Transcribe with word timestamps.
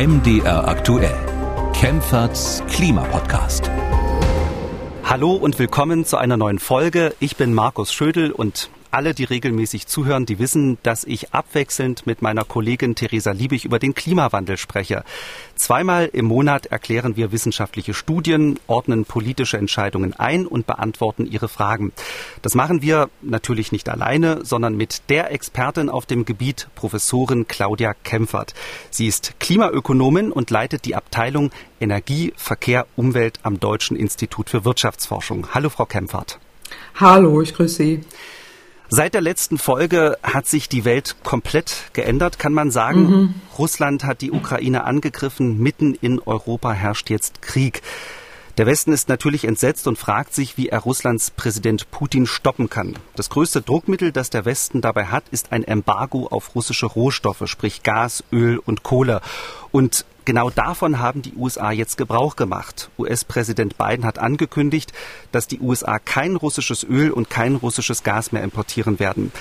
MDR 0.00 0.66
aktuell. 0.66 1.12
Kempferts 1.74 2.62
Klimapodcast. 2.70 3.70
Hallo 5.04 5.34
und 5.34 5.58
willkommen 5.58 6.06
zu 6.06 6.16
einer 6.16 6.38
neuen 6.38 6.58
Folge. 6.58 7.14
Ich 7.20 7.36
bin 7.36 7.52
Markus 7.52 7.92
Schödel 7.92 8.32
und 8.32 8.70
alle, 8.90 9.14
die 9.14 9.24
regelmäßig 9.24 9.86
zuhören, 9.86 10.26
die 10.26 10.38
wissen, 10.38 10.78
dass 10.82 11.04
ich 11.04 11.32
abwechselnd 11.32 12.06
mit 12.06 12.22
meiner 12.22 12.44
Kollegin 12.44 12.94
Theresa 12.94 13.32
Liebig 13.32 13.64
über 13.64 13.78
den 13.78 13.94
Klimawandel 13.94 14.56
spreche. 14.56 15.04
Zweimal 15.54 16.10
im 16.12 16.26
Monat 16.26 16.66
erklären 16.66 17.16
wir 17.16 17.32
wissenschaftliche 17.32 17.94
Studien, 17.94 18.58
ordnen 18.66 19.04
politische 19.04 19.58
Entscheidungen 19.58 20.14
ein 20.14 20.46
und 20.46 20.66
beantworten 20.66 21.26
ihre 21.26 21.48
Fragen. 21.48 21.92
Das 22.42 22.54
machen 22.54 22.82
wir 22.82 23.10
natürlich 23.22 23.72
nicht 23.72 23.88
alleine, 23.88 24.44
sondern 24.44 24.76
mit 24.76 25.02
der 25.08 25.30
Expertin 25.32 25.88
auf 25.88 26.06
dem 26.06 26.24
Gebiet, 26.24 26.68
Professorin 26.74 27.46
Claudia 27.46 27.94
Kempfert. 27.94 28.54
Sie 28.90 29.06
ist 29.06 29.34
Klimaökonomin 29.40 30.32
und 30.32 30.50
leitet 30.50 30.84
die 30.84 30.94
Abteilung 30.94 31.50
Energie, 31.80 32.32
Verkehr, 32.36 32.86
Umwelt 32.96 33.40
am 33.42 33.60
Deutschen 33.60 33.96
Institut 33.96 34.50
für 34.50 34.64
Wirtschaftsforschung. 34.64 35.48
Hallo, 35.54 35.68
Frau 35.68 35.86
Kempfert. 35.86 36.38
Hallo, 36.96 37.40
ich 37.40 37.54
grüße 37.54 37.74
Sie. 37.74 38.00
Seit 38.92 39.14
der 39.14 39.20
letzten 39.20 39.56
Folge 39.56 40.18
hat 40.20 40.48
sich 40.48 40.68
die 40.68 40.84
Welt 40.84 41.14
komplett 41.22 41.90
geändert, 41.92 42.40
kann 42.40 42.52
man 42.52 42.72
sagen. 42.72 43.02
Mhm. 43.02 43.34
Russland 43.56 44.02
hat 44.02 44.20
die 44.20 44.32
Ukraine 44.32 44.82
angegriffen, 44.82 45.58
mitten 45.58 45.94
in 45.94 46.18
Europa 46.18 46.72
herrscht 46.72 47.08
jetzt 47.08 47.40
Krieg. 47.40 47.82
Der 48.58 48.66
Westen 48.66 48.92
ist 48.92 49.08
natürlich 49.08 49.44
entsetzt 49.44 49.86
und 49.86 49.96
fragt 49.96 50.34
sich, 50.34 50.56
wie 50.56 50.68
er 50.68 50.80
Russlands 50.80 51.30
Präsident 51.30 51.90
Putin 51.92 52.26
stoppen 52.26 52.68
kann. 52.68 52.98
Das 53.14 53.30
größte 53.30 53.62
Druckmittel, 53.62 54.10
das 54.10 54.28
der 54.28 54.44
Westen 54.44 54.80
dabei 54.80 55.06
hat, 55.06 55.24
ist 55.30 55.52
ein 55.52 55.62
Embargo 55.62 56.26
auf 56.26 56.56
russische 56.56 56.86
Rohstoffe, 56.86 57.44
sprich 57.46 57.84
Gas, 57.84 58.24
Öl 58.32 58.58
und 58.58 58.82
Kohle. 58.82 59.20
Und 59.70 60.04
genau 60.24 60.50
davon 60.50 60.98
haben 60.98 61.22
die 61.22 61.34
USA 61.34 61.72
jetzt 61.72 61.96
Gebrauch 61.96 62.36
gemacht. 62.36 62.90
US-Präsident 62.98 63.78
Biden 63.78 64.04
hat 64.04 64.18
angekündigt, 64.18 64.92
dass 65.32 65.46
die 65.46 65.60
USA 65.60 65.98
kein 65.98 66.36
russisches 66.36 66.84
Öl 66.84 67.10
und 67.10 67.30
kein 67.30 67.56
russisches 67.56 68.02
Gas 68.02 68.32
mehr 68.32 68.42
importieren 68.42 68.98
werden. 68.98 69.32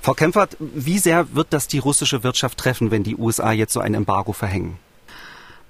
Frau 0.00 0.14
Kempfert, 0.14 0.56
wie 0.60 0.98
sehr 0.98 1.34
wird 1.34 1.48
das 1.50 1.68
die 1.68 1.78
russische 1.78 2.22
Wirtschaft 2.22 2.58
treffen, 2.58 2.90
wenn 2.90 3.02
die 3.02 3.16
USA 3.16 3.52
jetzt 3.52 3.72
so 3.72 3.80
ein 3.80 3.94
Embargo 3.94 4.32
verhängen? 4.32 4.78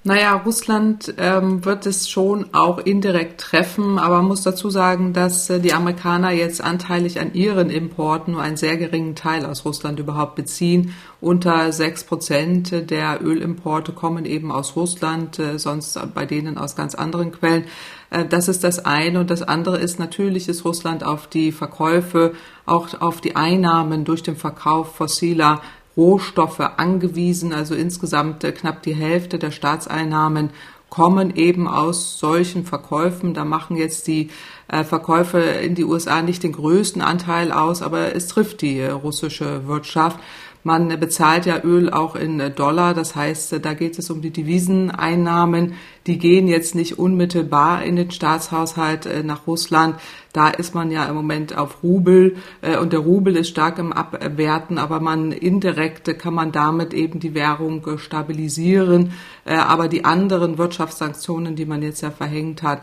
Naja, 0.05 0.33
Russland 0.45 1.13
ähm, 1.17 1.65
wird 1.65 1.85
es 1.85 2.09
schon 2.09 2.53
auch 2.53 2.77
indirekt 2.77 3.41
treffen, 3.41 3.99
aber 3.99 4.17
man 4.17 4.27
muss 4.27 4.43
dazu 4.43 4.69
sagen, 4.69 5.11
dass 5.11 5.49
äh, 5.49 5.59
die 5.59 5.73
Amerikaner 5.73 6.31
jetzt 6.31 6.63
anteilig 6.63 7.19
an 7.19 7.33
ihren 7.33 7.69
Importen 7.69 8.31
nur 8.31 8.41
einen 8.41 8.55
sehr 8.55 8.77
geringen 8.77 9.15
Teil 9.15 9.45
aus 9.45 9.65
Russland 9.65 9.99
überhaupt 9.99 10.35
beziehen. 10.35 10.93
Unter 11.19 11.73
sechs 11.73 12.05
Prozent 12.05 12.89
der 12.89 13.21
Ölimporte 13.21 13.91
kommen 13.91 14.23
eben 14.23 14.53
aus 14.53 14.77
Russland, 14.77 15.37
äh, 15.37 15.59
sonst 15.59 15.99
bei 16.13 16.25
denen 16.25 16.57
aus 16.57 16.77
ganz 16.77 16.95
anderen 16.95 17.33
Quellen. 17.33 17.65
Äh, 18.09 18.23
das 18.23 18.47
ist 18.47 18.63
das 18.63 18.85
eine. 18.85 19.19
Und 19.19 19.29
das 19.29 19.41
andere 19.41 19.79
ist, 19.79 19.99
natürlich 19.99 20.47
ist 20.47 20.63
Russland 20.63 21.03
auf 21.03 21.27
die 21.27 21.51
Verkäufe, 21.51 22.35
auch 22.65 23.01
auf 23.01 23.19
die 23.19 23.35
Einnahmen 23.35 24.05
durch 24.05 24.23
den 24.23 24.37
Verkauf 24.37 24.95
fossiler 24.95 25.61
Rohstoffe 25.99 26.61
angewiesen. 26.61 27.53
Also 27.53 27.75
insgesamt 27.75 28.45
äh, 28.45 28.53
knapp 28.53 28.81
die 28.83 28.95
Hälfte 28.95 29.37
der 29.37 29.51
Staatseinnahmen 29.51 30.51
kommen 30.89 31.35
eben 31.35 31.67
aus 31.67 32.17
solchen 32.17 32.65
Verkäufen. 32.65 33.33
Da 33.33 33.43
machen 33.43 33.75
jetzt 33.75 34.07
die 34.07 34.29
äh, 34.69 34.85
Verkäufe 34.85 35.39
in 35.39 35.75
die 35.75 35.83
USA 35.83 36.21
nicht 36.21 36.41
den 36.41 36.53
größten 36.53 37.01
Anteil 37.01 37.51
aus, 37.51 37.81
aber 37.81 38.15
es 38.15 38.27
trifft 38.27 38.61
die 38.61 38.79
äh, 38.79 38.91
russische 38.91 39.67
Wirtschaft. 39.67 40.17
Man 40.63 40.99
bezahlt 40.99 41.45
ja 41.45 41.63
Öl 41.63 41.89
auch 41.89 42.15
in 42.15 42.53
Dollar, 42.55 42.93
das 42.93 43.15
heißt, 43.15 43.63
da 43.63 43.73
geht 43.73 43.97
es 43.97 44.09
um 44.09 44.21
die 44.21 44.31
Deviseneinnahmen. 44.31 45.75
Die 46.05 46.17
gehen 46.17 46.47
jetzt 46.47 46.75
nicht 46.75 46.99
unmittelbar 46.99 47.83
in 47.83 47.95
den 47.95 48.11
Staatshaushalt 48.11 49.25
nach 49.25 49.47
Russland. 49.47 49.95
Da 50.33 50.49
ist 50.49 50.75
man 50.75 50.91
ja 50.91 51.05
im 51.05 51.15
Moment 51.15 51.57
auf 51.57 51.81
Rubel 51.81 52.35
und 52.81 52.93
der 52.93 52.99
Rubel 52.99 53.35
ist 53.35 53.49
stark 53.49 53.79
im 53.79 53.93
Abwerten, 53.93 54.77
aber 54.77 54.99
man 54.99 55.31
indirekt 55.31 56.19
kann 56.19 56.33
man 56.33 56.51
damit 56.51 56.93
eben 56.93 57.19
die 57.19 57.33
Währung 57.33 57.97
stabilisieren. 57.97 59.13
Aber 59.45 59.87
die 59.87 60.03
anderen 60.05 60.57
Wirtschaftssanktionen, 60.57 61.55
die 61.55 61.65
man 61.65 61.81
jetzt 61.81 62.01
ja 62.01 62.11
verhängt 62.11 62.63
hat, 62.63 62.81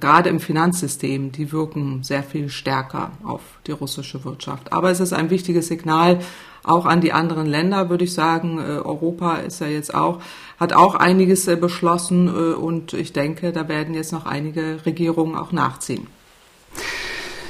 gerade 0.00 0.28
im 0.28 0.40
Finanzsystem, 0.40 1.30
die 1.30 1.52
wirken 1.52 2.02
sehr 2.02 2.22
viel 2.22 2.48
stärker 2.48 3.12
auf 3.22 3.42
die 3.66 3.72
russische 3.72 4.24
Wirtschaft. 4.24 4.72
Aber 4.72 4.90
es 4.90 5.00
ist 5.00 5.12
ein 5.12 5.30
wichtiges 5.30 5.68
Signal 5.68 6.20
auch 6.68 6.86
an 6.86 7.00
die 7.00 7.12
anderen 7.12 7.46
Länder, 7.46 7.90
würde 7.90 8.04
ich 8.04 8.14
sagen. 8.14 8.58
Äh, 8.58 8.78
Europa 8.78 9.36
ist 9.36 9.60
ja 9.60 9.66
jetzt 9.66 9.94
auch, 9.94 10.20
hat 10.58 10.72
auch 10.72 10.94
einiges 10.94 11.48
äh, 11.48 11.56
beschlossen 11.56 12.28
äh, 12.28 12.54
und 12.54 12.92
ich 12.92 13.12
denke, 13.12 13.52
da 13.52 13.68
werden 13.68 13.94
jetzt 13.94 14.12
noch 14.12 14.26
einige 14.26 14.84
Regierungen 14.84 15.36
auch 15.36 15.52
nachziehen. 15.52 16.06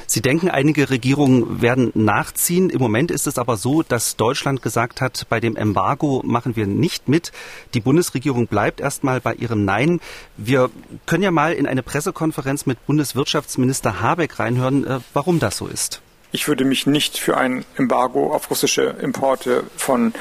Sie 0.07 0.21
denken, 0.21 0.49
einige 0.49 0.89
Regierungen 0.89 1.61
werden 1.61 1.91
nachziehen. 1.93 2.71
Im 2.71 2.79
Moment 2.79 3.11
ist 3.11 3.27
es 3.27 3.37
aber 3.37 3.57
so, 3.57 3.83
dass 3.83 4.15
Deutschland 4.15 4.63
gesagt 4.63 5.01
hat, 5.01 5.27
bei 5.29 5.39
dem 5.39 5.55
Embargo 5.55 6.23
machen 6.25 6.55
wir 6.55 6.65
nicht 6.65 7.07
mit. 7.07 7.31
Die 7.75 7.79
Bundesregierung 7.79 8.47
bleibt 8.47 8.79
erstmal 8.79 9.21
bei 9.21 9.35
ihrem 9.35 9.65
Nein. 9.65 9.99
Wir 10.35 10.71
können 11.05 11.21
ja 11.21 11.29
mal 11.29 11.53
in 11.53 11.67
eine 11.67 11.83
Pressekonferenz 11.83 12.65
mit 12.65 12.83
Bundeswirtschaftsminister 12.87 14.01
Habeck 14.01 14.39
reinhören, 14.39 15.03
warum 15.13 15.37
das 15.37 15.57
so 15.57 15.67
ist. 15.67 16.01
Ich 16.31 16.47
würde 16.47 16.63
mich 16.63 16.85
nicht 16.85 17.17
für 17.17 17.37
ein 17.37 17.65
Embargo 17.75 18.33
auf 18.33 18.49
russische 18.51 18.83
Importe 19.01 19.63
von 19.75 20.13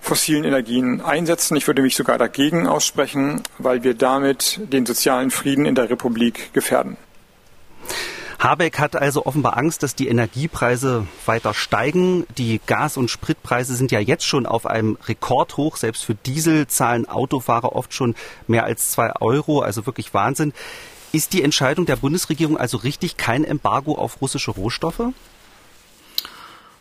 fossilen 0.00 0.44
Energien 0.44 1.02
einsetzen. 1.02 1.56
Ich 1.56 1.66
würde 1.66 1.82
mich 1.82 1.96
sogar 1.96 2.16
dagegen 2.16 2.66
aussprechen, 2.66 3.42
weil 3.58 3.84
wir 3.84 3.94
damit 3.94 4.60
den 4.72 4.86
sozialen 4.86 5.30
Frieden 5.30 5.66
in 5.66 5.74
der 5.74 5.90
Republik 5.90 6.52
gefährden. 6.54 6.96
Habeck 8.38 8.78
hat 8.78 8.94
also 8.94 9.26
offenbar 9.26 9.56
Angst, 9.56 9.82
dass 9.82 9.96
die 9.96 10.06
Energiepreise 10.06 11.06
weiter 11.26 11.54
steigen. 11.54 12.24
Die 12.38 12.60
Gas- 12.66 12.96
und 12.96 13.10
Spritpreise 13.10 13.74
sind 13.74 13.90
ja 13.90 13.98
jetzt 13.98 14.24
schon 14.24 14.46
auf 14.46 14.64
einem 14.64 14.96
Rekordhoch. 15.06 15.76
Selbst 15.76 16.04
für 16.04 16.14
Diesel 16.14 16.68
zahlen 16.68 17.08
Autofahrer 17.08 17.74
oft 17.74 17.92
schon 17.92 18.14
mehr 18.46 18.64
als 18.64 18.92
zwei 18.92 19.12
Euro, 19.20 19.60
also 19.60 19.86
wirklich 19.86 20.14
Wahnsinn. 20.14 20.52
Ist 21.12 21.32
die 21.32 21.42
Entscheidung 21.42 21.86
der 21.86 21.96
Bundesregierung 21.96 22.58
also 22.58 22.76
richtig, 22.76 23.16
kein 23.16 23.44
Embargo 23.44 23.94
auf 23.94 24.20
russische 24.20 24.50
Rohstoffe? 24.50 25.12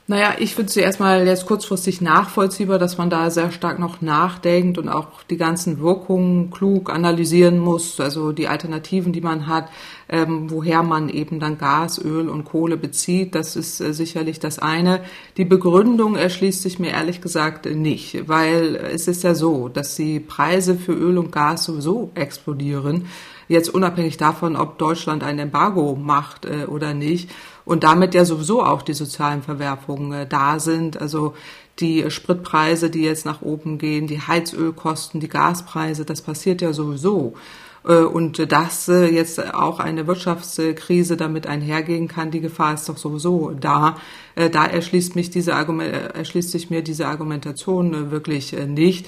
Naja, 0.09 0.35
ich 0.39 0.55
finde 0.55 0.71
zuerst 0.71 1.01
mal 1.01 1.27
jetzt 1.27 1.45
kurzfristig 1.45 1.99
nachvollziehbar, 1.99 2.79
dass 2.79 2.97
man 2.97 3.09
da 3.09 3.29
sehr 3.29 3.51
stark 3.51 3.77
noch 3.77 3.99
nachdenkt 3.99 4.77
und 4.77 4.87
auch 4.87 5.21
die 5.29 5.35
ganzen 5.35 5.81
Wirkungen 5.81 6.49
klug 6.49 6.89
analysieren 6.89 7.59
muss, 7.59 7.99
also 7.99 8.31
die 8.31 8.47
Alternativen, 8.47 9.11
die 9.11 9.19
man 9.19 9.47
hat, 9.47 9.67
ähm, 10.07 10.49
woher 10.49 10.81
man 10.81 11.09
eben 11.09 11.41
dann 11.41 11.57
Gas, 11.57 12.01
Öl 12.01 12.29
und 12.29 12.45
Kohle 12.45 12.77
bezieht. 12.77 13.35
Das 13.35 13.57
ist 13.57 13.81
äh, 13.81 13.93
sicherlich 13.93 14.39
das 14.39 14.59
eine. 14.59 15.01
Die 15.35 15.43
Begründung 15.43 16.15
erschließt 16.15 16.61
sich 16.61 16.79
mir 16.79 16.91
ehrlich 16.91 17.19
gesagt 17.19 17.65
nicht, 17.65 18.29
weil 18.29 18.77
es 18.77 19.09
ist 19.09 19.23
ja 19.23 19.35
so, 19.35 19.67
dass 19.67 19.95
die 19.95 20.21
Preise 20.21 20.75
für 20.75 20.93
Öl 20.93 21.17
und 21.17 21.33
Gas 21.33 21.65
sowieso 21.65 22.11
explodieren 22.15 23.07
jetzt 23.47 23.69
unabhängig 23.69 24.17
davon, 24.17 24.55
ob 24.55 24.77
Deutschland 24.77 25.23
ein 25.23 25.39
Embargo 25.39 25.95
macht 25.95 26.45
äh, 26.45 26.65
oder 26.65 26.93
nicht. 26.93 27.29
Und 27.65 27.83
damit 27.83 28.13
ja 28.13 28.25
sowieso 28.25 28.63
auch 28.63 28.81
die 28.81 28.93
sozialen 28.93 29.41
Verwerfungen 29.41 30.11
äh, 30.11 30.27
da 30.27 30.59
sind. 30.59 30.99
Also 30.99 31.33
die 31.79 32.09
Spritpreise, 32.09 32.89
die 32.89 33.03
jetzt 33.03 33.25
nach 33.25 33.41
oben 33.41 33.77
gehen, 33.77 34.07
die 34.07 34.21
Heizölkosten, 34.21 35.19
die 35.19 35.29
Gaspreise, 35.29 36.05
das 36.05 36.21
passiert 36.21 36.61
ja 36.61 36.73
sowieso. 36.73 37.33
Äh, 37.87 38.01
und 38.01 38.51
dass 38.51 38.87
äh, 38.89 39.07
jetzt 39.07 39.53
auch 39.53 39.79
eine 39.79 40.07
Wirtschaftskrise 40.07 41.17
damit 41.17 41.47
einhergehen 41.47 42.07
kann, 42.07 42.31
die 42.31 42.41
Gefahr 42.41 42.73
ist 42.73 42.89
doch 42.89 42.97
sowieso 42.97 43.51
da. 43.51 43.97
Äh, 44.35 44.49
da 44.49 44.65
erschließt, 44.65 45.15
mich 45.15 45.29
diese 45.29 45.55
Argument, 45.55 45.93
erschließt 46.15 46.51
sich 46.51 46.69
mir 46.69 46.81
diese 46.81 47.07
Argumentation 47.07 48.11
wirklich 48.11 48.53
nicht. 48.53 49.07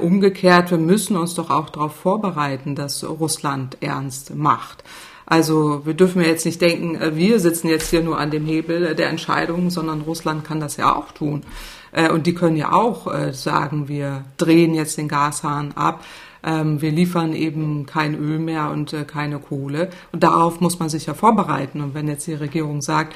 Umgekehrt, 0.00 0.70
wir 0.70 0.78
müssen 0.78 1.16
uns 1.16 1.34
doch 1.34 1.50
auch 1.50 1.68
darauf 1.68 1.94
vorbereiten, 1.94 2.74
dass 2.74 3.04
Russland 3.04 3.76
ernst 3.82 4.34
macht. 4.34 4.82
Also 5.26 5.82
wir 5.84 5.92
dürfen 5.92 6.22
jetzt 6.22 6.46
nicht 6.46 6.62
denken, 6.62 6.98
wir 7.16 7.40
sitzen 7.40 7.68
jetzt 7.68 7.90
hier 7.90 8.02
nur 8.02 8.18
an 8.18 8.30
dem 8.30 8.46
Hebel 8.46 8.94
der 8.94 9.10
Entscheidungen, 9.10 9.68
sondern 9.68 10.00
Russland 10.00 10.44
kann 10.44 10.60
das 10.60 10.78
ja 10.78 10.96
auch 10.96 11.12
tun. 11.12 11.42
Und 12.12 12.26
die 12.26 12.34
können 12.34 12.56
ja 12.56 12.72
auch 12.72 13.32
sagen, 13.32 13.88
wir 13.88 14.24
drehen 14.38 14.74
jetzt 14.74 14.96
den 14.96 15.08
Gashahn 15.08 15.72
ab 15.72 16.02
ähm, 16.46 16.80
wir 16.80 16.92
liefern 16.92 17.34
eben 17.34 17.84
kein 17.84 18.14
Öl 18.14 18.38
mehr 18.38 18.70
und 18.70 18.92
äh, 18.92 19.04
keine 19.04 19.40
Kohle. 19.40 19.90
Und 20.12 20.22
darauf 20.22 20.60
muss 20.60 20.78
man 20.78 20.88
sich 20.88 21.06
ja 21.06 21.14
vorbereiten. 21.14 21.80
Und 21.80 21.94
wenn 21.94 22.08
jetzt 22.08 22.26
die 22.26 22.34
Regierung 22.34 22.80
sagt, 22.80 23.14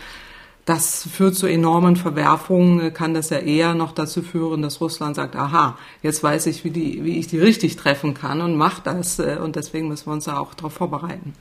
das 0.64 1.08
führt 1.08 1.36
zu 1.36 1.46
enormen 1.46 1.96
Verwerfungen, 1.96 2.80
äh, 2.80 2.90
kann 2.90 3.14
das 3.14 3.30
ja 3.30 3.38
eher 3.38 3.74
noch 3.74 3.92
dazu 3.92 4.22
führen, 4.22 4.62
dass 4.62 4.80
Russland 4.80 5.16
sagt, 5.16 5.36
aha, 5.36 5.78
jetzt 6.02 6.22
weiß 6.22 6.46
ich, 6.46 6.64
wie, 6.64 6.70
die, 6.70 7.04
wie 7.04 7.18
ich 7.18 7.28
die 7.28 7.38
richtig 7.38 7.76
treffen 7.76 8.14
kann 8.14 8.40
und 8.40 8.56
macht 8.56 8.86
das. 8.86 9.20
Äh, 9.20 9.38
und 9.42 9.54
deswegen 9.56 9.88
müssen 9.88 10.06
wir 10.08 10.12
uns 10.12 10.24
da 10.24 10.38
auch 10.38 10.52
darauf 10.54 10.72
vorbereiten. 10.72 11.34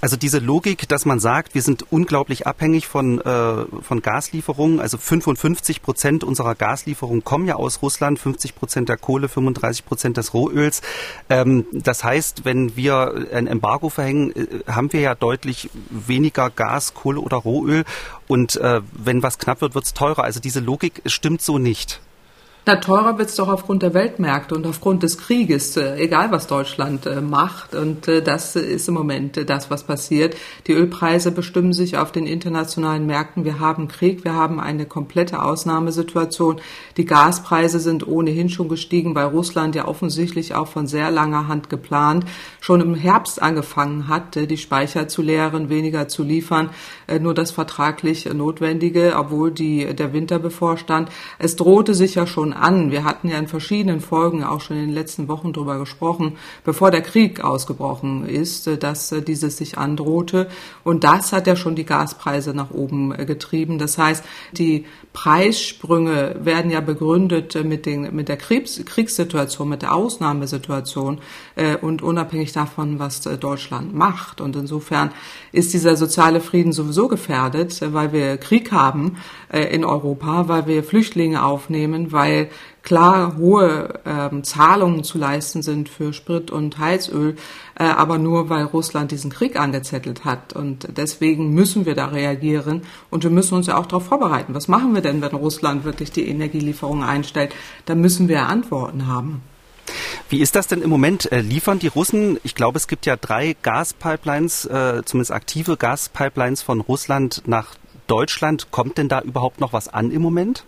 Also 0.00 0.16
diese 0.16 0.38
Logik, 0.38 0.88
dass 0.88 1.04
man 1.04 1.20
sagt, 1.20 1.54
wir 1.54 1.62
sind 1.62 1.84
unglaublich 1.90 2.46
abhängig 2.46 2.86
von, 2.86 3.20
äh, 3.20 3.64
von 3.82 4.02
Gaslieferungen, 4.02 4.80
also 4.80 4.98
55 4.98 5.82
Prozent 5.82 6.24
unserer 6.24 6.54
Gaslieferungen 6.54 7.24
kommen 7.24 7.46
ja 7.46 7.56
aus 7.56 7.82
Russland, 7.82 8.18
50 8.18 8.54
Prozent 8.54 8.88
der 8.88 8.96
Kohle, 8.96 9.28
35 9.28 9.84
Prozent 9.84 10.16
des 10.16 10.34
Rohöls. 10.34 10.82
Ähm, 11.28 11.66
das 11.72 12.04
heißt, 12.04 12.44
wenn 12.44 12.76
wir 12.76 13.28
ein 13.32 13.46
Embargo 13.46 13.88
verhängen, 13.88 14.32
äh, 14.32 14.70
haben 14.70 14.92
wir 14.92 15.00
ja 15.00 15.14
deutlich 15.14 15.70
weniger 15.90 16.50
Gas, 16.50 16.94
Kohle 16.94 17.20
oder 17.20 17.36
Rohöl 17.36 17.84
und 18.28 18.56
äh, 18.56 18.80
wenn 18.92 19.22
was 19.22 19.38
knapp 19.38 19.60
wird, 19.60 19.74
wird 19.74 19.84
es 19.84 19.94
teurer. 19.94 20.24
Also 20.24 20.40
diese 20.40 20.60
Logik 20.60 21.02
stimmt 21.06 21.42
so 21.42 21.58
nicht. 21.58 22.00
Na, 22.68 22.74
teurer 22.74 23.16
wird's 23.16 23.36
doch 23.36 23.46
aufgrund 23.46 23.84
der 23.84 23.94
Weltmärkte 23.94 24.52
und 24.56 24.66
aufgrund 24.66 25.04
des 25.04 25.18
Krieges, 25.18 25.76
äh, 25.76 25.98
egal 25.98 26.32
was 26.32 26.48
Deutschland 26.48 27.06
äh, 27.06 27.20
macht. 27.20 27.76
Und 27.76 28.08
äh, 28.08 28.22
das 28.22 28.56
ist 28.56 28.88
im 28.88 28.94
Moment 28.94 29.48
das, 29.48 29.70
was 29.70 29.84
passiert. 29.84 30.36
Die 30.66 30.72
Ölpreise 30.72 31.30
bestimmen 31.30 31.72
sich 31.72 31.96
auf 31.96 32.10
den 32.10 32.26
internationalen 32.26 33.06
Märkten. 33.06 33.44
Wir 33.44 33.60
haben 33.60 33.86
Krieg, 33.86 34.24
wir 34.24 34.34
haben 34.34 34.58
eine 34.58 34.84
komplette 34.84 35.44
Ausnahmesituation. 35.44 36.60
Die 36.96 37.04
Gaspreise 37.04 37.78
sind 37.78 38.08
ohnehin 38.08 38.48
schon 38.48 38.68
gestiegen, 38.68 39.14
weil 39.14 39.26
Russland 39.26 39.76
ja 39.76 39.86
offensichtlich 39.86 40.56
auch 40.56 40.66
von 40.66 40.88
sehr 40.88 41.12
langer 41.12 41.46
Hand 41.46 41.70
geplant 41.70 42.24
schon 42.58 42.80
im 42.80 42.96
Herbst 42.96 43.40
angefangen 43.40 44.08
hat, 44.08 44.34
die 44.34 44.56
Speicher 44.56 45.06
zu 45.06 45.22
leeren, 45.22 45.68
weniger 45.68 46.08
zu 46.08 46.24
liefern, 46.24 46.70
nur 47.20 47.32
das 47.32 47.52
vertraglich 47.52 48.24
Notwendige, 48.24 49.14
obwohl 49.16 49.52
die, 49.52 49.94
der 49.94 50.12
Winter 50.12 50.40
bevorstand. 50.40 51.10
Es 51.38 51.54
drohte 51.54 51.94
sich 51.94 52.16
ja 52.16 52.26
schon 52.26 52.55
an. 52.56 52.90
Wir 52.90 53.04
hatten 53.04 53.28
ja 53.28 53.38
in 53.38 53.48
verschiedenen 53.48 54.00
Folgen 54.00 54.44
auch 54.44 54.60
schon 54.60 54.76
in 54.76 54.86
den 54.86 54.94
letzten 54.94 55.28
Wochen 55.28 55.52
darüber 55.52 55.78
gesprochen, 55.78 56.36
bevor 56.64 56.90
der 56.90 57.02
Krieg 57.02 57.42
ausgebrochen 57.42 58.26
ist, 58.26 58.66
äh, 58.66 58.78
dass 58.78 59.12
äh, 59.12 59.22
dieses 59.22 59.56
sich 59.56 59.78
androhte. 59.78 60.48
Und 60.84 61.04
das 61.04 61.32
hat 61.32 61.46
ja 61.46 61.56
schon 61.56 61.76
die 61.76 61.84
Gaspreise 61.84 62.54
nach 62.54 62.70
oben 62.70 63.12
äh, 63.12 63.24
getrieben. 63.24 63.78
Das 63.78 63.98
heißt, 63.98 64.24
die 64.52 64.86
Preissprünge 65.12 66.36
werden 66.40 66.70
ja 66.70 66.80
begründet 66.80 67.62
mit, 67.64 67.86
den, 67.86 68.14
mit 68.14 68.28
der 68.28 68.36
Kriegs 68.36 68.84
Kriegssituation, 68.84 69.68
mit 69.68 69.82
der 69.82 69.94
Ausnahmesituation 69.94 71.20
und 71.80 72.02
unabhängig 72.02 72.52
davon, 72.52 72.98
was 72.98 73.22
Deutschland 73.22 73.94
macht. 73.94 74.42
Und 74.42 74.56
insofern 74.56 75.10
ist 75.52 75.72
dieser 75.72 75.96
soziale 75.96 76.40
Frieden 76.40 76.72
sowieso 76.72 77.08
gefährdet, 77.08 77.80
weil 77.94 78.12
wir 78.12 78.36
Krieg 78.36 78.72
haben 78.72 79.16
in 79.50 79.86
Europa, 79.86 80.48
weil 80.48 80.66
wir 80.66 80.84
Flüchtlinge 80.84 81.42
aufnehmen, 81.42 82.12
weil 82.12 82.45
klar 82.82 83.36
hohe 83.36 84.00
ähm, 84.06 84.44
Zahlungen 84.44 85.04
zu 85.04 85.18
leisten 85.18 85.62
sind 85.62 85.88
für 85.88 86.12
Sprit 86.12 86.50
und 86.50 86.78
Heizöl, 86.78 87.36
äh, 87.78 87.84
aber 87.84 88.18
nur 88.18 88.48
weil 88.48 88.64
Russland 88.64 89.10
diesen 89.10 89.30
Krieg 89.30 89.58
angezettelt 89.58 90.24
hat. 90.24 90.52
Und 90.52 90.88
deswegen 90.96 91.52
müssen 91.52 91.86
wir 91.86 91.94
da 91.94 92.06
reagieren 92.06 92.82
und 93.10 93.24
wir 93.24 93.30
müssen 93.30 93.54
uns 93.54 93.66
ja 93.66 93.76
auch 93.76 93.86
darauf 93.86 94.06
vorbereiten. 94.06 94.54
Was 94.54 94.68
machen 94.68 94.94
wir 94.94 95.02
denn, 95.02 95.20
wenn 95.22 95.34
Russland 95.34 95.84
wirklich 95.84 96.12
die 96.12 96.28
Energielieferung 96.28 97.02
einstellt? 97.02 97.54
Da 97.86 97.94
müssen 97.94 98.28
wir 98.28 98.46
Antworten 98.46 99.06
haben. 99.06 99.42
Wie 100.28 100.40
ist 100.40 100.56
das 100.56 100.66
denn 100.66 100.82
im 100.82 100.90
Moment? 100.90 101.30
Äh, 101.30 101.40
liefern 101.40 101.78
die 101.78 101.86
Russen, 101.86 102.38
ich 102.42 102.54
glaube, 102.54 102.76
es 102.78 102.88
gibt 102.88 103.06
ja 103.06 103.16
drei 103.16 103.56
Gaspipelines, 103.62 104.64
äh, 104.64 105.02
zumindest 105.04 105.32
aktive 105.32 105.76
Gaspipelines 105.76 106.62
von 106.62 106.80
Russland 106.80 107.42
nach 107.46 107.74
Deutschland. 108.06 108.70
Kommt 108.70 108.98
denn 108.98 109.08
da 109.08 109.20
überhaupt 109.20 109.60
noch 109.60 109.72
was 109.72 109.88
an 109.88 110.10
im 110.10 110.22
Moment? 110.22 110.64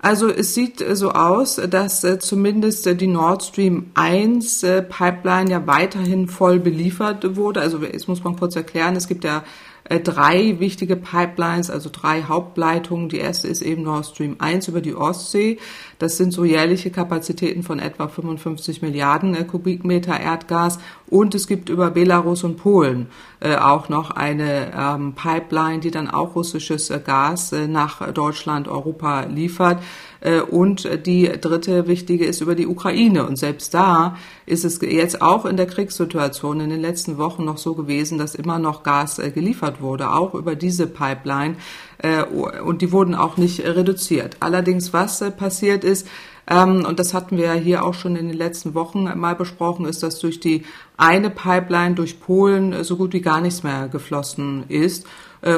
Also 0.00 0.28
es 0.28 0.54
sieht 0.54 0.80
äh, 0.80 0.94
so 0.94 1.12
aus, 1.12 1.56
dass 1.56 2.04
äh, 2.04 2.18
zumindest 2.18 2.86
äh, 2.86 2.94
die 2.94 3.06
Nord 3.06 3.42
Stream 3.42 3.90
1 3.94 4.64
Pipeline 4.88 5.50
ja 5.50 5.66
weiterhin 5.66 6.28
voll 6.28 6.58
beliefert 6.58 7.36
wurde. 7.36 7.60
Also 7.60 7.82
jetzt 7.82 8.08
muss 8.08 8.22
man 8.22 8.36
kurz 8.36 8.56
erklären, 8.56 8.96
es 8.96 9.08
gibt 9.08 9.24
ja 9.24 9.42
drei 9.88 10.58
wichtige 10.58 10.96
Pipelines, 10.96 11.70
also 11.70 11.90
drei 11.92 12.22
Hauptleitungen. 12.22 13.08
Die 13.08 13.18
erste 13.18 13.48
ist 13.48 13.62
eben 13.62 13.82
Nord 13.82 14.06
Stream 14.06 14.36
1 14.38 14.68
über 14.68 14.80
die 14.80 14.94
Ostsee. 14.94 15.58
Das 15.98 16.16
sind 16.16 16.32
so 16.32 16.44
jährliche 16.44 16.90
Kapazitäten 16.90 17.62
von 17.62 17.78
etwa 17.78 18.08
55 18.08 18.82
Milliarden 18.82 19.34
äh, 19.34 19.44
Kubikmeter 19.44 20.18
Erdgas. 20.18 20.78
Und 21.08 21.34
es 21.34 21.46
gibt 21.46 21.68
über 21.68 21.90
Belarus 21.90 22.44
und 22.44 22.56
Polen 22.56 23.06
äh, 23.40 23.56
auch 23.56 23.88
noch 23.88 24.10
eine 24.10 24.72
ähm, 24.76 25.14
Pipeline, 25.14 25.80
die 25.80 25.90
dann 25.90 26.10
auch 26.10 26.34
russisches 26.34 26.90
äh, 26.90 27.00
Gas 27.04 27.52
äh, 27.52 27.68
nach 27.68 28.12
Deutschland, 28.12 28.68
Europa 28.68 29.22
liefert. 29.24 29.82
Äh, 30.20 30.40
und 30.40 30.88
die 31.06 31.30
dritte 31.40 31.86
wichtige 31.86 32.24
ist 32.24 32.40
über 32.40 32.54
die 32.54 32.66
Ukraine. 32.66 33.26
Und 33.26 33.36
selbst 33.36 33.74
da 33.74 34.16
ist 34.46 34.64
es 34.64 34.80
jetzt 34.80 35.22
auch 35.22 35.44
in 35.44 35.56
der 35.56 35.66
Kriegssituation 35.66 36.60
in 36.60 36.70
den 36.70 36.80
letzten 36.80 37.18
Wochen 37.18 37.44
noch 37.44 37.58
so 37.58 37.74
gewesen, 37.74 38.18
dass 38.18 38.34
immer 38.34 38.58
noch 38.58 38.82
Gas 38.82 39.18
äh, 39.18 39.30
geliefert 39.30 39.80
wurde, 39.80 40.12
auch 40.12 40.34
über 40.34 40.54
diese 40.54 40.86
Pipeline. 40.86 41.56
Äh, 41.98 42.22
und 42.24 42.82
die 42.82 42.92
wurden 42.92 43.14
auch 43.14 43.36
nicht 43.36 43.64
reduziert. 43.64 44.36
Allerdings, 44.40 44.92
was 44.92 45.22
passiert 45.36 45.84
ist, 45.84 46.06
ähm, 46.48 46.84
und 46.86 47.00
das 47.00 47.12
hatten 47.12 47.36
wir 47.36 47.52
hier 47.54 47.84
auch 47.84 47.94
schon 47.94 48.14
in 48.14 48.28
den 48.28 48.36
letzten 48.36 48.74
Wochen 48.74 49.04
mal 49.18 49.34
besprochen, 49.34 49.84
ist, 49.86 50.02
dass 50.02 50.20
durch 50.20 50.38
die 50.38 50.64
eine 50.96 51.28
Pipeline 51.28 51.94
durch 51.96 52.20
Polen 52.20 52.84
so 52.84 52.96
gut 52.96 53.12
wie 53.12 53.20
gar 53.20 53.40
nichts 53.40 53.62
mehr 53.62 53.88
geflossen 53.88 54.64
ist. 54.68 55.06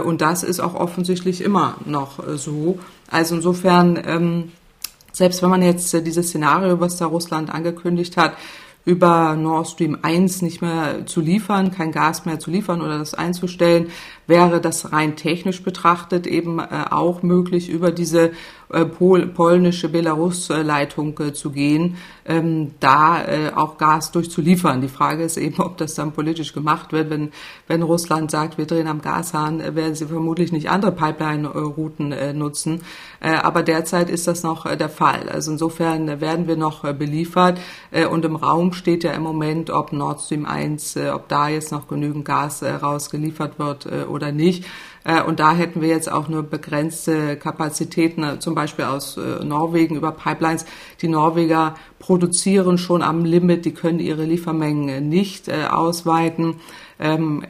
Und 0.04 0.20
das 0.20 0.42
ist 0.42 0.60
auch 0.60 0.74
offensichtlich 0.74 1.40
immer 1.40 1.76
noch 1.86 2.18
so. 2.36 2.78
Also 3.10 3.36
insofern, 3.36 4.02
ähm, 4.06 4.52
selbst 5.12 5.42
wenn 5.42 5.50
man 5.50 5.62
jetzt 5.62 5.92
dieses 5.92 6.28
Szenario, 6.28 6.80
was 6.80 6.96
da 6.96 7.06
Russland 7.06 7.52
angekündigt 7.52 8.16
hat, 8.16 8.34
über 8.84 9.36
Nord 9.36 9.68
Stream 9.68 9.98
1 10.00 10.42
nicht 10.42 10.62
mehr 10.62 11.04
zu 11.06 11.20
liefern, 11.20 11.70
kein 11.70 11.92
Gas 11.92 12.24
mehr 12.24 12.38
zu 12.38 12.50
liefern 12.50 12.80
oder 12.80 12.98
das 12.98 13.14
einzustellen, 13.14 13.88
wäre 14.28 14.60
das 14.60 14.92
rein 14.92 15.16
technisch 15.16 15.62
betrachtet 15.64 16.26
eben 16.26 16.60
äh, 16.60 16.84
auch 16.90 17.22
möglich, 17.22 17.68
über 17.68 17.90
diese 17.90 18.30
äh, 18.70 18.84
pol 18.84 19.26
polnische 19.26 19.88
Belarus-Leitung 19.88 21.18
äh, 21.18 21.32
zu 21.32 21.50
gehen, 21.50 21.96
ähm, 22.26 22.72
da 22.78 23.24
auch 23.54 23.78
Gas 23.78 24.12
durchzuliefern. 24.12 24.82
Die 24.82 24.88
Frage 24.88 25.22
ist 25.24 25.38
eben, 25.38 25.62
ob 25.62 25.78
das 25.78 25.94
dann 25.94 26.12
politisch 26.12 26.52
gemacht 26.52 26.92
wird. 26.92 27.08
Wenn, 27.08 27.32
wenn 27.66 27.82
Russland 27.82 28.30
sagt, 28.30 28.58
wir 28.58 28.66
drehen 28.66 28.86
am 28.86 29.00
Gashahn, 29.00 29.74
werden 29.74 29.94
sie 29.94 30.06
vermutlich 30.06 30.52
nicht 30.52 30.68
andere 30.68 30.92
Pipeline-Routen 30.92 32.36
nutzen. 32.36 32.82
aber 33.20 33.62
derzeit 33.62 34.10
ist 34.10 34.26
das 34.26 34.42
noch 34.42 34.64
der 34.76 34.90
Fall. 34.90 35.30
Also 35.30 35.52
insofern 35.52 36.20
werden 36.20 36.46
wir 36.46 36.56
noch 36.56 36.82
beliefert. 36.92 37.58
und 38.10 38.24
im 38.26 38.36
Raum 38.36 38.74
steht 38.74 39.04
ja 39.04 39.12
im 39.12 39.22
Moment, 39.22 39.70
ob 39.70 39.92
Nord 39.92 40.20
Stream 40.20 40.44
1, 40.44 40.98
ob 41.14 41.28
da 41.28 41.48
jetzt 41.48 41.72
noch 41.72 41.88
genügend 41.88 42.26
Gas 42.26 42.62
rausgeliefert 42.62 43.58
wird 43.58 43.88
oder 44.08 44.17
nicht. 44.32 44.64
Äh, 45.04 45.22
und 45.22 45.40
da 45.40 45.54
hätten 45.54 45.80
wir 45.80 45.88
jetzt 45.88 46.10
auch 46.10 46.28
nur 46.28 46.42
begrenzte 46.42 47.36
Kapazitäten, 47.36 48.22
äh, 48.22 48.38
zum 48.38 48.54
Beispiel 48.54 48.84
aus 48.84 49.16
äh, 49.16 49.44
Norwegen 49.44 49.96
über 49.96 50.12
Pipelines. 50.12 50.66
Die 51.00 51.08
Norweger 51.08 51.74
produzieren 51.98 52.78
schon 52.78 53.02
am 53.02 53.24
Limit, 53.24 53.64
die 53.64 53.72
können 53.72 54.00
ihre 54.00 54.24
Liefermengen 54.24 55.08
nicht 55.08 55.50
ausweiten. 55.50 56.56
Ähm, 57.00 57.44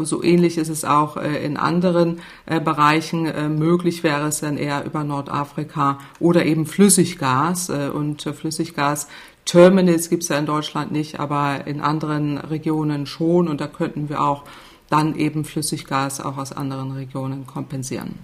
so 0.00 0.22
ähnlich 0.22 0.58
ist 0.58 0.68
es 0.68 0.84
auch 0.84 1.16
in 1.16 1.56
anderen 1.56 2.20
Bereichen. 2.46 3.56
möglich 3.56 4.02
wäre 4.02 4.26
es 4.26 4.40
dann 4.40 4.56
eher 4.56 4.84
über 4.84 5.04
Nordafrika 5.04 5.98
oder 6.18 6.44
eben 6.44 6.66
Flüssiggas. 6.66 7.70
und 7.70 8.22
Flüssiggas 8.22 9.06
Terminals 9.44 10.08
gibt 10.08 10.22
es 10.22 10.28
ja 10.28 10.38
in 10.38 10.46
Deutschland 10.46 10.92
nicht, 10.92 11.20
aber 11.20 11.66
in 11.66 11.80
anderen 11.80 12.38
Regionen 12.38 13.06
schon. 13.06 13.48
Und 13.48 13.60
da 13.60 13.66
könnten 13.66 14.08
wir 14.08 14.20
auch 14.20 14.44
dann 14.92 15.16
eben 15.16 15.44
Flüssiggas 15.44 16.20
auch 16.20 16.36
aus 16.36 16.52
anderen 16.52 16.92
Regionen 16.92 17.46
kompensieren. 17.46 18.18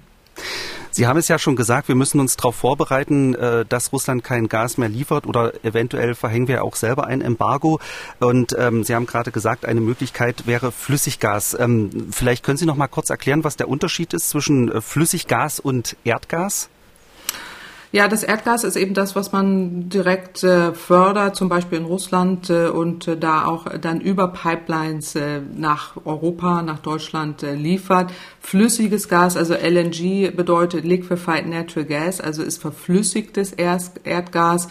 Sie 0.90 1.06
haben 1.06 1.18
es 1.18 1.28
ja 1.28 1.38
schon 1.38 1.56
gesagt, 1.56 1.88
wir 1.88 1.94
müssen 1.94 2.18
uns 2.18 2.36
darauf 2.36 2.56
vorbereiten, 2.56 3.34
äh, 3.34 3.64
dass 3.64 3.92
Russland 3.92 4.24
kein 4.24 4.48
Gas 4.48 4.78
mehr 4.78 4.88
liefert 4.88 5.26
oder 5.26 5.52
eventuell 5.64 6.14
verhängen 6.14 6.48
wir 6.48 6.64
auch 6.64 6.74
selber 6.74 7.06
ein 7.06 7.20
Embargo. 7.20 7.78
Und 8.20 8.54
ähm, 8.58 8.84
Sie 8.84 8.94
haben 8.94 9.06
gerade 9.06 9.30
gesagt, 9.30 9.64
eine 9.64 9.80
Möglichkeit 9.80 10.46
wäre 10.46 10.72
Flüssiggas. 10.72 11.56
Ähm, 11.58 12.08
vielleicht 12.10 12.44
können 12.44 12.58
Sie 12.58 12.66
noch 12.66 12.76
mal 12.76 12.88
kurz 12.88 13.10
erklären, 13.10 13.44
was 13.44 13.56
der 13.56 13.68
Unterschied 13.68 14.12
ist 14.12 14.30
zwischen 14.30 14.70
äh, 14.70 14.80
Flüssiggas 14.80 15.60
und 15.60 15.96
Erdgas? 16.04 16.68
Ja, 17.90 18.06
das 18.06 18.22
Erdgas 18.22 18.64
ist 18.64 18.76
eben 18.76 18.92
das, 18.92 19.16
was 19.16 19.32
man 19.32 19.88
direkt 19.88 20.44
äh, 20.44 20.74
fördert, 20.74 21.36
zum 21.36 21.48
Beispiel 21.48 21.78
in 21.78 21.86
Russland 21.86 22.50
äh, 22.50 22.68
und 22.68 23.08
äh, 23.08 23.16
da 23.16 23.46
auch 23.46 23.64
dann 23.80 24.02
über 24.02 24.28
Pipelines 24.28 25.14
äh, 25.14 25.40
nach 25.56 25.96
Europa, 26.04 26.60
nach 26.60 26.80
Deutschland 26.80 27.42
äh, 27.42 27.54
liefert. 27.54 28.12
Flüssiges 28.40 29.08
Gas, 29.08 29.38
also 29.38 29.54
LNG 29.54 30.36
bedeutet 30.36 30.84
Liquefied 30.84 31.46
Natural 31.46 31.86
Gas, 31.86 32.20
also 32.20 32.42
ist 32.42 32.60
verflüssigtes 32.60 33.52
Erdgas. 33.52 34.68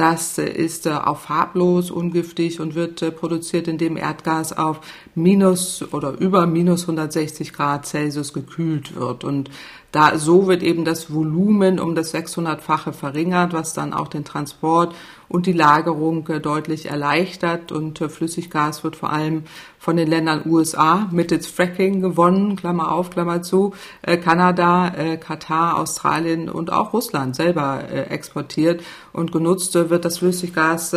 Das 0.00 0.38
äh, 0.38 0.48
ist 0.48 0.88
auch 0.88 1.18
farblos, 1.18 1.90
ungiftig 1.90 2.58
und 2.58 2.74
wird 2.74 3.16
produziert, 3.16 3.68
indem 3.68 3.98
Erdgas 3.98 4.56
auf 4.56 4.80
minus 5.14 5.84
oder 5.92 6.18
über 6.18 6.46
minus 6.46 6.82
160 6.84 7.52
Grad 7.52 7.84
Celsius 7.84 8.32
gekühlt 8.32 8.94
wird. 8.96 9.24
Und 9.24 9.50
Da, 9.92 10.18
so 10.18 10.46
wird 10.46 10.62
eben 10.62 10.84
das 10.84 11.12
Volumen 11.12 11.80
um 11.80 11.94
das 11.94 12.14
600-fache 12.14 12.92
verringert, 12.92 13.52
was 13.52 13.74
dann 13.74 13.92
auch 13.92 14.06
den 14.08 14.24
Transport 14.24 14.94
und 15.30 15.46
die 15.46 15.52
Lagerung 15.52 16.26
äh, 16.28 16.40
deutlich 16.40 16.90
erleichtert. 16.90 17.70
Und 17.70 18.00
äh, 18.00 18.08
Flüssiggas 18.08 18.82
wird 18.84 18.96
vor 18.96 19.10
allem 19.10 19.44
von 19.78 19.96
den 19.96 20.08
Ländern 20.08 20.42
USA 20.44 21.08
mittels 21.12 21.46
Fracking 21.46 22.02
gewonnen, 22.02 22.56
Klammer 22.56 22.92
auf, 22.92 23.10
Klammer 23.10 23.40
zu, 23.40 23.72
äh, 24.02 24.18
Kanada, 24.18 25.16
Katar, 25.20 25.78
Australien 25.78 26.50
und 26.50 26.72
auch 26.72 26.92
Russland 26.92 27.36
selber 27.36 27.84
exportiert. 28.10 28.82
Und 29.12 29.32
genutzt 29.32 29.74
wird 29.74 30.04
das 30.04 30.18
Flüssiggas 30.18 30.94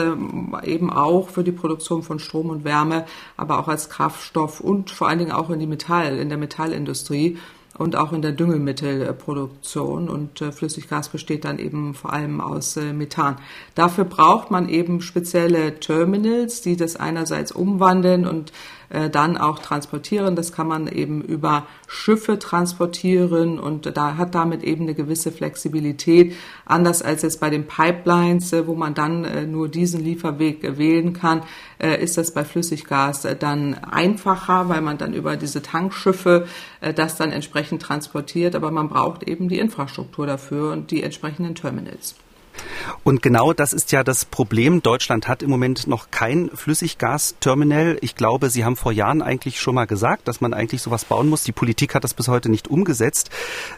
eben 0.63 0.89
auch 0.89 1.29
für 1.29 1.43
die 1.43 1.51
Produktion 1.51 2.03
von 2.03 2.19
Strom 2.19 2.49
und 2.49 2.65
Wärme, 2.65 3.05
aber 3.37 3.59
auch 3.59 3.67
als 3.67 3.89
Kraftstoff 3.89 4.59
und 4.59 4.91
vor 4.91 5.07
allen 5.07 5.19
Dingen 5.19 5.31
auch 5.31 5.49
in 5.49 5.59
die 5.59 5.67
Metall, 5.67 6.17
in 6.17 6.29
der 6.29 6.37
Metallindustrie 6.37 7.37
und 7.77 7.95
auch 7.95 8.13
in 8.13 8.21
der 8.21 8.31
Düngemittelproduktion. 8.31 10.09
Und 10.09 10.41
äh, 10.41 10.51
Flüssiggas 10.51 11.09
besteht 11.09 11.45
dann 11.45 11.59
eben 11.59 11.93
vor 11.93 12.13
allem 12.13 12.39
aus 12.41 12.77
äh, 12.77 12.93
Methan. 12.93 13.37
Dafür 13.75 14.05
braucht 14.05 14.51
man 14.51 14.69
eben 14.69 15.01
spezielle 15.01 15.79
Terminals, 15.79 16.61
die 16.61 16.77
das 16.77 16.95
einerseits 16.95 17.51
umwandeln 17.51 18.27
und 18.27 18.51
äh, 18.93 19.09
dann 19.09 19.37
auch 19.37 19.57
transportieren. 19.57 20.35
Das 20.35 20.51
kann 20.51 20.67
man 20.67 20.87
eben 20.87 21.21
über 21.23 21.65
Schiffe 21.87 22.37
transportieren 22.37 23.59
und 23.59 23.97
da 23.97 24.17
hat 24.17 24.35
damit 24.35 24.63
eben 24.63 24.83
eine 24.83 24.93
gewisse 24.93 25.31
Flexibilität, 25.31 26.35
anders 26.65 27.01
als 27.01 27.23
jetzt 27.23 27.39
bei 27.39 27.49
den 27.49 27.65
Pipelines, 27.65 28.53
äh, 28.53 28.67
wo 28.67 28.75
man 28.75 28.93
dann 28.93 29.25
äh, 29.25 29.47
nur 29.47 29.67
diesen 29.67 30.03
Lieferweg 30.03 30.77
wählen 30.77 31.13
kann, 31.13 31.41
ist 31.99 32.17
das 32.17 32.33
bei 32.33 32.45
Flüssiggas 32.45 33.27
dann 33.39 33.73
einfacher, 33.73 34.69
weil 34.69 34.79
man 34.79 34.97
dann 34.97 35.13
über 35.13 35.35
diese 35.35 35.61
Tankschiffe 35.61 36.47
das 36.95 37.17
dann 37.17 37.31
entsprechend 37.31 37.81
transportiert, 37.81 38.55
aber 38.55 38.71
man 38.71 38.87
braucht 38.87 39.23
eben 39.23 39.49
die 39.49 39.59
Infrastruktur 39.59 40.25
dafür 40.25 40.71
und 40.71 40.91
die 40.91 41.03
entsprechenden 41.03 41.55
Terminals. 41.55 42.15
Und 43.03 43.21
genau 43.21 43.53
das 43.53 43.73
ist 43.73 43.91
ja 43.91 44.03
das 44.03 44.25
Problem. 44.25 44.81
Deutschland 44.81 45.27
hat 45.27 45.43
im 45.43 45.49
Moment 45.49 45.87
noch 45.87 46.11
kein 46.11 46.49
Flüssiggasterminal. 46.53 47.97
Ich 48.01 48.15
glaube, 48.15 48.49
Sie 48.49 48.65
haben 48.65 48.75
vor 48.75 48.91
Jahren 48.91 49.21
eigentlich 49.21 49.59
schon 49.59 49.75
mal 49.75 49.85
gesagt, 49.85 50.27
dass 50.27 50.41
man 50.41 50.53
eigentlich 50.53 50.81
sowas 50.81 51.05
bauen 51.05 51.29
muss. 51.29 51.43
Die 51.43 51.51
Politik 51.51 51.95
hat 51.95 52.03
das 52.03 52.13
bis 52.13 52.27
heute 52.27 52.49
nicht 52.49 52.67
umgesetzt. 52.67 53.29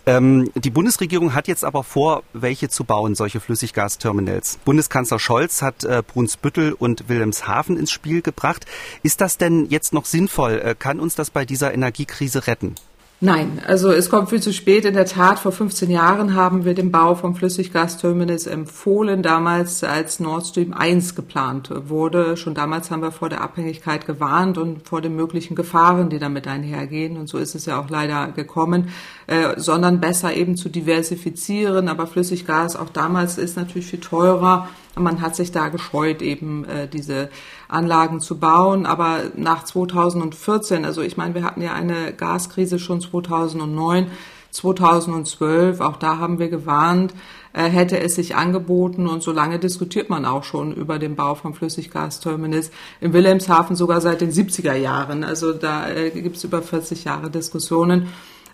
Ähm, 0.05 0.51
die 0.55 0.69
Bundesregierung 0.69 1.33
hat 1.33 1.47
jetzt 1.47 1.65
aber 1.65 1.83
vor, 1.83 2.23
welche 2.33 2.69
zu 2.69 2.83
bauen, 2.83 3.15
solche 3.15 3.39
Flüssiggasterminals. 3.39 4.59
Bundeskanzler 4.65 5.19
Scholz 5.19 5.61
hat 5.61 5.83
äh, 5.83 6.03
Brunsbüttel 6.05 6.73
und 6.73 7.09
Wilhelmshaven 7.09 7.77
ins 7.77 7.91
Spiel 7.91 8.21
gebracht. 8.21 8.65
Ist 9.03 9.21
das 9.21 9.37
denn 9.37 9.67
jetzt 9.69 9.93
noch 9.93 10.05
sinnvoll? 10.05 10.61
Äh, 10.63 10.75
kann 10.77 10.99
uns 10.99 11.15
das 11.15 11.29
bei 11.29 11.45
dieser 11.45 11.73
Energiekrise 11.73 12.47
retten? 12.47 12.75
Nein, 13.21 13.61
also 13.65 13.93
es 13.93 14.09
kommt 14.09 14.29
viel 14.29 14.41
zu 14.41 14.51
spät. 14.51 14.83
In 14.83 14.93
der 14.93 15.05
Tat, 15.05 15.39
vor 15.39 15.53
15 15.53 15.89
Jahren 15.89 16.35
haben 16.35 16.65
wir 16.65 16.73
den 16.73 16.91
Bau 16.91 17.15
von 17.15 17.33
Flüssiggasterminals 17.33 18.45
empfohlen, 18.45 19.23
damals 19.23 19.85
als 19.85 20.19
Nord 20.19 20.47
Stream 20.47 20.73
1 20.73 21.15
geplant 21.15 21.69
wurde. 21.87 22.35
Schon 22.35 22.55
damals 22.55 22.91
haben 22.91 23.01
wir 23.01 23.13
vor 23.13 23.29
der 23.29 23.39
Abhängigkeit 23.39 24.05
gewarnt 24.05 24.57
und 24.57 24.85
vor 24.85 24.99
den 24.99 25.15
möglichen 25.15 25.55
Gefahren, 25.55 26.09
die 26.09 26.19
damit 26.19 26.45
einhergehen. 26.45 27.15
Und 27.15 27.29
so 27.29 27.37
ist 27.37 27.55
es 27.55 27.65
ja 27.65 27.79
auch 27.79 27.89
leider 27.89 28.33
gekommen, 28.33 28.89
äh, 29.27 29.53
sondern 29.55 30.01
besser 30.01 30.33
eben 30.33 30.57
zu 30.57 30.67
diversifizieren. 30.67 31.87
Aber 31.87 32.07
Flüssiggas 32.07 32.75
auch 32.75 32.89
damals 32.89 33.37
ist 33.37 33.55
natürlich 33.55 33.87
viel 33.87 34.01
teurer 34.01 34.67
man 34.99 35.21
hat 35.21 35.35
sich 35.35 35.51
da 35.51 35.69
gescheut, 35.69 36.21
eben 36.21 36.65
äh, 36.65 36.87
diese 36.87 37.29
Anlagen 37.67 38.19
zu 38.19 38.37
bauen. 38.39 38.85
Aber 38.85 39.23
nach 39.35 39.63
2014, 39.63 40.85
also 40.85 41.01
ich 41.01 41.17
meine, 41.17 41.33
wir 41.35 41.43
hatten 41.43 41.61
ja 41.61 41.73
eine 41.73 42.13
Gaskrise 42.13 42.79
schon 42.79 43.01
2009, 43.01 44.07
2012, 44.51 45.81
auch 45.81 45.97
da 45.97 46.17
haben 46.17 46.39
wir 46.39 46.47
gewarnt, 46.47 47.13
äh, 47.53 47.63
hätte 47.63 47.99
es 47.99 48.15
sich 48.15 48.35
angeboten 48.35 49.07
und 49.07 49.21
so 49.21 49.31
lange 49.31 49.59
diskutiert 49.59 50.09
man 50.09 50.25
auch 50.25 50.43
schon 50.43 50.73
über 50.73 50.97
den 50.97 51.15
Bau 51.15 51.35
von 51.35 51.53
Flüssiggasterminals 51.53 52.71
in 53.01 53.13
Wilhelmshaven 53.13 53.75
sogar 53.75 54.01
seit 54.01 54.21
den 54.21 54.31
70er 54.31 54.75
Jahren. 54.75 55.23
Also 55.23 55.51
da 55.53 55.89
äh, 55.89 56.09
gibt 56.11 56.37
es 56.37 56.43
über 56.43 56.61
40 56.61 57.03
Jahre 57.03 57.29
Diskussionen 57.29 58.07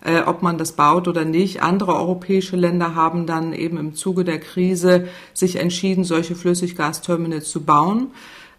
äh, 0.03 0.22
ob 0.22 0.41
man 0.41 0.58
das 0.58 0.72
baut 0.72 1.08
oder 1.08 1.25
nicht. 1.25 1.62
Andere 1.62 1.96
europäische 1.96 2.56
Länder 2.56 2.96
haben 2.96 3.27
dann 3.27 3.53
eben 3.53 3.77
im 3.77 3.94
Zuge 3.94 4.24
der 4.24 4.39
Krise 4.39 5.08
sich 5.34 5.58
entschieden, 5.58 6.03
solche 6.03 6.36
Flüssiggasterminals 6.36 7.50
zu 7.50 7.62
bauen 7.62 8.08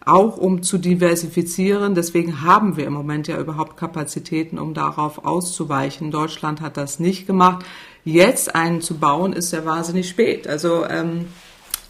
auch 0.05 0.37
um 0.37 0.63
zu 0.63 0.77
diversifizieren. 0.77 1.95
Deswegen 1.95 2.41
haben 2.41 2.77
wir 2.77 2.85
im 2.85 2.93
Moment 2.93 3.27
ja 3.27 3.39
überhaupt 3.39 3.77
Kapazitäten, 3.77 4.59
um 4.59 4.73
darauf 4.73 5.25
auszuweichen. 5.25 6.11
Deutschland 6.11 6.61
hat 6.61 6.77
das 6.77 6.99
nicht 6.99 7.27
gemacht. 7.27 7.65
Jetzt 8.03 8.53
einen 8.53 8.81
zu 8.81 8.97
bauen, 8.97 9.33
ist 9.33 9.53
ja 9.53 9.65
wahnsinnig 9.65 10.09
spät. 10.09 10.47
Also 10.47 10.85
ähm, 10.85 11.27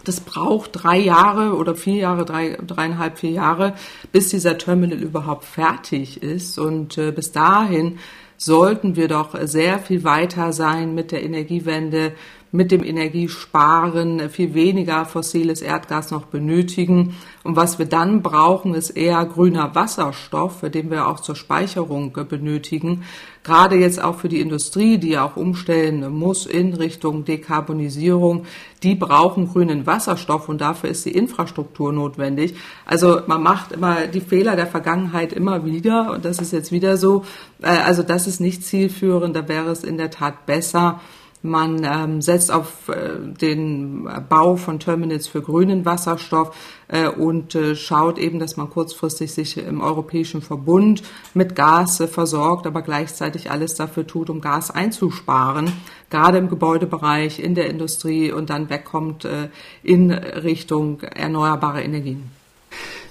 das 0.03 0.19
braucht 0.19 0.71
drei 0.73 0.97
Jahre 0.97 1.55
oder 1.55 1.75
vier 1.75 1.95
Jahre, 1.95 2.25
drei, 2.25 2.57
dreieinhalb, 2.65 3.17
vier 3.17 3.31
Jahre, 3.31 3.73
bis 4.11 4.29
dieser 4.29 4.57
Terminal 4.57 4.99
überhaupt 4.99 5.45
fertig 5.45 6.21
ist. 6.21 6.59
Und 6.59 6.97
äh, 6.97 7.11
bis 7.11 7.31
dahin 7.31 7.99
sollten 8.37 8.95
wir 8.95 9.07
doch 9.07 9.35
sehr 9.43 9.79
viel 9.79 10.03
weiter 10.03 10.53
sein 10.53 10.93
mit 10.93 11.11
der 11.11 11.23
Energiewende, 11.23 12.13
mit 12.53 12.71
dem 12.71 12.83
Energiesparen, 12.83 14.29
viel 14.29 14.53
weniger 14.53 15.05
fossiles 15.05 15.63
Erdgas 15.63 16.11
noch 16.11 16.25
benötigen. 16.25 17.15
Und 17.43 17.55
was 17.55 17.79
wir 17.79 17.87
dann 17.87 18.21
brauchen, 18.21 18.75
ist 18.75 18.91
eher 18.91 19.25
grüner 19.25 19.73
Wasserstoff, 19.73 20.61
den 20.61 20.91
wir 20.91 21.07
auch 21.07 21.19
zur 21.19 21.35
Speicherung 21.35 22.13
benötigen. 22.29 23.05
Gerade 23.43 23.75
jetzt 23.75 24.01
auch 24.01 24.19
für 24.19 24.29
die 24.29 24.39
Industrie, 24.39 24.99
die 24.99 25.09
ja 25.09 25.25
auch 25.25 25.35
umstellen 25.35 26.13
muss 26.13 26.45
in 26.45 26.75
Richtung 26.75 27.25
Dekarbonisierung, 27.25 28.45
die 28.83 28.93
brauchen 28.93 29.47
grünen 29.47 29.87
Wasserstoff 29.87 30.47
und 30.47 30.61
dafür 30.61 30.91
ist 30.91 31.05
die 31.05 31.11
Infrastruktur 31.11 31.91
notwendig. 31.91 32.53
Also 32.85 33.21
man 33.25 33.41
macht 33.41 33.71
immer 33.71 34.05
die 34.05 34.21
Fehler 34.21 34.55
der 34.55 34.67
Vergangenheit 34.67 35.33
immer 35.33 35.65
wieder 35.65 36.11
und 36.11 36.23
das 36.23 36.37
ist 36.37 36.53
jetzt 36.53 36.71
wieder 36.71 36.97
so. 36.97 37.25
Äh, 37.63 37.69
also 37.69 38.03
das 38.03 38.27
ist 38.27 38.39
nicht 38.39 38.63
zielführend, 38.63 39.35
da 39.35 39.47
wäre 39.47 39.71
es 39.71 39.83
in 39.83 39.97
der 39.97 40.11
Tat 40.11 40.45
besser, 40.45 41.01
man 41.43 41.83
ähm, 41.83 42.21
setzt 42.21 42.51
auf 42.51 42.87
äh, 42.87 43.19
den 43.19 44.09
Bau 44.29 44.55
von 44.55 44.79
Terminals 44.79 45.27
für 45.27 45.41
grünen 45.41 45.85
Wasserstoff 45.85 46.55
äh, 46.87 47.09
und 47.09 47.53
äh, 47.53 47.75
schaut 47.75 48.17
eben, 48.17 48.39
dass 48.39 48.55
man 48.55 48.69
kurzfristig 48.69 49.33
sich 49.33 49.57
im 49.57 49.81
europäischen 49.81 50.41
Verbund 50.41 51.03
mit 51.33 51.53
Gas 51.55 51.99
äh, 51.99 52.07
versorgt, 52.07 52.65
aber 52.65 52.81
gleichzeitig 52.81 53.51
alles 53.51 53.75
dafür 53.75 54.07
tut, 54.07 54.29
um 54.29 54.39
Gas 54.39 54.71
einzusparen, 54.71 55.71
gerade 56.09 56.37
im 56.37 56.47
Gebäudebereich, 56.47 57.39
in 57.39 57.55
der 57.55 57.69
Industrie 57.69 58.31
und 58.31 58.49
dann 58.49 58.69
wegkommt 58.69 59.25
äh, 59.25 59.49
in 59.83 60.11
Richtung 60.11 61.01
erneuerbare 61.01 61.83
Energien. 61.83 62.42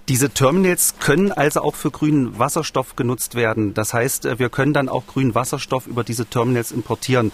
Diese 0.08 0.30
Terminals 0.30 0.94
können 0.98 1.30
also 1.30 1.62
auch 1.62 1.76
für 1.76 1.90
grünen 1.90 2.38
Wasserstoff 2.38 2.96
genutzt 2.96 3.34
werden. 3.34 3.72
Das 3.72 3.94
heißt, 3.94 4.26
äh, 4.26 4.38
wir 4.38 4.48
können 4.48 4.72
dann 4.72 4.88
auch 4.88 5.06
grünen 5.06 5.34
Wasserstoff 5.34 5.86
über 5.86 6.02
diese 6.02 6.26
Terminals 6.26 6.72
importieren. 6.72 7.30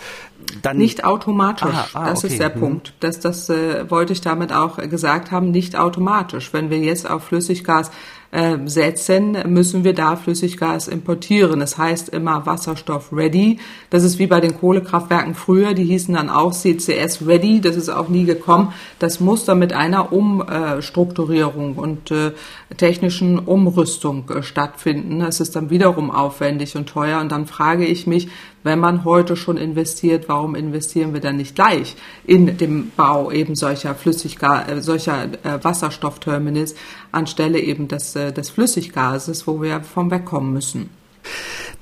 Dann 0.62 0.76
nicht 0.76 1.04
automatisch. 1.04 1.68
Aha, 1.68 1.88
ah, 1.94 2.10
das 2.10 2.24
okay. 2.24 2.34
ist 2.34 2.40
der 2.40 2.54
mhm. 2.54 2.60
Punkt. 2.60 2.94
Das, 3.00 3.20
das 3.20 3.48
äh, 3.48 3.90
wollte 3.90 4.12
ich 4.12 4.20
damit 4.20 4.52
auch 4.52 4.76
gesagt 4.76 5.30
haben. 5.30 5.50
Nicht 5.50 5.76
automatisch. 5.76 6.52
Wenn 6.52 6.68
wir 6.68 6.78
jetzt 6.78 7.08
auf 7.08 7.24
Flüssiggas 7.24 7.90
äh, 8.30 8.58
setzen, 8.66 9.38
müssen 9.46 9.84
wir 9.84 9.94
da 9.94 10.14
Flüssiggas 10.16 10.86
importieren. 10.86 11.60
Das 11.60 11.78
heißt 11.78 12.10
immer 12.10 12.44
Wasserstoff 12.44 13.10
ready. 13.10 13.58
Das 13.88 14.04
ist 14.04 14.18
wie 14.18 14.26
bei 14.26 14.40
den 14.40 14.58
Kohlekraftwerken 14.58 15.34
früher, 15.34 15.72
die 15.72 15.84
hießen 15.84 16.14
dann 16.14 16.28
auch 16.28 16.52
CCS 16.52 17.26
ready. 17.26 17.62
Das 17.62 17.74
ist 17.76 17.88
auch 17.88 18.10
nie 18.10 18.24
gekommen. 18.24 18.74
Das 18.98 19.20
muss 19.20 19.46
dann 19.46 19.58
mit 19.58 19.72
einer 19.72 20.12
Umstrukturierung 20.12 21.76
und 21.76 22.10
äh, 22.10 22.32
technischen 22.76 23.38
Umrüstung 23.38 24.28
äh, 24.28 24.42
stattfinden. 24.42 25.20
Das 25.20 25.40
ist 25.40 25.56
dann 25.56 25.70
wiederum 25.70 26.10
aufwendig 26.10 26.76
und 26.76 26.86
teuer. 26.86 27.20
Und 27.20 27.32
dann 27.32 27.46
frage 27.46 27.86
ich 27.86 28.06
mich, 28.06 28.28
wenn 28.62 28.78
man 28.78 29.04
heute 29.04 29.36
schon 29.36 29.56
investiert, 29.56 30.28
warum 30.28 30.54
investieren 30.54 31.14
wir 31.14 31.20
dann 31.20 31.36
nicht 31.36 31.54
gleich 31.54 31.96
in 32.26 32.58
den 32.58 32.90
Bau 32.94 33.30
eben 33.30 33.54
solcher 33.54 33.94
Flüssiggas, 33.94 34.68
äh, 34.68 34.82
solcher 34.82 35.28
Wasserstoffterminals 35.62 36.74
anstelle 37.12 37.60
eben 37.60 37.88
des, 37.88 38.16
äh, 38.16 38.32
des 38.32 38.50
Flüssiggases, 38.50 39.46
wo 39.46 39.62
wir 39.62 39.82
vom 39.82 40.10
wegkommen 40.10 40.52
müssen? 40.52 40.90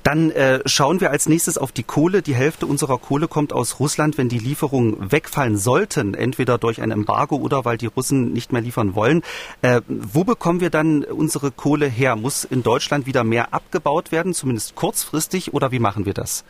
Dann 0.03 0.31
äh, 0.31 0.61
schauen 0.65 1.01
wir 1.01 1.11
als 1.11 1.27
nächstes 1.27 1.57
auf 1.57 1.71
die 1.71 1.83
Kohle. 1.83 2.21
Die 2.21 2.35
Hälfte 2.35 2.65
unserer 2.65 2.97
Kohle 2.97 3.27
kommt 3.27 3.51
aus 3.51 3.79
Russland. 3.79 4.17
Wenn 4.17 4.29
die 4.29 4.39
Lieferungen 4.39 5.11
wegfallen 5.11 5.57
sollten, 5.57 6.13
entweder 6.13 6.57
durch 6.57 6.81
ein 6.81 6.91
Embargo 6.91 7.35
oder 7.35 7.65
weil 7.65 7.77
die 7.77 7.87
Russen 7.87 8.31
nicht 8.31 8.53
mehr 8.53 8.61
liefern 8.61 8.95
wollen, 8.95 9.21
äh, 9.61 9.81
wo 9.87 10.23
bekommen 10.23 10.61
wir 10.61 10.69
dann 10.69 11.03
unsere 11.03 11.51
Kohle 11.51 11.87
her? 11.87 12.15
Muss 12.15 12.45
in 12.45 12.63
Deutschland 12.63 13.05
wieder 13.05 13.23
mehr 13.23 13.53
abgebaut 13.53 14.13
werden, 14.13 14.33
zumindest 14.33 14.75
kurzfristig, 14.75 15.53
oder 15.53 15.71
wie 15.71 15.79
machen 15.79 16.05
wir 16.05 16.13
das? 16.13 16.45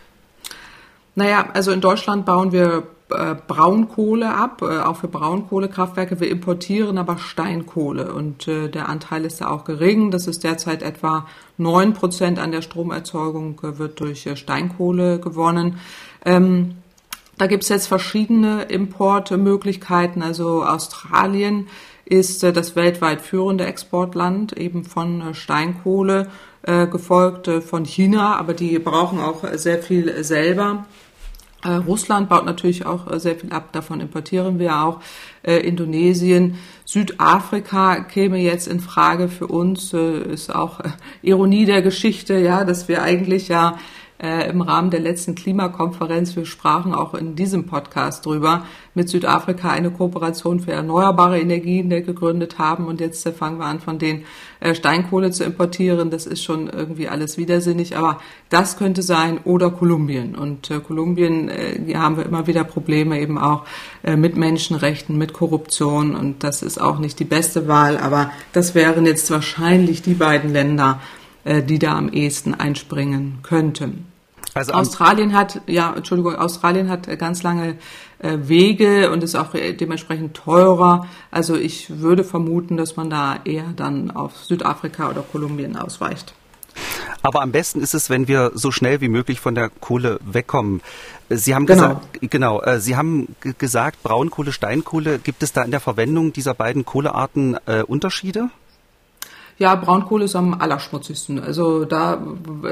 Naja, 1.18 1.50
also 1.54 1.72
in 1.72 1.82
Deutschland 1.82 2.26
bauen 2.26 2.52
wir 2.52 2.84
äh, 3.10 3.36
Braunkohle 3.48 4.34
ab, 4.34 4.62
äh, 4.62 4.82
auch 4.82 4.98
für 4.98 5.08
Braunkohlekraftwerke. 5.08 6.20
Wir 6.20 6.30
importieren 6.30 6.98
aber 6.98 7.18
Steinkohle 7.18 8.14
und 8.14 8.48
äh, 8.48 8.70
der 8.70 8.88
Anteil 8.88 9.26
ist 9.26 9.42
da 9.42 9.50
auch 9.50 9.66
gering. 9.66 10.12
Das 10.12 10.28
ist 10.28 10.44
derzeit 10.44 10.84
etwa 10.84 11.26
neun 11.58 11.94
Prozent 11.94 12.38
an 12.38 12.52
der 12.52 12.62
Stromerzeugung 12.62 13.60
wird 13.62 14.00
durch 14.00 14.30
Steinkohle 14.36 15.20
gewonnen. 15.20 15.80
Ähm, 16.24 16.76
Da 17.40 17.48
gibt 17.48 17.64
es 17.64 17.70
jetzt 17.70 17.88
verschiedene 17.88 18.64
Importmöglichkeiten. 18.64 20.24
Also 20.24 20.64
Australien 20.64 21.68
ist 22.04 22.42
das 22.42 22.76
weltweit 22.76 23.22
führende 23.22 23.66
Exportland 23.66 24.54
eben 24.54 24.84
von 24.84 25.36
Steinkohle, 25.36 26.30
gefolgt 26.64 27.48
von 27.64 27.86
China, 27.86 28.38
aber 28.40 28.54
die 28.54 28.80
brauchen 28.80 29.20
auch 29.20 29.44
sehr 29.54 29.84
viel 29.84 30.24
selber. 30.24 30.88
Russland 31.66 32.30
baut 32.30 32.46
natürlich 32.46 32.86
auch 32.86 33.20
sehr 33.20 33.36
viel 33.36 33.52
ab, 33.52 33.74
davon 33.74 34.00
importieren 34.00 34.60
wir 34.60 34.84
auch. 34.84 35.02
Indonesien, 35.44 36.58
Südafrika 36.86 38.02
käme 38.02 38.38
jetzt 38.38 38.68
in 38.68 38.80
Frage 38.80 39.28
für 39.28 39.48
uns, 39.48 39.92
ist 39.94 40.54
auch 40.54 40.80
Ironie 41.22 41.66
der 41.66 41.82
Geschichte, 41.82 42.38
ja, 42.38 42.64
dass 42.64 42.88
wir 42.88 43.02
eigentlich 43.02 43.48
ja 43.48 43.78
äh, 44.22 44.50
im 44.50 44.62
Rahmen 44.62 44.90
der 44.90 45.00
letzten 45.00 45.36
Klimakonferenz, 45.36 46.36
wir 46.36 46.46
sprachen 46.46 46.94
auch 46.94 47.14
in 47.14 47.36
diesem 47.36 47.68
Podcast 47.68 48.26
drüber, 48.26 48.66
mit 48.96 49.10
Südafrika 49.10 49.70
eine 49.70 49.92
Kooperation 49.92 50.60
für 50.60 50.72
erneuerbare 50.72 51.40
Energien 51.40 51.90
gegründet 51.90 52.58
haben. 52.58 52.88
Und 52.88 53.00
jetzt 53.00 53.26
äh, 53.28 53.32
fangen 53.32 53.60
wir 53.60 53.66
an, 53.66 53.80
von 53.80 54.00
den 54.00 54.24
äh, 54.60 54.74
Steinkohle 54.74 55.30
zu 55.30 55.44
importieren. 55.44 56.10
Das 56.10 56.26
ist 56.26 56.44
schon 56.44 56.68
irgendwie 56.68 57.08
alles 57.08 57.38
widersinnig. 57.38 57.96
Aber 57.96 58.20
das 58.50 58.78
könnte 58.78 59.04
sein 59.04 59.40
oder 59.44 59.70
Kolumbien. 59.70 60.36
Und 60.36 60.72
Kolumbien, 60.88 61.50
äh, 61.50 61.94
haben 61.96 62.18
wir 62.18 62.26
immer 62.26 62.48
wieder 62.48 62.64
Probleme 62.64 63.20
eben 63.20 63.38
auch 63.38 63.66
mit 64.04 64.38
Menschenrechten, 64.38 65.18
mit 65.18 65.34
Korruption. 65.34 66.16
Und 66.16 66.44
das 66.44 66.62
ist 66.62 66.80
auch 66.80 67.00
nicht 67.00 67.20
die 67.20 67.26
beste 67.26 67.68
Wahl. 67.68 67.98
Aber 67.98 68.32
das 68.54 68.76
wären 68.76 69.06
jetzt 69.06 69.30
wahrscheinlich 69.32 70.02
die 70.02 70.14
beiden 70.14 70.54
Länder, 70.54 71.00
die 71.64 71.80
da 71.80 71.98
am 71.98 72.10
ehesten 72.10 72.54
einspringen 72.54 73.40
könnten. 73.44 74.06
Also 74.54 74.74
Australien 74.74 75.34
hat, 75.34 75.62
ja, 75.68 75.94
Entschuldigung, 75.96 76.36
Australien 76.36 76.90
hat 76.90 77.08
ganz 77.20 77.44
lange 77.44 77.76
äh, 78.20 78.38
Wege 78.42 79.12
und 79.12 79.24
ist 79.24 79.36
auch 79.36 79.52
dementsprechend 79.54 80.36
teurer. 80.36 81.08
Also 81.30 81.56
ich 81.56 82.00
würde 82.00 82.24
vermuten, 82.24 82.76
dass 82.76 82.96
man 82.96 83.10
da 83.10 83.40
eher 83.46 83.72
dann 83.76 84.10
auf 84.10 84.36
Südafrika 84.44 85.10
oder 85.10 85.22
Kolumbien 85.22 85.76
ausweicht. 85.76 86.34
Aber 87.22 87.42
am 87.42 87.52
besten 87.52 87.82
ist 87.82 87.94
es, 87.94 88.10
wenn 88.10 88.28
wir 88.28 88.52
so 88.54 88.72
schnell 88.72 89.02
wie 89.02 89.10
möglich 89.10 89.40
von 89.40 89.56
der 89.56 89.70
Kohle 89.70 90.20
wegkommen. 90.26 90.82
Sie 91.30 91.54
haben 91.54 91.66
genau. 91.66 91.96
gesagt, 91.96 92.20
genau, 92.22 92.62
äh, 92.62 92.80
Sie 92.80 92.96
haben 92.96 93.36
gesagt, 93.58 94.02
Braunkohle, 94.04 94.52
Steinkohle. 94.52 95.20
Gibt 95.20 95.44
es 95.44 95.54
da 95.54 95.64
in 95.64 95.72
der 95.72 95.80
Verwendung 95.80 96.34
dieser 96.34 96.54
beiden 96.54 96.86
Kohlearten 96.86 97.58
äh, 97.66 97.84
Unterschiede? 97.84 98.50
Ja, 99.60 99.74
Braunkohle 99.74 100.26
ist 100.26 100.36
am 100.36 100.54
allerschmutzigsten. 100.54 101.40
Also 101.40 101.84
da, 101.84 102.22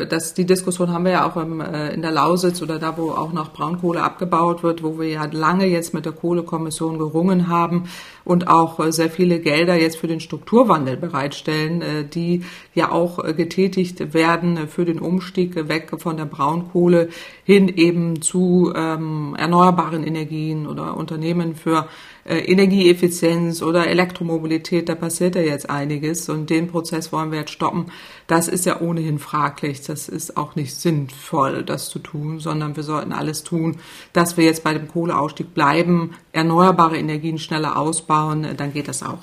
das, 0.07 0.35
die 0.35 0.45
Diskussion 0.45 0.93
haben 0.93 1.05
wir 1.05 1.13
ja 1.13 1.27
auch 1.27 1.35
im, 1.35 1.59
äh, 1.59 1.91
in 1.91 2.03
der 2.03 2.11
Lausitz 2.11 2.61
oder 2.61 2.77
da, 2.77 2.95
wo 2.95 3.09
auch 3.09 3.33
noch 3.33 3.53
Braunkohle 3.53 4.03
abgebaut 4.03 4.61
wird, 4.61 4.83
wo 4.83 4.99
wir 4.99 5.09
ja 5.09 5.25
lange 5.25 5.65
jetzt 5.65 5.95
mit 5.95 6.05
der 6.05 6.11
Kohlekommission 6.11 6.99
gerungen 6.99 7.47
haben 7.47 7.85
und 8.23 8.47
auch 8.47 8.79
äh, 8.79 8.91
sehr 8.91 9.09
viele 9.09 9.39
Gelder 9.39 9.73
jetzt 9.73 9.97
für 9.97 10.05
den 10.05 10.19
Strukturwandel 10.19 10.95
bereitstellen, 10.95 11.81
äh, 11.81 12.05
die 12.05 12.43
ja 12.75 12.91
auch 12.91 13.23
äh, 13.23 13.33
getätigt 13.33 14.13
werden 14.13 14.67
für 14.67 14.85
den 14.85 14.99
Umstieg 14.99 15.67
weg 15.67 15.89
von 15.97 16.17
der 16.17 16.25
Braunkohle 16.25 17.09
hin 17.43 17.67
eben 17.67 18.21
zu 18.21 18.71
ähm, 18.75 19.35
erneuerbaren 19.39 20.03
Energien 20.03 20.67
oder 20.67 20.95
Unternehmen 20.95 21.55
für 21.55 21.87
äh, 22.25 22.39
Energieeffizienz 22.39 23.61
oder 23.61 23.87
Elektromobilität, 23.87 24.89
da 24.89 24.95
passiert 24.95 25.35
ja 25.35 25.41
jetzt 25.41 25.69
einiges 25.69 26.27
und 26.27 26.49
den 26.49 26.67
Prozess 26.67 27.11
wollen 27.13 27.31
wir 27.31 27.39
jetzt 27.39 27.51
stoppen. 27.51 27.91
Das 28.25 28.47
ist 28.47 28.65
ja 28.65 28.81
ohnehin 28.81 29.19
fraglich. 29.19 29.83
Das 29.83 30.09
ist 30.09 30.35
auch 30.35 30.55
nicht 30.55 30.73
sinnvoll, 30.75 31.63
das 31.63 31.89
zu 31.89 31.99
tun, 31.99 32.39
sondern 32.39 32.75
wir 32.75 32.83
sollten 32.83 33.13
alles 33.13 33.43
tun, 33.43 33.77
dass 34.11 34.37
wir 34.37 34.45
jetzt 34.45 34.63
bei 34.63 34.73
dem 34.73 34.87
Kohleausstieg 34.87 35.53
bleiben, 35.53 36.15
erneuerbare 36.31 36.97
Energien 36.97 37.37
schneller 37.37 37.77
ausbauen, 37.77 38.47
dann 38.57 38.73
geht 38.73 38.87
das 38.87 39.03
auch. 39.03 39.19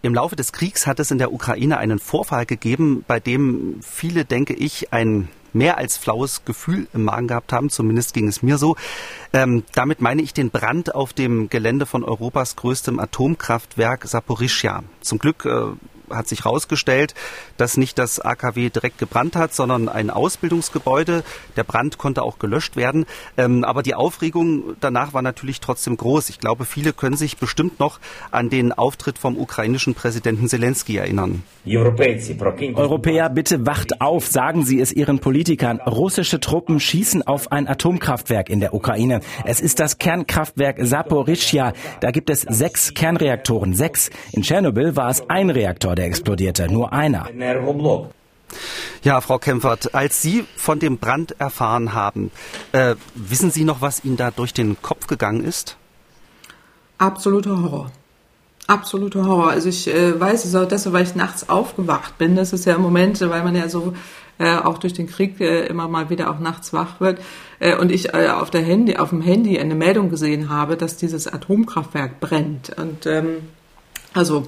Im 0.00 0.14
Laufe 0.14 0.34
des 0.34 0.52
Kriegs 0.52 0.86
hat 0.86 0.98
es 1.00 1.10
in 1.10 1.18
der 1.18 1.32
Ukraine 1.32 1.78
einen 1.78 1.98
Vorfall 1.98 2.46
gegeben, 2.46 3.04
bei 3.06 3.20
dem 3.20 3.80
viele, 3.82 4.24
denke 4.24 4.54
ich, 4.54 4.92
ein 4.92 5.28
mehr 5.52 5.78
als 5.78 5.96
flaues 5.96 6.44
Gefühl 6.44 6.88
im 6.92 7.04
Magen 7.04 7.28
gehabt 7.28 7.52
haben. 7.52 7.70
Zumindest 7.70 8.14
ging 8.14 8.28
es 8.28 8.42
mir 8.42 8.58
so. 8.58 8.76
Ähm, 9.32 9.64
damit 9.74 10.00
meine 10.00 10.22
ich 10.22 10.34
den 10.34 10.50
Brand 10.50 10.94
auf 10.94 11.12
dem 11.12 11.48
Gelände 11.48 11.86
von 11.86 12.04
Europas 12.04 12.56
größtem 12.56 12.98
Atomkraftwerk 12.98 14.06
Saporischia. 14.06 14.82
Zum 15.00 15.18
Glück 15.18 15.44
äh, 15.44 15.72
hat 16.14 16.28
sich 16.28 16.44
herausgestellt, 16.44 17.14
dass 17.56 17.76
nicht 17.76 17.98
das 17.98 18.20
AKW 18.20 18.70
direkt 18.70 18.98
gebrannt 18.98 19.36
hat, 19.36 19.54
sondern 19.54 19.88
ein 19.88 20.10
Ausbildungsgebäude. 20.10 21.24
Der 21.56 21.64
Brand 21.64 21.98
konnte 21.98 22.22
auch 22.22 22.38
gelöscht 22.38 22.76
werden. 22.76 23.06
Ähm, 23.36 23.64
aber 23.64 23.82
die 23.82 23.94
Aufregung 23.94 24.76
danach 24.80 25.14
war 25.14 25.22
natürlich 25.22 25.60
trotzdem 25.60 25.96
groß. 25.96 26.28
Ich 26.30 26.38
glaube, 26.38 26.64
viele 26.64 26.92
können 26.92 27.16
sich 27.16 27.36
bestimmt 27.36 27.80
noch 27.80 28.00
an 28.30 28.50
den 28.50 28.72
Auftritt 28.72 29.18
vom 29.18 29.38
ukrainischen 29.38 29.94
Präsidenten 29.94 30.48
Zelensky 30.48 30.96
erinnern. 30.96 31.42
Europäer, 32.76 33.28
bitte 33.30 33.66
wacht 33.66 34.00
auf, 34.00 34.26
sagen 34.26 34.64
Sie 34.64 34.80
es 34.80 34.92
Ihren 34.92 35.20
Politikern. 35.20 35.80
Russische 35.80 36.40
Truppen 36.40 36.80
schießen 36.80 37.22
auf 37.22 37.52
ein 37.52 37.68
Atomkraftwerk 37.68 38.50
in 38.50 38.60
der 38.60 38.74
Ukraine. 38.74 39.20
Es 39.44 39.60
ist 39.60 39.78
das 39.78 39.98
Kernkraftwerk 39.98 40.78
Saporischia. 40.80 41.72
Da 42.00 42.10
gibt 42.10 42.30
es 42.30 42.40
sechs 42.42 42.94
Kernreaktoren. 42.94 43.74
Sechs. 43.74 44.10
In 44.32 44.42
Tschernobyl 44.42 44.96
war 44.96 45.10
es 45.10 45.28
ein 45.28 45.50
Reaktor, 45.50 45.94
der 46.02 46.08
explodierte. 46.08 46.70
Nur 46.70 46.92
einer. 46.92 47.28
Ja, 49.02 49.20
Frau 49.20 49.38
Kempfert, 49.38 49.94
als 49.94 50.20
Sie 50.20 50.44
von 50.56 50.78
dem 50.78 50.98
Brand 50.98 51.40
erfahren 51.40 51.94
haben, 51.94 52.30
äh, 52.72 52.96
wissen 53.14 53.50
Sie 53.50 53.64
noch, 53.64 53.80
was 53.80 54.04
Ihnen 54.04 54.16
da 54.16 54.30
durch 54.30 54.52
den 54.52 54.80
Kopf 54.82 55.06
gegangen 55.06 55.44
ist? 55.44 55.76
Absoluter 56.98 57.62
Horror. 57.62 57.90
Absoluter 58.66 59.26
Horror. 59.26 59.50
Also 59.50 59.68
ich 59.68 59.88
äh, 59.88 60.20
weiß 60.20 60.44
es 60.44 60.54
auch 60.54 60.68
deshalb, 60.68 60.94
weil 60.94 61.04
ich 61.04 61.14
nachts 61.14 61.48
aufgewacht 61.48 62.18
bin. 62.18 62.36
Das 62.36 62.52
ist 62.52 62.64
ja 62.64 62.74
im 62.74 62.82
Moment, 62.82 63.20
weil 63.20 63.42
man 63.42 63.56
ja 63.56 63.68
so 63.68 63.94
äh, 64.38 64.56
auch 64.56 64.78
durch 64.78 64.92
den 64.92 65.08
Krieg 65.08 65.40
äh, 65.40 65.66
immer 65.66 65.88
mal 65.88 66.10
wieder 66.10 66.30
auch 66.30 66.38
nachts 66.38 66.72
wach 66.72 67.00
wird. 67.00 67.20
Äh, 67.58 67.76
und 67.76 67.90
ich 67.90 68.14
äh, 68.14 68.28
auf, 68.28 68.50
der 68.50 68.62
Handy, 68.62 68.96
auf 68.96 69.10
dem 69.10 69.22
Handy 69.22 69.58
eine 69.58 69.74
Meldung 69.74 70.10
gesehen 70.10 70.48
habe, 70.48 70.76
dass 70.76 70.96
dieses 70.96 71.26
Atomkraftwerk 71.26 72.20
brennt. 72.20 72.70
Und 72.76 73.06
ähm, 73.06 73.48
also 74.14 74.46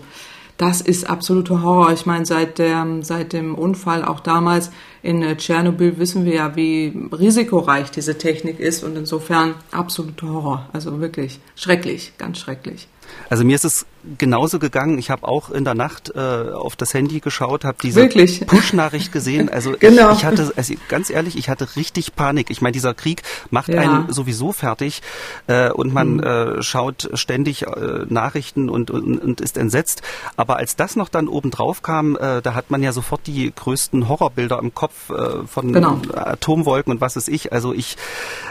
das 0.57 0.81
ist 0.81 1.09
absoluter 1.09 1.63
Horror. 1.63 1.93
Ich 1.93 2.07
meine, 2.07 2.27
seit, 2.27 2.59
der, 2.59 2.87
seit 3.01 3.33
dem 3.33 3.55
Unfall 3.55 4.05
auch 4.05 4.21
damals 4.21 4.71
in 5.03 5.23
äh, 5.23 5.37
Tschernobyl 5.37 5.99
wissen 5.99 6.25
wir 6.25 6.35
ja, 6.35 6.57
wie 6.57 7.09
risikoreich 7.13 7.91
diese 7.91 8.19
Technik 8.19 8.61
ist 8.61 8.85
und 8.85 8.97
insofern 8.97 9.55
absoluter 9.73 10.29
Horror. 10.29 10.69
Also 10.73 11.01
wirklich 11.01 11.41
schrecklich, 11.57 12.13
ganz 12.19 12.39
schrecklich. 12.39 12.89
Also 13.29 13.45
mir 13.45 13.57
ist 13.57 13.65
es 13.65 13.87
genauso 14.19 14.59
gegangen. 14.59 14.99
Ich 14.99 15.11
habe 15.11 15.27
auch 15.27 15.51
in 15.51 15.65
der 15.65 15.75
Nacht 15.75 16.13
äh, 16.15 16.19
auf 16.19 16.77
das 16.77 16.95
Handy 16.95 17.21
geschaut, 17.21 17.65
habe 17.65 17.79
diese 17.83 18.09
Push-Nachricht 18.47 19.13
gesehen. 19.13 19.49
Also 19.49 19.75
genau. 19.81 20.13
ich, 20.13 20.19
ich, 20.19 20.25
hatte, 20.25 20.53
also 20.57 20.75
ganz 20.89 21.11
ehrlich, 21.11 21.37
ich 21.37 21.49
hatte 21.49 21.77
richtig 21.77 22.15
Panik. 22.15 22.51
Ich 22.51 22.61
meine, 22.61 22.73
dieser 22.73 22.95
Krieg 22.95 23.23
macht 23.51 23.69
ja. 23.69 23.81
einen 23.81 24.13
sowieso 24.13 24.53
fertig 24.53 25.03
äh, 25.47 25.71
und 25.71 25.93
man 25.93 26.15
mhm. 26.15 26.23
äh, 26.23 26.63
schaut 26.63 27.11
ständig 27.15 27.63
äh, 27.63 28.05
Nachrichten 28.09 28.69
und, 28.69 28.91
und, 28.91 29.19
und, 29.19 29.41
ist 29.41 29.57
entsetzt. 29.57 30.03
Aber 30.37 30.57
als 30.57 30.77
das 30.77 30.97
noch 30.97 31.09
dann 31.09 31.29
oben 31.29 31.51
drauf 31.51 31.83
kam, 31.83 32.17
äh, 32.17 32.43
da 32.43 32.55
hat 32.55 32.71
man 32.71 32.83
ja 32.83 32.93
sofort 32.93 33.27
die 33.27 33.53
größten 33.55 34.09
Horrorbilder 34.09 34.59
im 34.59 34.75
Kopf 34.75 35.11
äh, 35.11 35.47
von 35.47 35.73
genau. 35.73 36.01
Atomwolken 36.15 36.93
und 36.93 37.01
was 37.01 37.17
ist 37.17 37.29
ich. 37.29 37.53
Also 37.53 37.73
ich, 37.73 37.97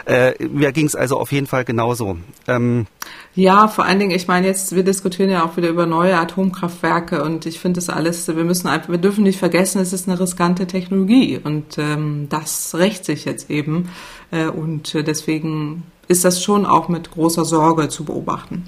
mir 0.05 0.71
ging 0.71 0.85
es 0.85 0.95
also 0.95 1.19
auf 1.19 1.31
jeden 1.31 1.47
Fall 1.47 1.65
genauso. 1.65 2.17
Ähm, 2.47 2.87
ja, 3.35 3.67
vor 3.67 3.85
allen 3.85 3.99
Dingen, 3.99 4.11
ich 4.11 4.27
meine 4.27 4.45
jetzt, 4.45 4.75
wir 4.75 4.83
diskutieren 4.83 5.29
ja 5.29 5.42
auch 5.43 5.57
wieder 5.57 5.69
über 5.69 5.85
neue 5.85 6.17
Atomkraftwerke 6.17 7.23
und 7.23 7.45
ich 7.45 7.59
finde 7.59 7.79
das 7.79 7.89
alles, 7.89 8.27
wir 8.27 8.43
müssen 8.43 8.67
einfach, 8.67 8.89
wir 8.89 8.97
dürfen 8.97 9.23
nicht 9.23 9.39
vergessen, 9.39 9.81
es 9.81 9.93
ist 9.93 10.07
eine 10.07 10.19
riskante 10.19 10.67
Technologie 10.67 11.39
und 11.43 11.77
ähm, 11.77 12.27
das 12.29 12.75
rächt 12.75 13.05
sich 13.05 13.25
jetzt 13.25 13.49
eben 13.49 13.89
äh, 14.31 14.47
und 14.47 14.93
deswegen 14.93 15.83
ist 16.07 16.25
das 16.25 16.43
schon 16.43 16.65
auch 16.65 16.89
mit 16.89 17.11
großer 17.11 17.45
Sorge 17.45 17.89
zu 17.89 18.03
beobachten. 18.03 18.63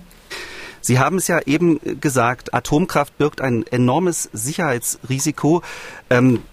Sie 0.86 1.00
haben 1.00 1.18
es 1.18 1.28
ja 1.28 1.40
eben 1.48 1.80
gesagt, 2.00 2.54
Atomkraft 2.54 3.18
birgt 3.18 3.42
ein 3.42 3.66
enormes 3.66 4.30
Sicherheitsrisiko, 4.34 5.64
ähm, 6.12 6.44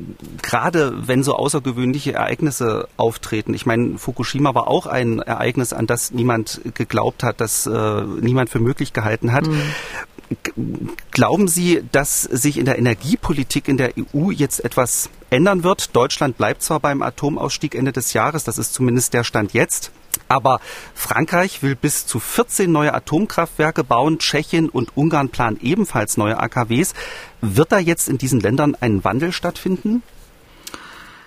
gerade 0.40 1.06
wenn 1.06 1.22
so 1.22 1.37
außergewöhnliche 1.37 2.14
Ereignisse 2.14 2.88
auftreten. 2.96 3.52
Ich 3.52 3.66
meine, 3.66 3.98
Fukushima 3.98 4.54
war 4.54 4.68
auch 4.68 4.87
ein 4.87 5.18
Ereignis, 5.18 5.74
an 5.74 5.87
das 5.87 6.12
niemand 6.12 6.62
geglaubt 6.72 7.24
hat, 7.24 7.42
das 7.42 7.66
äh, 7.66 8.02
niemand 8.22 8.48
für 8.48 8.58
möglich 8.58 8.94
gehalten 8.94 9.35
hat. 9.35 9.46
Mhm. 9.46 9.61
Glauben 11.11 11.49
Sie, 11.49 11.83
dass 11.92 12.23
sich 12.23 12.59
in 12.59 12.64
der 12.64 12.79
Energiepolitik 12.79 13.68
in 13.68 13.77
der 13.77 13.92
EU 13.97 14.31
jetzt 14.31 14.64
etwas 14.64 15.11
ändern 15.31 15.62
wird? 15.62 15.95
Deutschland 15.97 16.37
bleibt 16.37 16.62
zwar 16.62 16.81
beim 16.81 17.03
Atomausstieg 17.03 17.75
Ende 17.75 17.92
des 17.92 18.12
Jahres, 18.12 18.45
das 18.45 18.59
ist 18.59 18.75
zumindest 18.75 19.14
der 19.14 19.25
Stand 19.25 19.53
jetzt. 19.53 19.92
Aber 20.29 20.61
Frankreich 20.95 21.62
will 21.62 21.75
bis 21.75 22.07
zu 22.07 22.18
14 22.18 22.71
neue 22.71 22.95
Atomkraftwerke 22.95 23.85
bauen. 23.85 24.18
Tschechien 24.18 24.68
und 24.68 24.97
Ungarn 24.97 25.29
planen 25.29 25.59
ebenfalls 25.61 26.16
neue 26.16 26.38
AKWs. 26.38 26.95
Wird 27.40 27.73
da 27.73 27.79
jetzt 27.79 28.09
in 28.09 28.18
diesen 28.18 28.40
Ländern 28.40 28.77
ein 28.81 29.05
Wandel 29.05 29.33
stattfinden? 29.33 30.03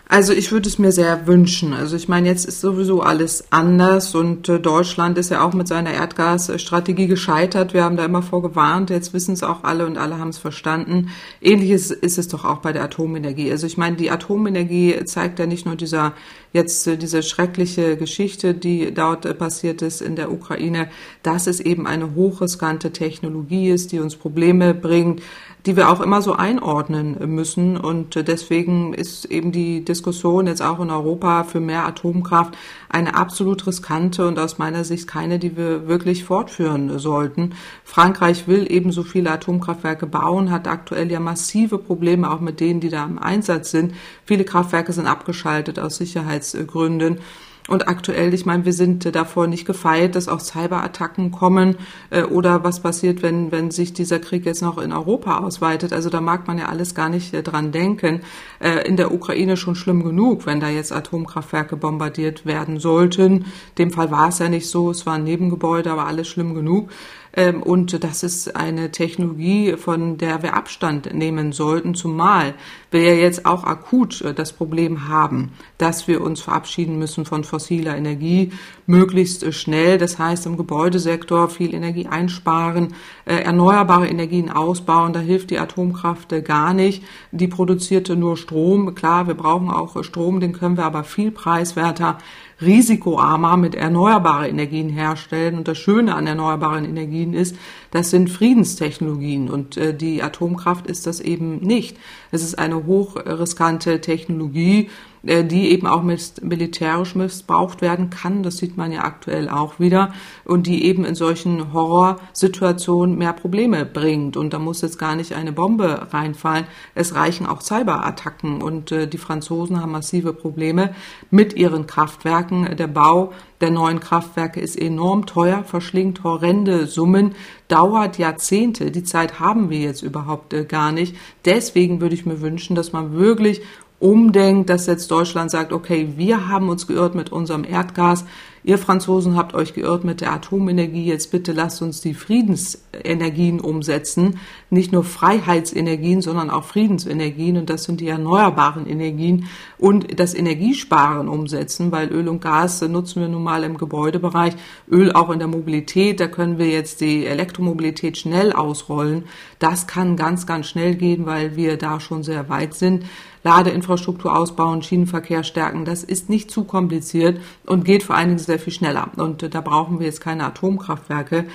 Also 0.07 0.33
ich 0.33 0.51
würde 0.51 0.69
es 0.69 0.77
mir 0.77 0.91
sehr 0.91 1.25
wünschen. 1.25 1.73
Also 1.73 1.95
ich 1.95 2.07
meine, 2.07 2.27
jetzt 2.27 2.45
ist 2.45 2.61
sowieso 2.61 3.01
alles 3.01 3.45
anders 3.51 4.13
und 4.13 4.47
äh, 4.47 4.59
Deutschland 4.59 5.17
ist 5.17 5.31
ja 5.31 5.43
auch 5.43 5.53
mit 5.53 5.67
seiner 5.67 5.91
Erdgasstrategie 5.91 7.07
gescheitert. 7.07 7.73
Wir 7.73 7.83
haben 7.83 7.97
da 7.97 8.05
immer 8.05 8.21
vorgewarnt, 8.21 8.91
jetzt 8.91 9.13
wissen 9.13 9.33
es 9.33 9.41
auch 9.41 9.63
alle 9.63 9.85
und 9.85 9.97
alle 9.97 10.19
haben 10.19 10.29
es 10.29 10.37
verstanden. 10.37 11.09
Ähnliches 11.41 11.89
ist 11.89 12.19
es 12.19 12.27
doch 12.27 12.45
auch 12.45 12.57
bei 12.57 12.71
der 12.71 12.83
Atomenergie. 12.83 13.49
Also 13.49 13.65
ich 13.65 13.77
meine, 13.77 13.95
die 13.95 14.11
Atomenergie 14.11 15.03
zeigt 15.05 15.39
ja 15.39 15.47
nicht 15.47 15.65
nur 15.65 15.75
dieser 15.75 16.13
jetzt 16.53 16.85
äh, 16.87 16.97
diese 16.97 17.23
schreckliche 17.23 17.97
Geschichte, 17.97 18.53
die 18.53 18.93
dort 18.93 19.25
äh, 19.25 19.33
passiert 19.33 19.81
ist 19.81 20.01
in 20.01 20.15
der 20.15 20.31
Ukraine, 20.31 20.87
dass 21.23 21.47
es 21.47 21.59
eben 21.59 21.87
eine 21.87 22.13
hochriskante 22.13 22.91
Technologie 22.91 23.69
ist, 23.69 23.91
die 23.91 23.99
uns 23.99 24.15
Probleme 24.15 24.75
bringt, 24.75 25.21
die 25.65 25.75
wir 25.75 25.89
auch 25.89 25.99
immer 25.99 26.21
so 26.21 26.33
einordnen 26.33 27.17
müssen. 27.33 27.77
Und 27.77 28.27
deswegen 28.27 28.93
ist 28.93 29.25
eben 29.25 29.51
die 29.51 29.83
Diskussion 29.83 30.47
jetzt 30.47 30.61
auch 30.61 30.79
in 30.79 30.91
Europa 30.91 31.43
für 31.43 31.59
mehr 31.59 31.85
Atomkraft 31.85 32.55
eine 32.89 33.15
absolut 33.15 33.65
riskante 33.65 34.27
und 34.27 34.37
aus 34.37 34.57
meiner 34.57 34.83
Sicht 34.83 35.07
keine, 35.07 35.39
die 35.39 35.57
wir 35.57 35.87
wirklich 35.87 36.23
fortführen 36.23 36.99
sollten. 36.99 37.55
Frankreich 37.83 38.47
will 38.47 38.71
eben 38.71 38.91
so 38.91 39.03
viele 39.03 39.31
Atomkraftwerke 39.31 40.05
bauen, 40.05 40.51
hat 40.51 40.67
aktuell 40.67 41.11
ja 41.11 41.19
massive 41.19 41.77
Probleme 41.77 42.31
auch 42.31 42.39
mit 42.39 42.59
denen, 42.59 42.79
die 42.79 42.89
da 42.89 43.03
im 43.05 43.17
Einsatz 43.17 43.71
sind. 43.71 43.93
Viele 44.25 44.43
Kraftwerke 44.43 44.93
sind 44.93 45.07
abgeschaltet 45.07 45.79
aus 45.79 45.97
Sicherheitsgründen. 45.97 47.19
Und 47.67 47.87
aktuell, 47.87 48.35
ich 48.35 48.45
meine, 48.45 48.65
wir 48.65 48.73
sind 48.73 49.15
davor 49.15 49.47
nicht 49.47 49.65
gefeit, 49.65 50.13
dass 50.13 50.27
auch 50.27 50.39
Cyberattacken 50.39 51.31
kommen 51.31 51.77
äh, 52.11 52.21
oder 52.21 52.63
was 52.63 52.79
passiert, 52.79 53.23
wenn, 53.23 53.51
wenn 53.51 53.71
sich 53.71 53.91
dieser 53.91 54.19
Krieg 54.19 54.45
jetzt 54.45 54.61
noch 54.61 54.77
in 54.77 54.93
Europa 54.93 55.39
ausweitet. 55.39 55.91
Also 55.91 56.11
da 56.11 56.21
mag 56.21 56.47
man 56.47 56.59
ja 56.59 56.65
alles 56.67 56.93
gar 56.93 57.09
nicht 57.09 57.33
äh, 57.33 57.41
dran 57.41 57.71
denken. 57.71 58.21
Äh, 58.59 58.87
in 58.87 58.97
der 58.97 59.11
Ukraine 59.11 59.57
schon 59.57 59.73
schlimm 59.73 60.03
genug, 60.03 60.45
wenn 60.45 60.59
da 60.59 60.69
jetzt 60.69 60.91
Atomkraftwerke 60.91 61.75
bombardiert 61.75 62.45
werden 62.45 62.79
sollten. 62.79 63.45
Dem 63.79 63.89
Fall 63.89 64.11
war 64.11 64.29
es 64.29 64.37
ja 64.37 64.47
nicht 64.47 64.69
so, 64.69 64.91
es 64.91 65.07
war 65.07 65.15
ein 65.15 65.23
Nebengebäude, 65.23 65.91
aber 65.91 66.05
alles 66.05 66.27
schlimm 66.27 66.53
genug. 66.53 66.91
Ähm, 67.35 67.61
und 67.61 68.03
das 68.03 68.23
ist 68.23 68.55
eine 68.55 68.91
Technologie, 68.91 69.75
von 69.77 70.17
der 70.17 70.41
wir 70.43 70.55
Abstand 70.55 71.13
nehmen 71.13 71.51
sollten, 71.51 71.95
zumal 71.95 72.53
wir 72.91 73.03
ja 73.03 73.13
jetzt 73.13 73.45
auch 73.45 73.63
akut 73.65 74.21
äh, 74.21 74.33
das 74.33 74.53
Problem 74.53 75.09
haben, 75.09 75.51
dass 75.77 76.07
wir 76.07 76.21
uns 76.21 76.41
verabschieden 76.41 76.97
müssen 76.97 77.25
von 77.25 77.43
fossiler 77.43 77.97
Energie, 77.97 78.51
möglichst 78.85 79.43
äh, 79.43 79.51
schnell. 79.51 79.97
Das 79.97 80.17
heißt, 80.17 80.45
im 80.45 80.57
Gebäudesektor 80.57 81.49
viel 81.49 81.73
Energie 81.73 82.07
einsparen, 82.07 82.93
äh, 83.25 83.35
erneuerbare 83.35 84.07
Energien 84.07 84.49
ausbauen. 84.49 85.13
Da 85.13 85.19
hilft 85.19 85.49
die 85.49 85.59
Atomkraft 85.59 86.33
gar 86.45 86.73
nicht. 86.73 87.03
Die 87.31 87.47
produzierte 87.47 88.15
nur 88.15 88.37
Strom. 88.37 88.95
Klar, 88.95 89.27
wir 89.27 89.35
brauchen 89.35 89.69
auch 89.69 90.01
Strom, 90.03 90.39
den 90.39 90.53
können 90.53 90.77
wir 90.77 90.85
aber 90.85 91.03
viel 91.03 91.31
preiswerter 91.31 92.17
risikoarmer 92.61 93.57
mit 93.57 93.75
erneuerbaren 93.75 94.49
Energien 94.49 94.89
herstellen. 94.89 95.57
Und 95.57 95.67
das 95.67 95.77
Schöne 95.77 96.15
an 96.15 96.27
erneuerbaren 96.27 96.85
Energien 96.85 97.33
ist, 97.33 97.55
das 97.91 98.09
sind 98.09 98.29
Friedenstechnologien 98.29 99.49
und 99.49 99.77
äh, 99.77 99.93
die 99.95 100.23
Atomkraft 100.23 100.87
ist 100.87 101.07
das 101.07 101.19
eben 101.19 101.57
nicht. 101.57 101.97
Es 102.31 102.43
ist 102.43 102.57
eine 102.57 102.85
hochriskante 102.85 104.01
Technologie, 104.01 104.89
die 105.25 105.71
eben 105.71 105.87
auch 105.87 106.03
militärisch 106.03 107.15
missbraucht 107.15 107.81
werden 107.81 108.09
kann. 108.09 108.43
Das 108.43 108.57
sieht 108.57 108.77
man 108.77 108.91
ja 108.91 109.03
aktuell 109.03 109.49
auch 109.49 109.79
wieder 109.79 110.13
und 110.43 110.67
die 110.67 110.85
eben 110.85 111.03
in 111.03 111.15
solchen 111.15 111.73
Horrorsituationen 111.73 113.17
mehr 113.17 113.33
Probleme 113.33 113.85
bringt. 113.85 114.37
Und 114.37 114.53
da 114.53 114.59
muss 114.59 114.81
jetzt 114.81 114.99
gar 114.99 115.15
nicht 115.15 115.33
eine 115.33 115.51
Bombe 115.51 116.07
reinfallen. 116.11 116.65
Es 116.93 117.15
reichen 117.15 117.47
auch 117.47 117.61
Cyberattacken 117.61 118.61
und 118.61 118.91
äh, 118.91 119.07
die 119.07 119.17
Franzosen 119.17 119.81
haben 119.81 119.91
massive 119.91 120.33
Probleme 120.33 120.93
mit 121.31 121.53
ihren 121.53 121.87
Kraftwerken. 121.87 122.75
Der 122.75 122.87
Bau 122.87 123.33
der 123.61 123.71
neuen 123.71 124.01
Kraftwerke 124.01 124.59
ist 124.59 124.75
enorm 124.79 125.25
teuer, 125.25 125.63
verschlingt 125.63 126.23
horrende 126.23 126.87
Summen, 126.87 127.35
dauert 127.67 128.17
Jahrzehnte. 128.17 128.91
Die 128.91 129.03
Zeit 129.03 129.39
haben 129.39 129.69
wir 129.69 129.79
jetzt 129.79 130.01
überhaupt 130.01 130.53
äh, 130.53 130.65
gar 130.65 130.91
nicht. 130.91 131.15
Deswegen 131.45 132.01
würde 132.01 132.15
ich 132.15 132.25
mir 132.25 132.41
wünschen, 132.41 132.75
dass 132.75 132.91
man 132.91 133.13
wirklich 133.13 133.61
umdenkt, 133.99 134.69
dass 134.69 134.87
jetzt 134.87 135.09
Deutschland 135.09 135.51
sagt, 135.51 135.71
okay, 135.71 136.13
wir 136.17 136.47
haben 136.49 136.69
uns 136.69 136.87
geirrt 136.87 137.15
mit 137.15 137.31
unserem 137.31 137.63
Erdgas, 137.63 138.25
ihr 138.65 138.77
Franzosen 138.77 139.37
habt 139.37 139.53
euch 139.53 139.73
geirrt 139.73 140.03
mit 140.03 140.21
der 140.21 140.33
Atomenergie, 140.33 141.05
jetzt 141.05 141.31
bitte 141.31 141.53
lasst 141.53 141.81
uns 141.81 142.01
die 142.01 142.15
Friedensenergien 142.15 143.61
umsetzen, 143.61 144.39
nicht 144.69 144.91
nur 144.91 145.03
Freiheitsenergien, 145.03 146.21
sondern 146.21 146.49
auch 146.49 146.63
Friedensenergien. 146.63 147.57
Und 147.57 147.69
das 147.69 147.83
sind 147.83 148.01
die 148.01 148.07
erneuerbaren 148.07 148.87
Energien. 148.87 149.47
Und 149.77 150.19
das 150.19 150.33
Energiesparen 150.33 151.29
umsetzen, 151.29 151.91
weil 151.91 152.11
Öl 152.11 152.27
und 152.27 152.41
Gas 152.41 152.81
nutzen 152.81 153.21
wir 153.21 153.29
nun 153.29 153.43
mal 153.43 153.63
im 153.63 153.77
Gebäudebereich, 153.77 154.55
Öl 154.89 155.11
auch 155.11 155.29
in 155.29 155.39
der 155.39 155.47
Mobilität, 155.47 156.19
da 156.19 156.27
können 156.27 156.57
wir 156.57 156.67
jetzt 156.67 157.01
die 157.01 157.25
Elektromobilität 157.27 158.17
schnell 158.17 158.51
ausrollen. 158.51 159.25
Das 159.59 159.85
kann 159.85 160.17
ganz, 160.17 160.47
ganz 160.47 160.67
schnell 160.67 160.95
gehen, 160.95 161.27
weil 161.27 161.55
wir 161.55 161.77
da 161.77 161.99
schon 161.99 162.23
sehr 162.23 162.49
weit 162.49 162.73
sind. 162.73 163.05
Ladeinfrastruktur 163.45 164.35
ausbauen, 164.35 164.81
Schienenverkehr 164.81 165.43
stärken, 165.43 165.85
das 165.85 166.03
ist 166.03 166.29
nicht 166.29 166.49
zu 166.49 166.63
kompliziert 166.63 167.39
und 167.65 167.85
geht 167.85 168.01
vor 168.01 168.15
allen 168.15 168.29
Dingen 168.29 168.39
sehr 168.39 168.57
viel 168.57 168.73
schneller. 168.73 169.11
Und 169.17 169.43
äh, 169.43 169.49
da 169.49 169.61
brauchen 169.61 169.99
wir 169.99 170.07
jetzt 170.07 170.19
keine 170.19 170.45
Atomkraftwerke 170.45 171.45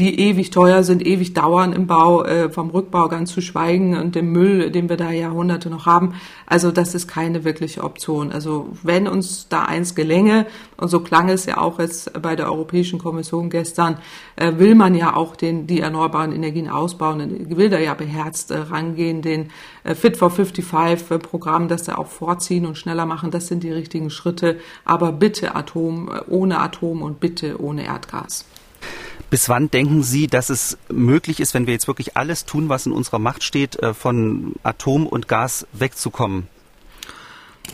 die 0.00 0.18
ewig 0.18 0.50
teuer 0.50 0.82
sind, 0.82 1.06
ewig 1.06 1.34
dauern 1.34 1.74
im 1.74 1.86
Bau, 1.86 2.24
äh, 2.24 2.50
vom 2.50 2.70
Rückbau 2.70 3.08
ganz 3.08 3.32
zu 3.32 3.42
schweigen 3.42 3.98
und 3.98 4.14
dem 4.14 4.32
Müll, 4.32 4.70
den 4.70 4.88
wir 4.88 4.96
da 4.96 5.10
Jahrhunderte 5.10 5.68
noch 5.68 5.84
haben. 5.84 6.14
Also 6.46 6.70
das 6.72 6.94
ist 6.94 7.06
keine 7.06 7.44
wirkliche 7.44 7.84
Option. 7.84 8.32
Also 8.32 8.68
wenn 8.82 9.06
uns 9.06 9.48
da 9.48 9.64
eins 9.64 9.94
gelänge, 9.94 10.46
und 10.78 10.88
so 10.88 11.00
klang 11.00 11.28
es 11.28 11.44
ja 11.44 11.58
auch 11.58 11.78
jetzt 11.78 12.20
bei 12.22 12.34
der 12.34 12.46
Europäischen 12.46 12.98
Kommission 12.98 13.50
gestern, 13.50 13.98
äh, 14.36 14.52
will 14.56 14.74
man 14.74 14.94
ja 14.94 15.14
auch 15.14 15.36
den, 15.36 15.66
die 15.66 15.80
erneuerbaren 15.80 16.32
Energien 16.32 16.68
ausbauen, 16.68 17.50
will 17.50 17.68
da 17.68 17.78
ja 17.78 17.92
beherzt 17.92 18.50
äh, 18.50 18.58
rangehen, 18.58 19.20
den 19.20 19.50
äh, 19.84 19.94
Fit 19.94 20.16
for 20.16 20.30
55 20.30 21.10
äh, 21.10 21.18
Programm, 21.18 21.68
das 21.68 21.82
da 21.82 21.96
auch 21.96 22.06
vorziehen 22.06 22.64
und 22.64 22.78
schneller 22.78 23.04
machen, 23.04 23.30
das 23.30 23.48
sind 23.48 23.62
die 23.62 23.72
richtigen 23.72 24.08
Schritte. 24.08 24.58
Aber 24.86 25.12
bitte 25.12 25.54
Atom, 25.54 26.08
äh, 26.08 26.20
ohne 26.28 26.58
Atom 26.60 27.02
und 27.02 27.20
bitte 27.20 27.62
ohne 27.62 27.84
Erdgas. 27.84 28.46
Bis 29.30 29.48
wann 29.48 29.70
denken 29.70 30.02
Sie, 30.02 30.26
dass 30.26 30.50
es 30.50 30.76
möglich 30.92 31.38
ist, 31.38 31.54
wenn 31.54 31.66
wir 31.66 31.72
jetzt 31.72 31.86
wirklich 31.86 32.16
alles 32.16 32.44
tun, 32.44 32.68
was 32.68 32.86
in 32.86 32.92
unserer 32.92 33.20
Macht 33.20 33.44
steht, 33.44 33.80
äh, 33.80 33.94
von 33.94 34.54
Atom 34.64 35.06
und 35.06 35.28
Gas 35.28 35.66
wegzukommen? 35.72 36.48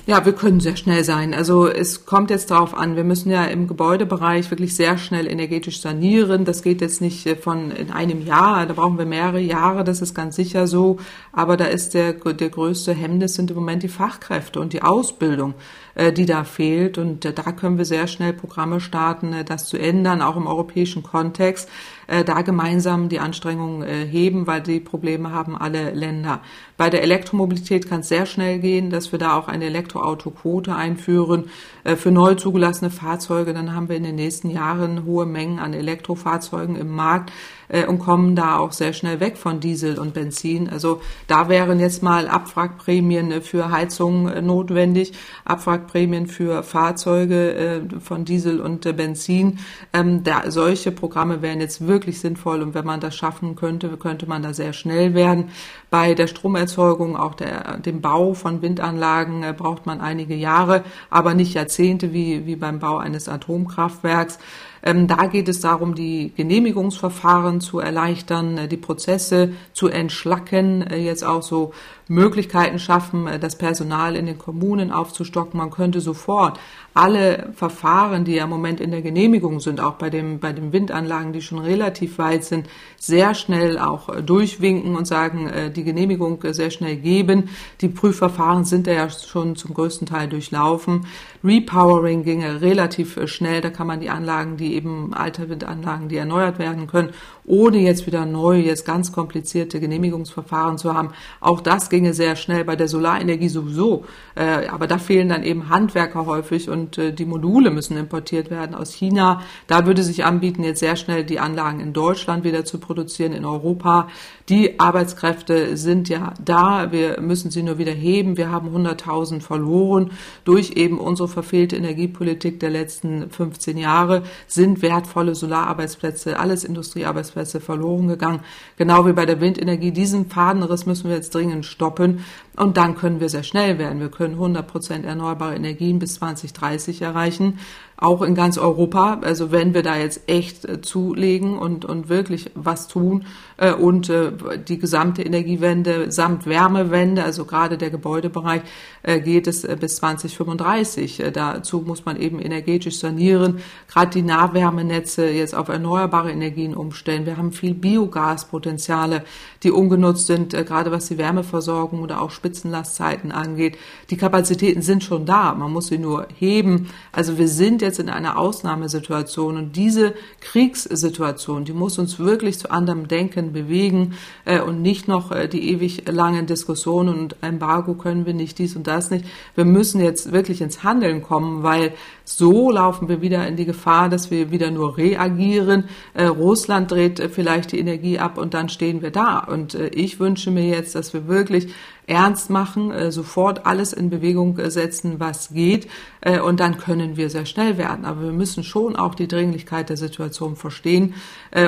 Ja, 0.05 0.25
wir 0.25 0.35
können 0.35 0.61
sehr 0.61 0.77
schnell 0.77 1.03
sein. 1.03 1.35
Also 1.35 1.67
es 1.67 2.05
kommt 2.05 2.31
jetzt 2.31 2.51
darauf 2.51 2.77
an, 2.77 2.95
wir 2.95 3.03
müssen 3.03 3.31
ja 3.31 3.45
im 3.47 3.67
Gebäudebereich 3.67 4.51
wirklich 4.51 4.77
sehr 4.77 4.99
schnell 4.99 5.27
energetisch 5.27 5.81
sanieren. 5.81 6.45
Das 6.45 6.63
geht 6.63 6.81
jetzt 6.81 7.01
nicht 7.01 7.27
äh, 7.27 7.37
von 7.37 7.71
in 7.71 7.91
einem 7.91 8.25
Jahr, 8.25 8.67
da 8.67 8.75
brauchen 8.75 8.99
wir 8.99 9.07
mehrere 9.07 9.41
Jahre, 9.41 9.83
das 9.83 10.03
ist 10.03 10.15
ganz 10.15 10.37
sicher 10.37 10.67
so. 10.67 10.99
Aber 11.33 11.57
da 11.57 11.65
ist 11.65 11.95
der, 11.95 12.13
der 12.13 12.51
größte 12.51 12.93
Hemmnis 12.93 13.35
sind 13.35 13.51
im 13.51 13.57
Moment 13.57 13.83
die 13.83 13.89
Fachkräfte 13.89 14.61
und 14.61 14.75
die 14.75 14.83
Ausbildung. 14.83 15.55
Äh, 15.97 16.13
die 16.13 16.27
da 16.27 16.45
fehlt. 16.45 16.99
Und 16.99 17.25
äh, 17.25 17.33
da 17.33 17.53
können 17.53 17.79
wir 17.79 17.87
sehr 17.87 18.07
schnell 18.07 18.35
Programme 18.35 18.81
starten, 18.81 19.33
äh, 19.33 19.45
das 19.45 19.65
zu 19.65 19.79
ändern, 19.79 20.21
auch 20.21 20.37
im 20.37 20.47
europäischen 20.47 21.03
Kontext, 21.03 21.71
da 22.07 22.43
gemeinsam 22.43 23.09
die 23.09 23.19
Anstrengungen 23.19 23.83
heben, 23.85 24.47
weil 24.47 24.61
die 24.61 24.81
Probleme 24.81 25.33
haben 25.33 25.57
alle 25.57 25.91
Länder. 25.91 26.41
Bei 26.77 26.89
der 26.89 27.03
Elektromobilität 27.03 27.89
kann 27.89 28.01
es 28.01 28.09
sehr 28.09 28.27
schnell 28.27 28.61
gehen, 28.61 28.91
dass 28.91 29.11
wir 29.11 29.19
da 29.19 29.37
auch 29.37 29.49
eine 29.49 29.65
Elektroautoquote 29.65 30.75
einführen 30.77 31.51
für 31.97 32.11
neu 32.11 32.35
zugelassene 32.35 32.91
Fahrzeuge. 32.91 33.55
Dann 33.55 33.75
haben 33.75 33.89
wir 33.89 33.97
in 33.97 34.05
den 34.05 34.15
nächsten 34.15 34.51
Jahren 34.51 35.05
hohe 35.05 35.27
Mengen 35.27 35.59
an 35.59 35.75
Elektrofahrzeugen 35.75 36.77
im 36.77 36.95
Markt 36.95 37.33
äh, 37.69 37.87
und 37.87 37.99
kommen 37.99 38.37
da 38.37 38.59
auch 38.59 38.73
sehr 38.73 38.93
schnell 38.93 39.21
weg 39.21 39.37
von 39.37 39.61
Diesel 39.61 39.99
und 39.99 40.15
Benzin. 40.15 40.69
Also 40.69 41.01
da 41.27 41.49
wären 41.49 41.81
jetzt 41.81 42.03
mal 42.03 42.29
Abwrackprämien 42.29 43.33
äh, 43.33 43.41
für 43.41 43.71
Heizung 43.71 44.29
äh, 44.29 44.43
notwendig, 44.43 45.13
Abwrackprämien 45.45 46.27
für 46.27 46.63
Fahrzeuge 46.63 47.55
äh, 47.55 47.81
von 48.01 48.25
Diesel 48.25 48.61
und 48.61 48.87
äh, 48.87 48.93
Benzin. 48.93 49.59
Ähm, 49.93 50.23
da, 50.25 50.51
solche 50.51 50.93
Programme 50.93 51.43
wären 51.43 51.61
jetzt 51.61 51.87
wirklich 51.87 51.96
sinnvoll 52.05 52.63
und 52.63 52.75
wenn 52.75 52.85
man 52.85 53.01
das 53.01 53.17
schaffen 53.17 53.57
könnte, 53.57 53.97
könnte 53.97 54.27
man 54.27 54.43
da 54.43 54.53
sehr 54.53 54.73
schnell 54.73 55.15
werden. 55.15 55.51
Bei 55.91 56.15
der 56.15 56.27
Stromerzeugung, 56.27 57.17
auch 57.17 57.35
der, 57.35 57.79
dem 57.79 58.01
Bau 58.01 58.35
von 58.35 58.63
Windanlagen 58.63 59.43
äh, 59.43 59.55
braucht 59.57 59.87
man 59.87 60.01
einige 60.01 60.35
Jahre, 60.35 60.85
aber 61.11 61.35
nicht 61.35 61.55
Jahrzehnte 61.55 62.13
wie, 62.13 62.47
wie 62.47 62.57
beim 62.57 62.79
Bau 62.79 62.99
eines 62.99 63.29
Atomkraftwerks. 63.29 64.39
Ähm, 64.87 65.09
da 65.09 65.27
geht 65.27 65.49
es 65.49 65.59
darum, 65.59 65.97
die 65.97 66.33
Genehmigungsverfahren 66.37 67.61
zu 67.61 67.81
erleichtern, 67.81 68.57
äh, 68.57 68.69
die 68.69 68.77
Prozesse 68.77 69.51
zu 69.73 69.89
entschlacken, 69.89 70.83
äh, 70.83 70.99
jetzt 70.99 71.25
auch 71.25 71.43
so 71.43 71.73
Möglichkeiten 72.09 72.79
schaffen, 72.79 73.27
äh, 73.27 73.39
das 73.41 73.59
Personal 73.59 74.15
in 74.15 74.27
den 74.27 74.39
Kommunen 74.39 74.93
aufzustocken. 74.93 75.59
Man 75.59 75.71
könnte 75.71 76.01
sofort 76.01 76.61
alle 76.95 77.51
Verfahren, 77.55 78.25
die 78.25 78.35
ja 78.35 78.45
im 78.45 78.51
Moment 78.51 78.81
in 78.81 78.91
der 78.91 79.03
Genehmigung 79.03 79.61
sind, 79.61 79.81
auch 79.81 79.95
bei 79.95 80.09
dem, 80.09 80.39
bei 80.39 80.53
den 80.53 80.73
Windanlagen, 80.73 81.33
die 81.33 81.43
schon 81.43 81.59
relativ 81.59 82.19
weit 82.19 82.45
sind, 82.45 82.69
sehr 82.97 83.35
schnell 83.35 83.79
auch 83.79 84.09
äh, 84.09 84.23
durchwinken 84.23 84.95
und 84.95 85.07
sagen, 85.07 85.49
äh, 85.49 85.71
die 85.71 85.85
Genehmigung 85.85 86.39
sehr 86.43 86.71
schnell 86.71 86.97
geben. 86.97 87.51
Die 87.81 87.89
Prüfverfahren 87.89 88.65
sind 88.65 88.87
ja 88.87 89.11
schon 89.11 89.57
zum 89.57 89.75
größten 89.75 90.07
Teil 90.07 90.29
durchlaufen. 90.29 91.07
Repowering 91.45 92.23
ginge 92.23 92.61
relativ 92.61 93.19
schnell. 93.29 93.61
Da 93.61 93.71
kann 93.71 93.87
man 93.87 94.01
die 94.01 94.11
Anlagen, 94.11 94.57
die 94.57 94.75
eben 94.75 95.15
alte 95.15 95.49
Windanlagen, 95.49 96.09
die 96.09 96.17
erneuert 96.17 96.59
werden 96.59 96.87
können, 96.87 97.11
ohne 97.47 97.79
jetzt 97.79 98.07
wieder 98.07 98.27
neu, 98.27 98.59
jetzt 98.59 98.85
ganz 98.85 99.13
komplizierte 99.13 99.81
Genehmigungsverfahren 99.81 100.79
zu 100.79 100.95
haben. 100.95 101.11
Auch 101.41 101.61
das 101.61 101.91
ginge 101.91 102.13
sehr 102.13 102.37
schnell 102.37 102.65
bei 102.65 102.77
der 102.77 102.89
Solarenergie 102.89 103.49
sowieso. 103.49 104.05
Äh, 104.35 104.67
aber 104.67 104.87
da 104.87 104.99
fehlen 104.99 105.29
dann 105.29 105.45
eben 105.45 105.69
Handwerker 105.69 106.27
häufig 106.27 106.69
und 106.69 106.99
äh, 106.99 107.13
die 107.13 107.25
Module 107.25 107.71
müssen 107.71 107.97
importiert 107.97 108.51
werden 108.51 108.75
aus 108.75 108.93
China. 108.93 109.43
Da 109.67 109.87
würde 109.87 110.03
sich 110.03 110.25
anbieten, 110.25 110.65
jetzt 110.65 110.81
sehr 110.81 110.97
schnell 110.97 111.25
die 111.25 111.39
Anlagen 111.39 111.81
in 111.81 111.93
Deutschland 111.93 112.45
wieder 112.45 112.65
zu 112.65 112.79
produzieren, 112.79 113.33
in 113.33 113.45
Europa. 113.45 114.09
Die 114.49 114.79
Arbeitskräfte 114.81 115.77
sind 115.77 116.09
ja 116.09 116.35
da. 116.45 116.91
Wir 116.93 117.21
müssen 117.21 117.51
sie 117.51 117.63
nur 117.63 117.79
wieder 117.79 117.93
heben. 117.93 118.37
Wir 118.37 118.51
haben 118.51 118.69
100.000 118.75 119.41
verloren 119.41 120.11
durch 120.45 120.73
eben 120.73 120.99
unsere 120.99 121.29
verfehlte 121.29 121.77
Energiepolitik 121.77 122.61
der 122.61 122.71
letzten 122.71 123.31
15 123.31 123.79
Jahre 123.79 124.23
sind 124.47 124.83
wertvolle 124.83 125.35
Solararbeitsplätze, 125.35 126.39
alles 126.39 126.65
Industriearbeitsplätze 126.65 127.36
Arbeitsplätze 127.37 127.61
verloren 127.61 128.09
gegangen. 128.09 128.41
Genau 128.77 129.07
wie 129.07 129.13
bei 129.13 129.27
der 129.27 129.41
Windenergie. 129.41 129.93
Diesen 129.93 130.27
Fadenriss 130.27 130.87
müssen 130.87 131.09
wir 131.09 131.17
jetzt 131.17 131.35
dringend 131.35 131.67
stoppen. 131.67 132.25
Und 132.57 132.77
dann 132.77 132.97
können 132.97 133.21
wir 133.21 133.29
sehr 133.29 133.43
schnell 133.43 133.79
werden. 133.79 134.01
Wir 134.01 134.11
können 134.11 134.35
100 134.35 134.67
Prozent 134.67 135.05
erneuerbare 135.05 135.55
Energien 135.55 135.99
bis 135.99 136.15
2030 136.15 137.03
erreichen 137.03 137.59
auch 137.97 138.23
in 138.23 138.35
ganz 138.35 138.59
Europa. 138.59 139.21
Also 139.23 139.53
wenn 139.53 139.73
wir 139.73 139.83
da 139.83 139.97
jetzt 139.97 140.29
echt 140.29 140.65
äh, 140.65 140.83
zulegen 140.83 141.59
und, 141.59 141.85
und 141.85 142.09
wirklich 142.09 142.51
was 142.55 142.89
tun 142.89 143.25
äh, 143.57 143.73
und 143.73 144.11
äh, 144.11 144.33
die 144.69 144.79
gesamte 144.79 145.23
Energiewende 145.23 146.13
samt 146.13 146.47
Wärmewende, 146.47 147.25
also 147.25 147.47
gerade 147.47 147.79
der 147.79 147.91
Gebäudebereich, 147.91 148.63
äh, 149.03 149.21
geht 149.21 149.47
es 149.47 149.65
äh, 149.65 149.77
bis 149.81 149.97
2035. 149.97 151.21
Äh, 151.21 151.33
dazu 151.33 151.81
muss 151.81 152.05
man 152.05 152.21
eben 152.21 152.39
energetisch 152.39 152.99
sanieren, 152.99 153.61
gerade 153.89 154.11
die 154.11 154.23
Nahwärmenetze 154.23 155.29
jetzt 155.31 155.55
auf 155.55 155.69
erneuerbare 155.69 156.31
Energien 156.31 156.75
umstellen. 156.75 157.25
Wir 157.25 157.39
haben 157.39 157.53
viel 157.53 157.75
Biogaspotenziale, 157.75 159.25
die 159.63 159.71
ungenutzt 159.71 160.27
sind, 160.27 160.51
gerade 160.53 160.93
was 160.93 161.07
die 161.07 161.19
Wärmeversorgung 161.19 162.03
oder 162.03 162.21
auch 162.21 162.31
Spitzenlastzeiten 162.31 163.33
angeht. 163.33 163.79
Die 164.11 164.17
Kapazitäten 164.17 164.83
sind 164.83 165.03
schon 165.03 165.25
da, 165.25 165.55
man 165.55 165.73
muss 165.73 165.87
sie 165.87 165.99
nur 165.99 166.27
heben. 166.39 166.91
Also 167.13 167.39
wir 167.39 167.49
sind 167.49 167.83
jetzt 167.87 167.99
in 167.99 168.11
einer 168.11 168.39
Ausnahmesituation 168.39 169.57
und 169.57 169.77
diese 169.77 170.15
Kriegssituation, 170.41 171.65
die 171.65 171.73
muss 171.73 171.99
uns 171.99 172.19
wirklich 172.19 172.59
zu 172.59 172.71
anderem 172.71 173.09
Denken 173.09 173.53
bewegen 173.53 174.15
äh, 174.45 174.61
und 174.61 174.83
nicht 174.83 175.09
noch 175.09 175.33
äh, 175.33 175.49
die 175.49 175.71
ewig 175.71 176.05
langen 176.09 176.47
Diskussionen 176.47 177.19
und 177.19 177.37
Embargo 177.41 177.95
können 177.95 178.27
wir 178.27 178.35
nicht, 178.35 178.59
dies 178.59 178.77
und 178.77 178.87
das 178.87 179.11
nicht. 179.11 179.25
Wir 179.55 179.65
müssen 179.65 180.01
jetzt 180.01 180.33
wirklich 180.33 180.61
ins 180.61 180.83
Handeln 180.83 181.23
kommen, 181.23 181.63
weil 181.63 181.95
so 182.25 182.71
laufen 182.71 183.09
wir 183.09 183.23
wieder 183.23 183.47
in 183.47 183.57
die 183.57 183.65
Gefahr, 183.65 184.09
dass 184.09 184.31
wir 184.31 184.51
wieder 184.51 184.71
nur 184.71 184.99
reagieren. 184.99 185.85
Äh, 186.15 186.25
Russland 186.25 186.91
dreht 186.91 187.21
äh, 187.21 187.29
vielleicht 187.29 187.73
die 187.73 187.79
Energie 187.79 188.19
ab 188.19 188.37
und 188.37 188.53
dann 188.53 188.69
stehen 188.69 189.01
wir 189.01 189.11
da. 189.11 189.39
Und 189.39 189.75
äh, 189.75 189.89
ich 189.89 190.19
wünsche 190.19 190.51
mir 190.51 190.67
jetzt, 190.67 190.95
dass 190.95 191.15
wir 191.15 191.29
wirklich 191.29 191.69
ernst 192.07 192.51
machen, 192.51 192.93
äh, 192.93 193.11
sofort 193.11 193.67
alles 193.67 193.93
in 193.93 194.11
Bewegung 194.11 194.59
äh, 194.59 194.71
setzen, 194.71 195.19
was 195.19 195.51
geht. 195.51 195.89
Äh, 196.21 196.41
und 196.41 196.61
dann 196.61 196.79
können 196.79 197.17
wir 197.17 197.31
sehr 197.31 197.47
schnell 197.47 197.79
werden. 197.79 198.05
Aber 198.05 198.23
wir 198.23 198.33
müssen 198.33 198.63
schon 198.63 198.97
auch 198.97 199.15
die 199.15 199.29
Dringlichkeit 199.29 199.89
der 199.89 199.97
Situation 199.97 200.57
verstehen 200.57 201.15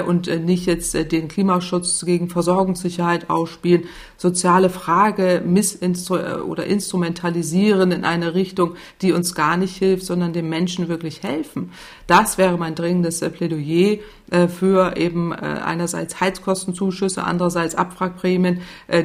und 0.07 0.27
nicht 0.45 0.67
jetzt 0.67 0.95
den 0.95 1.29
Klimaschutz 1.29 2.05
gegen 2.05 2.29
Versorgungssicherheit 2.29 3.31
ausspielen, 3.31 3.85
soziale 4.19 4.69
Frage 4.69 5.43
missinstru 5.47 6.17
oder 6.43 6.67
instrumentalisieren 6.67 7.91
in 7.93 8.05
eine 8.05 8.35
Richtung, 8.35 8.75
die 9.01 9.13
uns 9.13 9.35
gar 9.35 9.57
nicht 9.57 9.77
hilft, 9.77 10.05
sondern 10.05 10.35
dem 10.35 10.51
Menschen 10.51 10.89
wirklich 10.89 11.23
helfen. 11.23 11.73
Das 12.07 12.37
wäre 12.37 12.59
mein 12.59 12.75
dringendes 12.75 13.21
Plädoyer 13.21 13.99
für 14.49 14.97
eben 14.97 15.33
einerseits 15.33 16.21
Heizkostenzuschüsse, 16.21 17.25
andererseits 17.25 17.75
Abwrackprämien. 17.75 18.61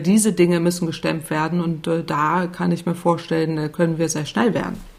Diese 0.05 0.33
Dinge 0.33 0.59
müssen 0.59 0.87
gestemmt 0.87 1.29
werden. 1.29 1.61
Und 1.61 1.87
äh, 1.87 2.03
da 2.03 2.47
kann 2.47 2.71
ich 2.71 2.85
mir 2.85 2.95
vorstellen, 2.95 3.57
äh, 3.57 3.69
können 3.69 3.97
wir 3.97 4.09
sehr 4.09 4.25
schnell 4.25 4.53
werden. 4.53 4.92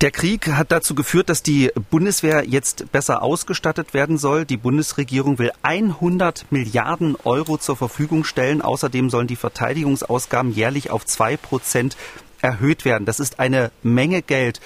Der 0.00 0.12
Krieg 0.12 0.46
hat 0.46 0.70
dazu 0.70 0.94
geführt, 0.94 1.28
dass 1.28 1.42
die 1.42 1.72
Bundeswehr 1.90 2.44
jetzt 2.46 2.92
besser 2.92 3.20
ausgestattet 3.20 3.94
werden 3.94 4.16
soll. 4.16 4.44
Die 4.44 4.56
Bundesregierung 4.56 5.40
will 5.40 5.50
100 5.62 6.46
Milliarden 6.50 7.16
Euro 7.24 7.58
zur 7.58 7.76
Verfügung 7.76 8.22
stellen. 8.22 8.62
Außerdem 8.62 9.10
sollen 9.10 9.26
die 9.26 9.34
Verteidigungsausgaben 9.34 10.52
jährlich 10.52 10.90
auf 10.90 11.04
zwei 11.04 11.36
Prozent 11.36 11.96
erhöht 12.40 12.84
werden. 12.84 13.06
Das 13.06 13.18
ist 13.18 13.40
eine 13.40 13.72
Menge 13.82 14.22
Geld. 14.22 14.60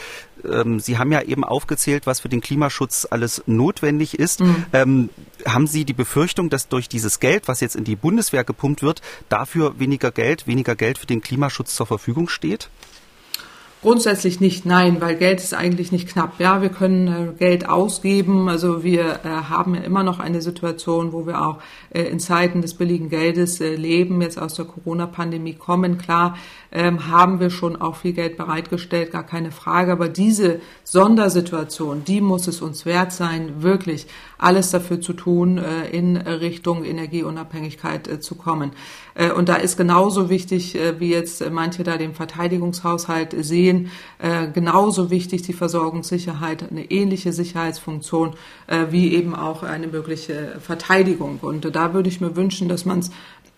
Ähm, 0.44 0.80
Sie 0.80 0.98
haben 0.98 1.10
ja 1.12 1.22
eben 1.22 1.44
aufgezählt, 1.44 2.06
was 2.06 2.20
für 2.20 2.28
den 2.28 2.42
Klimaschutz 2.42 3.06
alles 3.10 3.42
notwendig 3.46 4.18
ist. 4.18 4.40
Mhm. 4.40 4.66
Ähm, 4.74 5.08
haben 5.46 5.66
Sie 5.66 5.86
die 5.86 5.94
Befürchtung, 5.94 6.50
dass 6.50 6.68
durch 6.68 6.90
dieses 6.90 7.20
Geld, 7.20 7.48
was 7.48 7.60
jetzt 7.60 7.76
in 7.76 7.84
die 7.84 7.96
Bundeswehr 7.96 8.44
gepumpt 8.44 8.82
wird, 8.82 9.00
dafür 9.30 9.78
weniger 9.78 10.10
Geld, 10.10 10.46
weniger 10.46 10.76
Geld 10.76 10.98
für 10.98 11.06
den 11.06 11.22
Klimaschutz 11.22 11.74
zur 11.74 11.86
Verfügung 11.86 12.28
steht? 12.28 12.68
Grundsätzlich 13.82 14.38
nicht, 14.38 14.64
nein, 14.64 15.00
weil 15.00 15.16
Geld 15.16 15.40
ist 15.40 15.54
eigentlich 15.54 15.90
nicht 15.90 16.08
knapp. 16.08 16.38
Ja, 16.38 16.62
wir 16.62 16.68
können 16.68 17.08
äh, 17.08 17.32
Geld 17.36 17.68
ausgeben. 17.68 18.48
Also 18.48 18.84
wir 18.84 19.18
äh, 19.24 19.28
haben 19.50 19.74
ja 19.74 19.80
immer 19.80 20.04
noch 20.04 20.20
eine 20.20 20.40
Situation, 20.40 21.12
wo 21.12 21.26
wir 21.26 21.44
auch 21.44 21.58
äh, 21.90 22.02
in 22.02 22.20
Zeiten 22.20 22.62
des 22.62 22.74
billigen 22.74 23.08
Geldes 23.08 23.58
leben, 23.58 24.22
jetzt 24.22 24.40
aus 24.40 24.54
der 24.54 24.66
Corona-Pandemie 24.66 25.54
kommen. 25.54 25.98
Klar, 25.98 26.36
ähm, 26.70 27.08
haben 27.08 27.40
wir 27.40 27.50
schon 27.50 27.74
auch 27.74 27.96
viel 27.96 28.12
Geld 28.12 28.36
bereitgestellt, 28.36 29.10
gar 29.10 29.26
keine 29.26 29.50
Frage. 29.50 29.90
Aber 29.90 30.08
diese 30.08 30.60
Sondersituation, 30.84 32.04
die 32.04 32.20
muss 32.20 32.46
es 32.46 32.62
uns 32.62 32.86
wert 32.86 33.10
sein, 33.10 33.64
wirklich 33.64 34.06
alles 34.38 34.70
dafür 34.70 35.00
zu 35.00 35.12
tun, 35.12 35.60
in 35.92 36.16
Richtung 36.16 36.84
Energieunabhängigkeit 36.84 38.24
zu 38.24 38.34
kommen. 38.34 38.72
Und 39.36 39.48
da 39.48 39.54
ist 39.54 39.76
genauso 39.76 40.30
wichtig, 40.30 40.76
wie 40.98 41.10
jetzt 41.10 41.48
manche 41.52 41.84
da 41.84 41.96
den 41.96 42.12
Verteidigungshaushalt 42.14 43.36
sehen, 43.38 43.71
genauso 44.54 45.11
wichtig 45.11 45.42
die 45.42 45.52
Versorgungssicherheit, 45.52 46.70
eine 46.70 46.90
ähnliche 46.90 47.32
Sicherheitsfunktion 47.32 48.35
wie 48.90 49.14
eben 49.14 49.35
auch 49.35 49.62
eine 49.62 49.88
mögliche 49.88 50.58
Verteidigung. 50.61 51.38
Und 51.42 51.74
da 51.74 51.94
würde 51.94 52.08
ich 52.08 52.20
mir 52.20 52.37
wünschen, 52.37 52.68
dass 52.68 52.85
man 52.85 53.00
es 53.00 53.11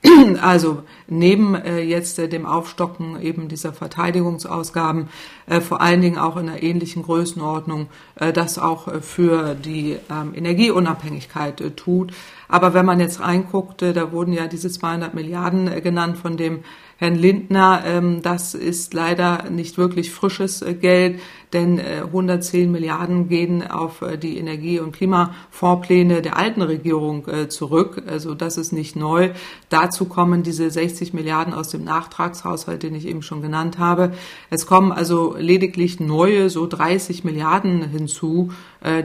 also 0.42 0.82
neben 1.06 1.54
äh, 1.54 1.80
jetzt 1.80 2.18
äh, 2.18 2.28
dem 2.28 2.46
Aufstocken 2.46 3.20
eben 3.20 3.48
dieser 3.48 3.72
Verteidigungsausgaben 3.72 5.08
äh, 5.46 5.60
vor 5.60 5.80
allen 5.80 6.02
Dingen 6.02 6.18
auch 6.18 6.36
in 6.36 6.48
einer 6.48 6.62
ähnlichen 6.62 7.02
Größenordnung 7.02 7.88
äh, 8.16 8.32
das 8.32 8.58
auch 8.58 8.88
äh, 8.88 9.00
für 9.00 9.54
die 9.54 9.96
ähm, 10.10 10.32
Energieunabhängigkeit 10.34 11.60
äh, 11.60 11.70
tut. 11.70 12.12
Aber 12.48 12.74
wenn 12.74 12.84
man 12.84 13.00
jetzt 13.00 13.20
reinguckt, 13.20 13.82
äh, 13.82 13.92
da 13.92 14.12
wurden 14.12 14.32
ja 14.32 14.46
diese 14.46 14.70
200 14.70 15.14
Milliarden 15.14 15.68
äh, 15.68 15.80
genannt 15.80 16.18
von 16.18 16.36
dem 16.36 16.64
Herrn 16.96 17.16
Lindner. 17.16 17.82
Ähm, 17.86 18.22
das 18.22 18.54
ist 18.54 18.94
leider 18.94 19.50
nicht 19.50 19.78
wirklich 19.78 20.10
frisches 20.10 20.62
äh, 20.62 20.74
Geld, 20.74 21.20
denn 21.54 21.80
110 21.80 22.70
Milliarden 22.70 23.28
gehen 23.28 23.66
auf 23.66 24.02
die 24.22 24.38
Energie- 24.38 24.80
und 24.80 24.92
Klimafondspläne 24.92 26.20
der 26.22 26.36
alten 26.36 26.62
Regierung 26.62 27.26
zurück. 27.48 28.02
Also 28.06 28.34
das 28.34 28.58
ist 28.58 28.72
nicht 28.72 28.96
neu. 28.96 29.30
Dazu 29.68 30.04
kommen 30.04 30.42
diese 30.42 30.70
60 30.70 31.14
Milliarden 31.14 31.54
aus 31.54 31.68
dem 31.68 31.84
Nachtragshaushalt, 31.84 32.82
den 32.82 32.94
ich 32.94 33.06
eben 33.06 33.22
schon 33.22 33.42
genannt 33.42 33.78
habe. 33.78 34.12
Es 34.50 34.66
kommen 34.66 34.92
also 34.92 35.36
lediglich 35.38 36.00
neue, 36.00 36.50
so 36.50 36.66
30 36.66 37.24
Milliarden 37.24 37.88
hinzu, 37.88 38.50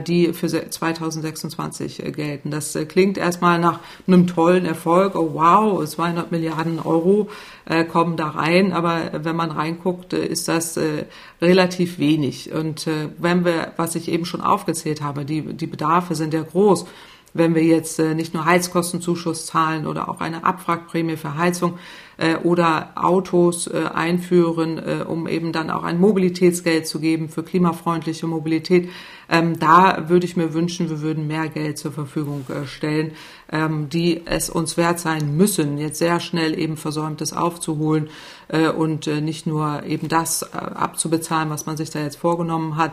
die 0.06 0.32
für 0.32 0.48
2026 0.48 2.02
gelten. 2.12 2.50
Das 2.50 2.76
klingt 2.88 3.16
erstmal 3.16 3.58
nach 3.58 3.80
einem 4.06 4.26
tollen 4.26 4.66
Erfolg. 4.66 5.14
Oh 5.14 5.30
wow, 5.34 5.84
200 5.84 6.30
Milliarden 6.32 6.80
Euro 6.80 7.28
äh, 7.66 7.84
kommen 7.84 8.16
da 8.16 8.28
rein, 8.28 8.72
aber 8.72 9.24
wenn 9.24 9.36
man 9.36 9.50
reinguckt, 9.50 10.12
äh, 10.12 10.26
ist 10.26 10.48
das 10.48 10.76
äh, 10.76 11.04
relativ 11.40 11.98
wenig. 11.98 12.39
Und 12.48 12.86
äh, 12.86 13.08
wenn 13.18 13.44
wir, 13.44 13.72
was 13.76 13.94
ich 13.94 14.08
eben 14.08 14.24
schon 14.24 14.40
aufgezählt 14.40 15.02
habe, 15.02 15.24
die, 15.24 15.42
die 15.42 15.66
Bedarfe 15.66 16.14
sind 16.14 16.34
ja 16.34 16.42
groß. 16.42 16.86
Wenn 17.32 17.54
wir 17.54 17.62
jetzt 17.62 17.98
äh, 18.00 18.14
nicht 18.14 18.34
nur 18.34 18.44
Heizkostenzuschuss 18.44 19.46
zahlen 19.46 19.86
oder 19.86 20.08
auch 20.08 20.20
eine 20.20 20.44
Abwrackprämie 20.44 21.16
für 21.16 21.36
Heizung, 21.36 21.78
äh, 22.20 22.36
oder 22.36 22.90
Autos 22.94 23.66
äh, 23.66 23.84
einführen, 23.92 24.78
äh, 24.78 25.04
um 25.06 25.26
eben 25.26 25.52
dann 25.52 25.70
auch 25.70 25.82
ein 25.82 25.98
Mobilitätsgeld 25.98 26.86
zu 26.86 27.00
geben 27.00 27.28
für 27.28 27.42
klimafreundliche 27.42 28.26
Mobilität. 28.26 28.90
Ähm, 29.28 29.58
da 29.58 30.08
würde 30.08 30.26
ich 30.26 30.36
mir 30.36 30.52
wünschen, 30.52 30.90
wir 30.90 31.00
würden 31.00 31.26
mehr 31.26 31.48
Geld 31.48 31.78
zur 31.78 31.92
Verfügung 31.92 32.44
äh, 32.48 32.66
stellen, 32.66 33.12
ähm, 33.52 33.88
die 33.88 34.22
es 34.26 34.50
uns 34.50 34.76
wert 34.76 34.98
sein 34.98 35.36
müssen, 35.36 35.78
jetzt 35.78 35.98
sehr 35.98 36.20
schnell 36.20 36.58
eben 36.58 36.76
Versäumtes 36.76 37.32
aufzuholen 37.32 38.08
äh, 38.48 38.68
und 38.68 39.06
äh, 39.06 39.20
nicht 39.20 39.46
nur 39.46 39.82
eben 39.84 40.08
das 40.08 40.42
äh, 40.42 40.56
abzubezahlen, 40.56 41.50
was 41.50 41.66
man 41.66 41.76
sich 41.76 41.90
da 41.90 42.00
jetzt 42.00 42.16
vorgenommen 42.16 42.76
hat. 42.76 42.92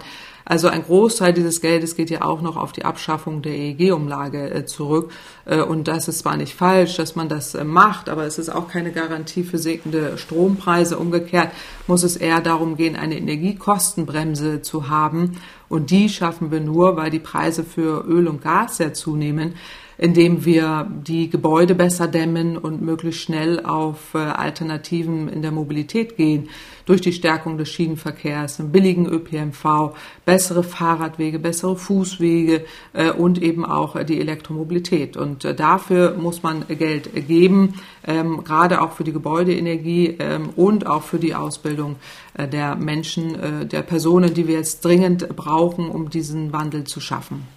Also 0.49 0.69
ein 0.69 0.83
Großteil 0.83 1.33
dieses 1.33 1.59
Geldes 1.59 1.97
geht 1.97 2.09
ja 2.09 2.21
auch 2.21 2.41
noch 2.41 2.55
auf 2.55 2.71
die 2.71 2.85
Abschaffung 2.85 3.41
der 3.41 3.51
EEG-Umlage 3.53 4.49
äh, 4.49 4.65
zurück. 4.65 5.11
Äh, 5.45 5.61
und 5.61 5.89
das 5.89 6.07
ist 6.07 6.19
zwar 6.19 6.37
nicht 6.37 6.55
falsch, 6.55 6.95
dass 6.95 7.17
man 7.17 7.27
das 7.27 7.53
äh, 7.53 7.65
macht, 7.65 8.07
aber 8.07 8.23
es 8.23 8.37
ist 8.37 8.49
auch 8.49 8.69
keine 8.69 8.93
Garantie 8.93 9.43
für 9.43 9.57
sinkende 9.57 10.17
Strompreise. 10.17 10.97
Umgekehrt 10.97 11.51
muss 11.85 12.03
es 12.03 12.15
eher 12.15 12.39
darum 12.39 12.77
gehen, 12.77 12.95
eine 12.95 13.17
Energiekostenbremse 13.17 14.61
zu 14.61 14.89
haben. 14.89 15.37
Und 15.67 15.91
die 15.91 16.07
schaffen 16.07 16.49
wir 16.49 16.61
nur, 16.61 16.95
weil 16.95 17.11
die 17.11 17.19
Preise 17.19 17.65
für 17.65 18.05
Öl 18.07 18.27
und 18.29 18.41
Gas 18.41 18.77
sehr 18.77 18.93
zunehmen 18.93 19.55
indem 19.97 20.45
wir 20.45 20.87
die 20.89 21.29
Gebäude 21.29 21.75
besser 21.75 22.07
dämmen 22.07 22.57
und 22.57 22.81
möglichst 22.81 23.21
schnell 23.21 23.65
auf 23.65 24.13
äh, 24.13 24.19
Alternativen 24.19 25.27
in 25.27 25.41
der 25.41 25.51
Mobilität 25.51 26.17
gehen, 26.17 26.49
durch 26.85 27.01
die 27.01 27.11
Stärkung 27.11 27.57
des 27.57 27.69
Schienenverkehrs, 27.69 28.59
einen 28.59 28.71
billigen 28.71 29.07
ÖPNV, 29.07 29.93
bessere 30.25 30.63
Fahrradwege, 30.63 31.39
bessere 31.39 31.75
Fußwege 31.75 32.63
äh, 32.93 33.11
und 33.11 33.41
eben 33.41 33.65
auch 33.65 34.01
die 34.03 34.19
Elektromobilität. 34.19 35.17
Und 35.17 35.43
äh, 35.43 35.53
dafür 35.53 36.15
muss 36.15 36.43
man 36.43 36.65
Geld 36.67 37.27
geben, 37.27 37.81
ähm, 38.05 38.43
gerade 38.43 38.81
auch 38.81 38.93
für 38.93 39.03
die 39.03 39.11
Gebäudeenergie 39.11 40.15
ähm, 40.19 40.49
und 40.55 40.87
auch 40.87 41.03
für 41.03 41.19
die 41.19 41.35
Ausbildung 41.35 41.97
der 42.37 42.75
Menschen, 42.75 43.67
der 43.67 43.81
Personen, 43.81 44.35
die 44.35 44.47
wir 44.47 44.55
jetzt 44.55 44.85
dringend 44.85 45.27
brauchen, 45.35 45.89
um 45.89 46.11
diesen 46.11 46.53
Wandel 46.53 46.83
zu 46.83 46.99
schaffen. 46.99 47.56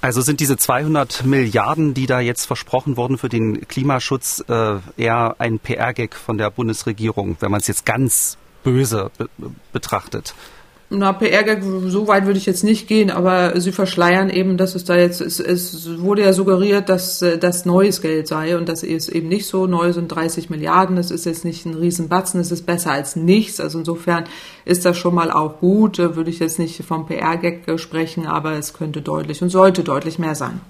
Also 0.00 0.20
sind 0.20 0.40
diese 0.40 0.56
200 0.56 1.24
Milliarden, 1.24 1.94
die 1.94 2.06
da 2.06 2.20
jetzt 2.20 2.46
versprochen 2.46 2.96
wurden 2.96 3.18
für 3.18 3.28
den 3.28 3.66
Klimaschutz, 3.66 4.44
äh, 4.48 4.76
eher 4.96 5.36
ein 5.38 5.58
PR-Gag 5.58 6.14
von 6.14 6.38
der 6.38 6.50
Bundesregierung, 6.50 7.36
wenn 7.40 7.50
man 7.50 7.60
es 7.60 7.66
jetzt 7.66 7.86
ganz 7.86 8.38
böse 8.62 9.10
be 9.16 9.28
betrachtet? 9.72 10.34
Na, 10.88 11.12
PR-Gag, 11.12 11.64
so 11.88 12.06
weit 12.06 12.26
würde 12.26 12.38
ich 12.38 12.46
jetzt 12.46 12.62
nicht 12.62 12.86
gehen, 12.86 13.10
aber 13.10 13.60
sie 13.60 13.72
verschleiern 13.72 14.30
eben, 14.30 14.56
dass 14.56 14.76
es 14.76 14.84
da 14.84 14.96
jetzt, 14.96 15.20
es, 15.20 15.40
es 15.40 15.98
wurde 15.98 16.22
ja 16.22 16.32
suggeriert, 16.32 16.88
dass 16.88 17.22
äh, 17.22 17.38
das 17.38 17.64
neues 17.64 18.00
Geld 18.00 18.28
sei 18.28 18.56
und 18.56 18.68
das 18.68 18.84
ist 18.84 19.08
eben 19.08 19.28
nicht 19.28 19.46
so. 19.46 19.66
Neu 19.66 19.92
sind 19.92 20.06
30 20.08 20.48
Milliarden, 20.48 20.96
es 20.96 21.10
ist 21.10 21.26
jetzt 21.26 21.44
nicht 21.44 21.66
ein 21.66 21.74
Riesenbatzen, 21.74 22.40
es 22.40 22.52
ist 22.52 22.66
besser 22.66 22.92
als 22.92 23.16
nichts. 23.16 23.58
Also 23.58 23.80
insofern 23.80 24.24
ist 24.64 24.84
das 24.84 24.96
schon 24.96 25.16
mal 25.16 25.32
auch 25.32 25.58
gut, 25.58 25.98
äh, 25.98 26.14
würde 26.14 26.30
ich 26.30 26.38
jetzt 26.38 26.60
nicht 26.60 26.84
vom 26.84 27.06
PR-Gag 27.06 27.66
äh, 27.66 27.78
sprechen, 27.78 28.26
aber 28.26 28.52
es 28.52 28.72
könnte 28.72 29.02
deutlich 29.02 29.42
und 29.42 29.48
sollte 29.48 29.82
deutlich 29.82 30.20
mehr 30.20 30.36
sein. 30.36 30.60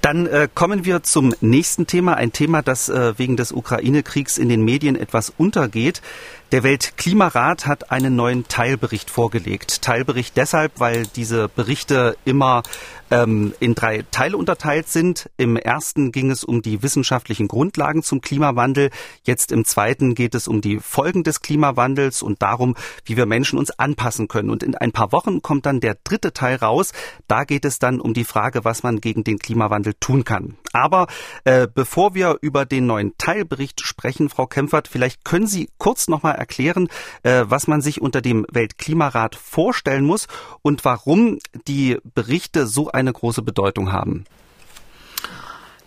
Dann 0.00 0.26
äh, 0.26 0.48
kommen 0.54 0.84
wir 0.84 1.02
zum 1.02 1.34
nächsten 1.40 1.86
Thema, 1.86 2.14
ein 2.14 2.32
Thema, 2.32 2.62
das 2.62 2.88
äh, 2.88 3.18
wegen 3.18 3.36
des 3.36 3.50
Ukraine-Kriegs 3.50 4.38
in 4.38 4.48
den 4.48 4.64
Medien 4.64 4.94
etwas 4.94 5.32
untergeht. 5.36 6.02
Der 6.50 6.62
Weltklimarat 6.62 7.66
hat 7.66 7.90
einen 7.90 8.16
neuen 8.16 8.48
Teilbericht 8.48 9.10
vorgelegt. 9.10 9.82
Teilbericht 9.82 10.34
deshalb, 10.38 10.80
weil 10.80 11.06
diese 11.06 11.46
Berichte 11.48 12.16
immer 12.24 12.62
ähm, 13.10 13.54
in 13.60 13.74
drei 13.74 14.04
Teile 14.10 14.36
unterteilt 14.36 14.88
sind. 14.88 15.30
Im 15.36 15.56
ersten 15.56 16.12
ging 16.12 16.30
es 16.30 16.44
um 16.44 16.62
die 16.62 16.82
wissenschaftlichen 16.82 17.48
Grundlagen 17.48 18.02
zum 18.02 18.20
Klimawandel. 18.20 18.90
Jetzt 19.24 19.52
im 19.52 19.64
zweiten 19.64 20.14
geht 20.14 20.34
es 20.34 20.48
um 20.48 20.60
die 20.60 20.78
Folgen 20.78 21.24
des 21.24 21.40
Klimawandels 21.40 22.22
und 22.22 22.42
darum, 22.42 22.74
wie 23.04 23.16
wir 23.16 23.26
Menschen 23.26 23.58
uns 23.58 23.70
anpassen 23.70 24.28
können. 24.28 24.50
Und 24.50 24.62
in 24.62 24.74
ein 24.74 24.92
paar 24.92 25.12
Wochen 25.12 25.42
kommt 25.42 25.66
dann 25.66 25.80
der 25.80 25.96
dritte 26.04 26.32
Teil 26.32 26.56
raus. 26.56 26.92
Da 27.26 27.44
geht 27.44 27.64
es 27.64 27.78
dann 27.78 28.00
um 28.00 28.14
die 28.14 28.24
Frage, 28.24 28.64
was 28.64 28.82
man 28.82 29.00
gegen 29.00 29.24
den 29.24 29.38
Klimawandel 29.38 29.94
tun 30.00 30.24
kann. 30.24 30.56
Aber 30.72 31.06
äh, 31.44 31.66
bevor 31.72 32.14
wir 32.14 32.38
über 32.40 32.66
den 32.66 32.86
neuen 32.86 33.16
Teilbericht 33.18 33.80
sprechen, 33.80 34.28
Frau 34.28 34.46
Kempfert, 34.46 34.88
vielleicht 34.88 35.24
können 35.24 35.46
Sie 35.46 35.70
kurz 35.78 36.08
nochmal 36.08 36.34
erklären, 36.34 36.88
äh, 37.22 37.44
was 37.46 37.66
man 37.66 37.80
sich 37.80 38.00
unter 38.00 38.20
dem 38.20 38.46
Weltklimarat 38.50 39.34
vorstellen 39.34 40.04
muss 40.04 40.28
und 40.62 40.84
warum 40.84 41.38
die 41.66 41.96
Berichte 42.14 42.66
so 42.66 42.90
eine 42.98 43.12
große 43.12 43.42
Bedeutung 43.42 43.92
haben. 43.92 44.24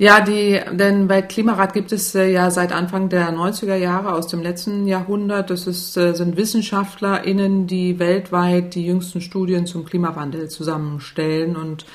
Ja, 0.02 0.19
die, 0.19 0.60
den 0.71 1.10
Weltklimarat 1.10 1.74
gibt 1.74 1.91
es 1.91 2.15
äh, 2.15 2.32
ja 2.32 2.50
seit 2.50 2.71
Anfang 2.71 3.10
der 3.10 3.32
90er 3.32 3.76
Jahre 3.76 4.13
aus 4.13 4.26
dem 4.26 4.41
letzten 4.41 4.88
Jahrhundert. 4.88 5.52
Das 5.52 5.67
ist, 5.67 5.95
äh, 5.95 6.15
sind 6.15 6.38
WissenschaftlerInnen, 6.38 7.67
die 7.67 8.00
weltweit 8.00 8.74
die 8.74 8.88
jüngsten 8.88 9.21
Studien 9.21 9.67
zum 9.67 9.86
Klimawandel 9.86 10.50
zusammenstellen 10.50 11.56
und 11.56 11.86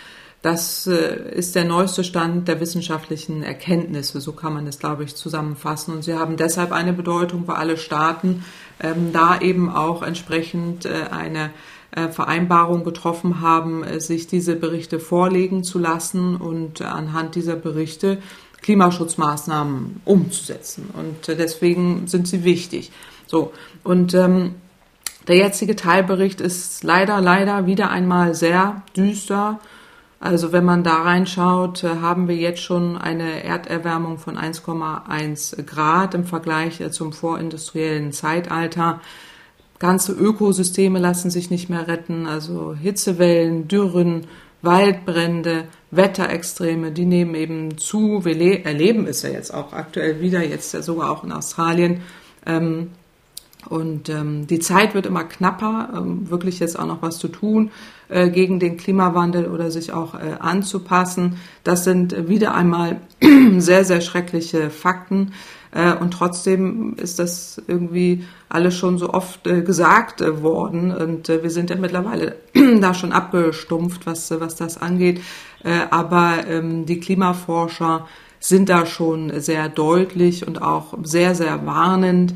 das 0.40 0.87
äh, 0.87 1.33
ist 1.33 1.57
der 1.57 1.64
neueste 1.64 2.05
Stand 2.05 2.46
der 2.46 2.61
wissenschaftlichen 2.61 3.42
Erkenntnisse, 3.42 4.20
so 4.20 4.31
kann 4.31 4.55
man 4.55 4.68
es, 4.68 4.79
glaube 4.79 5.02
ich, 5.02 5.16
zusammenfassen. 5.16 5.92
Und 5.92 6.05
sie 6.05 6.14
haben 6.14 6.37
deshalb 6.37 6.70
eine 6.70 6.92
Bedeutung, 6.92 7.48
weil 7.48 7.57
alle 7.57 7.76
Staaten 7.76 8.44
ähm, 8.79 9.12
da 9.12 9.40
eben 9.40 9.68
auch 9.68 10.05
entsprechend 10.05 10.87
eine 10.87 11.50
Vereinbarung 12.11 12.85
getroffen 12.85 13.40
haben, 13.40 13.82
äh, 13.82 14.00
sich 14.00 14.26
diese 14.26 14.54
Berichte 14.54 15.00
vorlegen 15.00 15.64
zu 15.64 15.78
lassen 15.78 16.37
und 16.37 16.82
anhand 16.82 17.35
dieser 17.35 17.56
Berichte 17.56 18.18
Klimaschutzmaßnahmen 18.62 20.02
umzusetzen. 20.04 20.90
Und 20.92 21.28
äh, 21.28 21.37
deswegen 21.37 22.06
sind 22.06 22.28
sie 22.28 22.44
wichtig. 22.44 22.92
So 23.26 23.52
und 23.82 24.14
ähm, 24.14 24.56
der 25.26 25.37
jetzige 25.37 25.74
Teilbericht 25.74 26.40
ist 26.40 26.85
leider, 26.85 27.20
leider 27.20 27.66
wieder 27.66 27.90
einmal 27.90 28.35
sehr 28.35 28.82
düster. 28.96 29.59
Also 30.20 30.52
wenn 30.52 30.64
man 30.64 30.85
da 30.85 31.02
reinschaut, 31.02 31.82
haben 31.82 32.28
wir 32.28 32.37
jetzt 32.37 32.62
schon 32.62 32.96
eine 32.96 33.42
Erderwärmung 33.42 34.18
von 34.18 34.38
1,1 34.38 35.62
Grad 35.64 36.14
im 36.14 36.24
Vergleich 36.24 36.80
zum 36.92 37.12
vorindustriellen 37.12 38.12
Zeitalter. 38.12 39.00
Ganze 39.78 40.12
Ökosysteme 40.12 40.98
lassen 40.98 41.30
sich 41.30 41.50
nicht 41.50 41.68
mehr 41.68 41.86
retten, 41.86 42.26
also 42.26 42.74
Hitzewellen, 42.74 43.68
Dürren, 43.68 44.26
Waldbrände, 44.62 45.64
Wetterextreme, 45.90 46.92
die 46.92 47.04
nehmen 47.04 47.34
eben 47.34 47.78
zu. 47.78 48.24
Wir 48.24 48.64
erleben 48.64 49.06
es 49.06 49.22
ja 49.22 49.30
jetzt 49.30 49.52
auch 49.52 49.72
aktuell 49.72 50.20
wieder, 50.20 50.42
jetzt 50.42 50.72
ja 50.74 50.82
sogar 50.82 51.10
auch 51.10 51.24
in 51.24 51.32
Australien. 51.32 52.02
Ähm, 52.46 52.90
und 53.68 54.08
ähm, 54.08 54.46
die 54.46 54.60
Zeit 54.60 54.94
wird 54.94 55.06
immer 55.06 55.24
knapper, 55.24 55.90
ähm, 55.96 56.30
wirklich 56.30 56.60
jetzt 56.60 56.78
auch 56.78 56.86
noch 56.86 57.02
was 57.02 57.18
zu 57.18 57.28
tun 57.28 57.70
äh, 58.08 58.30
gegen 58.30 58.60
den 58.60 58.76
Klimawandel 58.76 59.46
oder 59.48 59.70
sich 59.70 59.92
auch 59.92 60.14
äh, 60.14 60.36
anzupassen. 60.38 61.38
Das 61.64 61.84
sind 61.84 62.28
wieder 62.28 62.54
einmal 62.54 63.00
sehr, 63.58 63.84
sehr 63.84 64.00
schreckliche 64.00 64.70
Fakten. 64.70 65.32
Äh, 65.72 65.94
und 65.94 66.12
trotzdem 66.12 66.94
ist 66.94 67.18
das 67.18 67.61
irgendwie 67.66 68.24
alles 68.48 68.74
schon 68.76 68.98
so 68.98 69.12
oft 69.12 69.46
äh, 69.46 69.62
gesagt 69.62 70.20
äh, 70.20 70.42
worden. 70.42 70.94
Und 70.94 71.29
wir 71.29 71.50
sind 71.50 71.70
ja 71.70 71.76
mittlerweile 71.76 72.37
da 72.81 72.94
schon 72.94 73.12
abgestumpft, 73.12 74.07
was, 74.07 74.31
was 74.40 74.57
das 74.57 74.81
angeht. 74.81 75.20
aber 75.90 76.46
ähm, 76.48 76.87
die 76.87 77.00
Klimaforscher 77.00 78.07
sind 78.38 78.68
da 78.68 78.87
schon 78.87 79.40
sehr 79.40 79.68
deutlich 79.68 80.46
und 80.46 80.62
auch 80.62 80.94
sehr, 81.02 81.35
sehr 81.35 81.66
warnend 81.66 82.35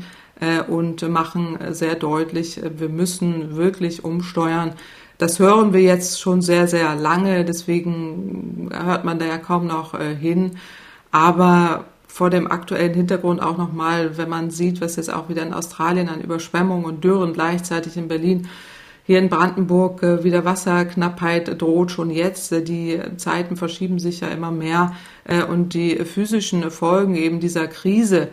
und 0.67 1.07
machen 1.07 1.57
sehr 1.69 1.93
deutlich, 1.93 2.59
wir 2.77 2.89
müssen 2.89 3.55
wirklich 3.55 4.03
umsteuern. 4.03 4.73
Das 5.19 5.37
hören 5.37 5.71
wir 5.71 5.81
jetzt 5.81 6.19
schon 6.19 6.41
sehr, 6.41 6.67
sehr 6.67 6.95
lange, 6.95 7.45
deswegen 7.45 8.69
hört 8.73 9.05
man 9.05 9.19
da 9.19 9.25
ja 9.25 9.37
kaum 9.37 9.67
noch 9.67 9.97
hin. 9.97 10.57
Aber 11.11 11.85
vor 12.11 12.29
dem 12.29 12.51
aktuellen 12.51 12.93
Hintergrund 12.93 13.41
auch 13.41 13.57
nochmal, 13.57 14.17
wenn 14.17 14.27
man 14.27 14.51
sieht, 14.51 14.81
was 14.81 14.97
jetzt 14.97 15.13
auch 15.13 15.29
wieder 15.29 15.43
in 15.43 15.53
Australien 15.53 16.09
an 16.09 16.19
Überschwemmungen 16.19 16.83
und 16.83 17.03
Dürren 17.05 17.31
gleichzeitig 17.31 17.95
in 17.95 18.09
Berlin 18.09 18.49
hier 19.03 19.17
in 19.17 19.29
Brandenburg 19.29 20.03
äh, 20.03 20.23
wieder 20.23 20.43
Wasserknappheit 20.43 21.61
droht 21.61 21.89
schon 21.89 22.11
jetzt. 22.11 22.51
Äh, 22.51 22.63
die 22.63 22.99
Zeiten 23.15 23.55
verschieben 23.55 23.97
sich 23.97 24.19
ja 24.19 24.27
immer 24.27 24.51
mehr 24.51 24.93
äh, 25.23 25.41
und 25.41 25.73
die 25.73 25.95
physischen 26.03 26.69
Folgen 26.69 27.15
eben 27.15 27.39
dieser 27.39 27.67
Krise 27.67 28.27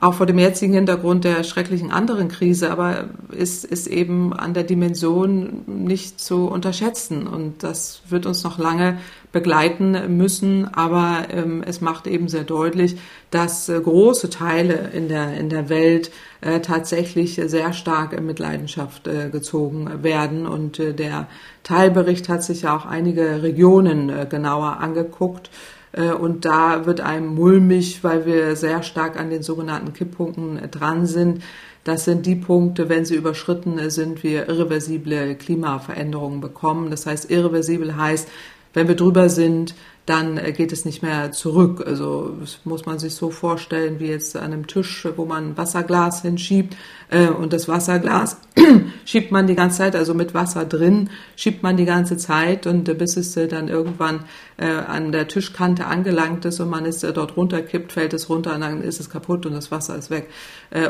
auch 0.00 0.14
vor 0.14 0.24
dem 0.24 0.38
jetzigen 0.38 0.72
Hintergrund 0.72 1.24
der 1.24 1.44
schrecklichen 1.44 1.92
anderen 1.92 2.28
Krise, 2.28 2.70
aber 2.70 3.10
ist, 3.32 3.66
ist 3.66 3.86
eben 3.86 4.32
an 4.32 4.54
der 4.54 4.64
Dimension 4.64 5.62
nicht 5.66 6.18
zu 6.20 6.46
unterschätzen. 6.46 7.26
Und 7.26 7.62
das 7.62 8.00
wird 8.08 8.24
uns 8.24 8.42
noch 8.42 8.58
lange 8.58 8.98
begleiten 9.32 10.16
müssen. 10.16 10.72
Aber 10.72 11.26
ähm, 11.30 11.62
es 11.66 11.80
macht 11.80 12.06
eben 12.06 12.28
sehr 12.28 12.44
deutlich, 12.44 12.96
dass 13.30 13.68
äh, 13.68 13.80
große 13.80 14.30
Teile 14.30 14.90
in 14.92 15.08
der, 15.08 15.36
in 15.36 15.48
der 15.48 15.68
Welt 15.68 16.10
äh, 16.40 16.60
tatsächlich 16.60 17.40
sehr 17.44 17.72
stark 17.72 18.12
in 18.12 18.26
Mitleidenschaft 18.26 19.06
äh, 19.06 19.28
gezogen 19.30 20.02
werden. 20.02 20.46
Und 20.46 20.78
äh, 20.78 20.94
der 20.94 21.26
Teilbericht 21.62 22.28
hat 22.28 22.42
sich 22.42 22.62
ja 22.62 22.76
auch 22.76 22.86
einige 22.86 23.42
Regionen 23.42 24.08
äh, 24.08 24.26
genauer 24.28 24.78
angeguckt 24.80 25.50
Äh, 25.92 26.12
und 26.12 26.44
da 26.44 26.86
wird 26.86 27.00
einem 27.00 27.34
mulmig, 27.34 28.02
weil 28.04 28.26
wir 28.26 28.56
sehr 28.56 28.82
stark 28.82 29.18
an 29.18 29.30
den 29.30 29.42
sogenannten 29.42 29.92
Kipppunkten 29.92 30.58
äh, 30.58 30.68
dran 30.68 31.06
sind. 31.06 31.42
Das 31.84 32.04
sind 32.04 32.26
die 32.26 32.36
Punkte, 32.36 32.88
wenn 32.88 33.04
sie 33.04 33.16
überschritten 33.16 33.78
äh, 33.78 33.90
sind, 33.90 34.22
wir 34.22 34.48
irreversible 34.48 35.34
Klimaveränderungen 35.34 36.40
bekommen. 36.40 36.90
Das 36.90 37.06
heißt, 37.06 37.30
irreversibel 37.30 37.96
heißt, 37.96 38.28
wenn 38.72 38.88
wir 38.88 38.96
drüber 38.96 39.28
sind, 39.28 39.74
dann 40.10 40.38
äh, 40.38 40.52
geht 40.52 40.72
es 40.72 40.84
nicht 40.84 41.02
mehr 41.02 41.30
zurück. 41.32 41.84
Also 41.86 42.34
das 42.40 42.60
muss 42.64 42.84
man 42.84 42.98
sich 42.98 43.14
so 43.14 43.30
vorstellen 43.30 44.00
wie 44.00 44.08
jetzt 44.08 44.36
an 44.36 44.52
einem 44.52 44.66
Tisch, 44.66 45.06
wo 45.16 45.24
man 45.24 45.50
ein 45.50 45.56
Wasserglas 45.56 46.22
hinschiebt 46.22 46.76
äh, 47.10 47.28
und 47.28 47.52
das 47.52 47.68
Wasserglas 47.68 48.38
schiebt 49.04 49.30
man 49.30 49.46
die 49.46 49.54
ganze 49.54 49.78
Zeit, 49.78 49.94
also 49.94 50.14
mit 50.14 50.34
Wasser 50.34 50.64
drin, 50.64 51.10
schiebt 51.36 51.62
man 51.62 51.76
die 51.76 51.84
ganze 51.84 52.16
Zeit 52.16 52.66
und 52.66 52.88
äh, 52.88 52.94
bis 52.94 53.16
es 53.16 53.34
dann 53.34 53.68
irgendwann 53.68 54.24
an 54.58 55.10
der 55.10 55.26
Tischkante 55.26 55.86
angelangt 55.86 56.44
ist 56.44 56.60
und 56.60 56.68
man 56.68 56.84
es 56.84 57.00
dort 57.00 57.36
runterkippt, 57.36 57.92
fällt 57.92 58.12
es 58.12 58.28
runter 58.28 58.54
und 58.54 58.60
dann 58.60 58.82
ist 58.82 59.00
es 59.00 59.08
kaputt 59.08 59.46
und 59.46 59.54
das 59.54 59.70
Wasser 59.70 59.96
ist 59.96 60.10
weg. 60.10 60.28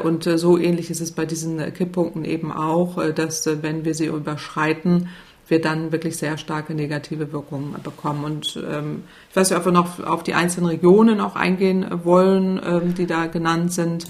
und 0.03 0.25
so 0.25 0.59
ähnlich 0.59 0.91
ist 0.91 1.01
es 1.01 1.13
bei 1.13 1.25
diesen 1.25 1.73
Kipppunkten 1.73 2.25
eben 2.25 2.51
auch, 2.51 2.99
dass 3.13 3.49
wenn 3.63 3.85
wir 3.85 3.95
sie 3.95 4.07
überschreiten, 4.07 5.09
wir 5.51 5.61
dann 5.61 5.93
wirklich 5.93 6.17
sehr 6.17 6.39
starke 6.39 6.75
negative 6.75 7.33
Wirkungen 7.33 7.75
bekommen. 7.83 8.25
Und 8.25 8.57
ähm, 8.57 9.05
ich 9.29 9.37
weiß 9.37 9.51
nicht, 9.51 9.59
ob 9.59 9.65
wir 9.65 9.73
noch 9.73 10.01
auf 10.05 10.23
die 10.23 10.35
einzelnen 10.35 10.67
Regionen 10.69 11.21
auch 11.21 11.37
eingehen 11.37 11.87
wollen, 12.05 12.61
ähm, 12.65 12.95
die 12.95 13.07
da 13.07 13.27
genannt 13.27 13.73
sind. 13.73 14.07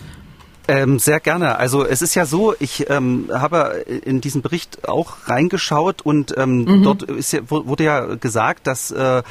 Ähm, 0.68 1.00
sehr 1.00 1.18
gerne. 1.18 1.56
Also 1.56 1.84
es 1.84 2.00
ist 2.00 2.14
ja 2.14 2.26
so, 2.26 2.54
ich 2.60 2.88
ähm, 2.90 3.28
habe 3.32 3.84
in 4.04 4.20
diesen 4.20 4.40
Bericht 4.40 4.88
auch 4.88 5.26
reingeschaut 5.26 6.02
und 6.02 6.36
ähm, 6.36 6.64
mhm. 6.64 6.82
dort 6.84 7.02
ist 7.02 7.36
wurde 7.50 7.82
ja 7.84 8.14
gesagt, 8.14 8.68
dass 8.68 8.92
äh, 8.92 9.22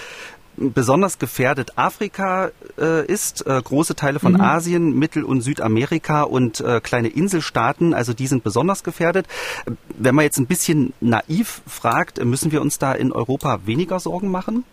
besonders 0.60 1.20
gefährdet 1.20 1.78
Afrika 1.78 2.52
äh, 2.78 3.06
ist, 3.06 3.46
äh, 3.48 3.62
große 3.62 3.96
Teile 3.96 4.20
von 4.20 4.34
mhm. 4.34 4.42
Asien, 4.42 4.98
Mittel- 4.98 5.24
und 5.24 5.42
Südamerika 5.42 6.24
und 6.24 6.60
äh, 6.62 6.82
kleine 6.82 7.08
Inselstaaten, 7.08 7.94
also 7.94 8.14
die 8.14 8.28
sind 8.28 8.44
besonders 8.44 8.84
gefährdet. 8.84 9.28
Wenn 9.98 10.16
man 10.16 10.24
jetzt 10.24 10.38
ein 10.38 10.48
bisschen 10.48 10.94
naiv 11.00 11.62
fragt, 11.68 12.24
müssen 12.24 12.52
wir 12.52 12.62
uns 12.62 12.78
da 12.78 12.94
in 12.94 13.12
Europa 13.12 13.62
weniger 13.66 14.00
Sorgen 14.00 14.30
machen? 14.30 14.64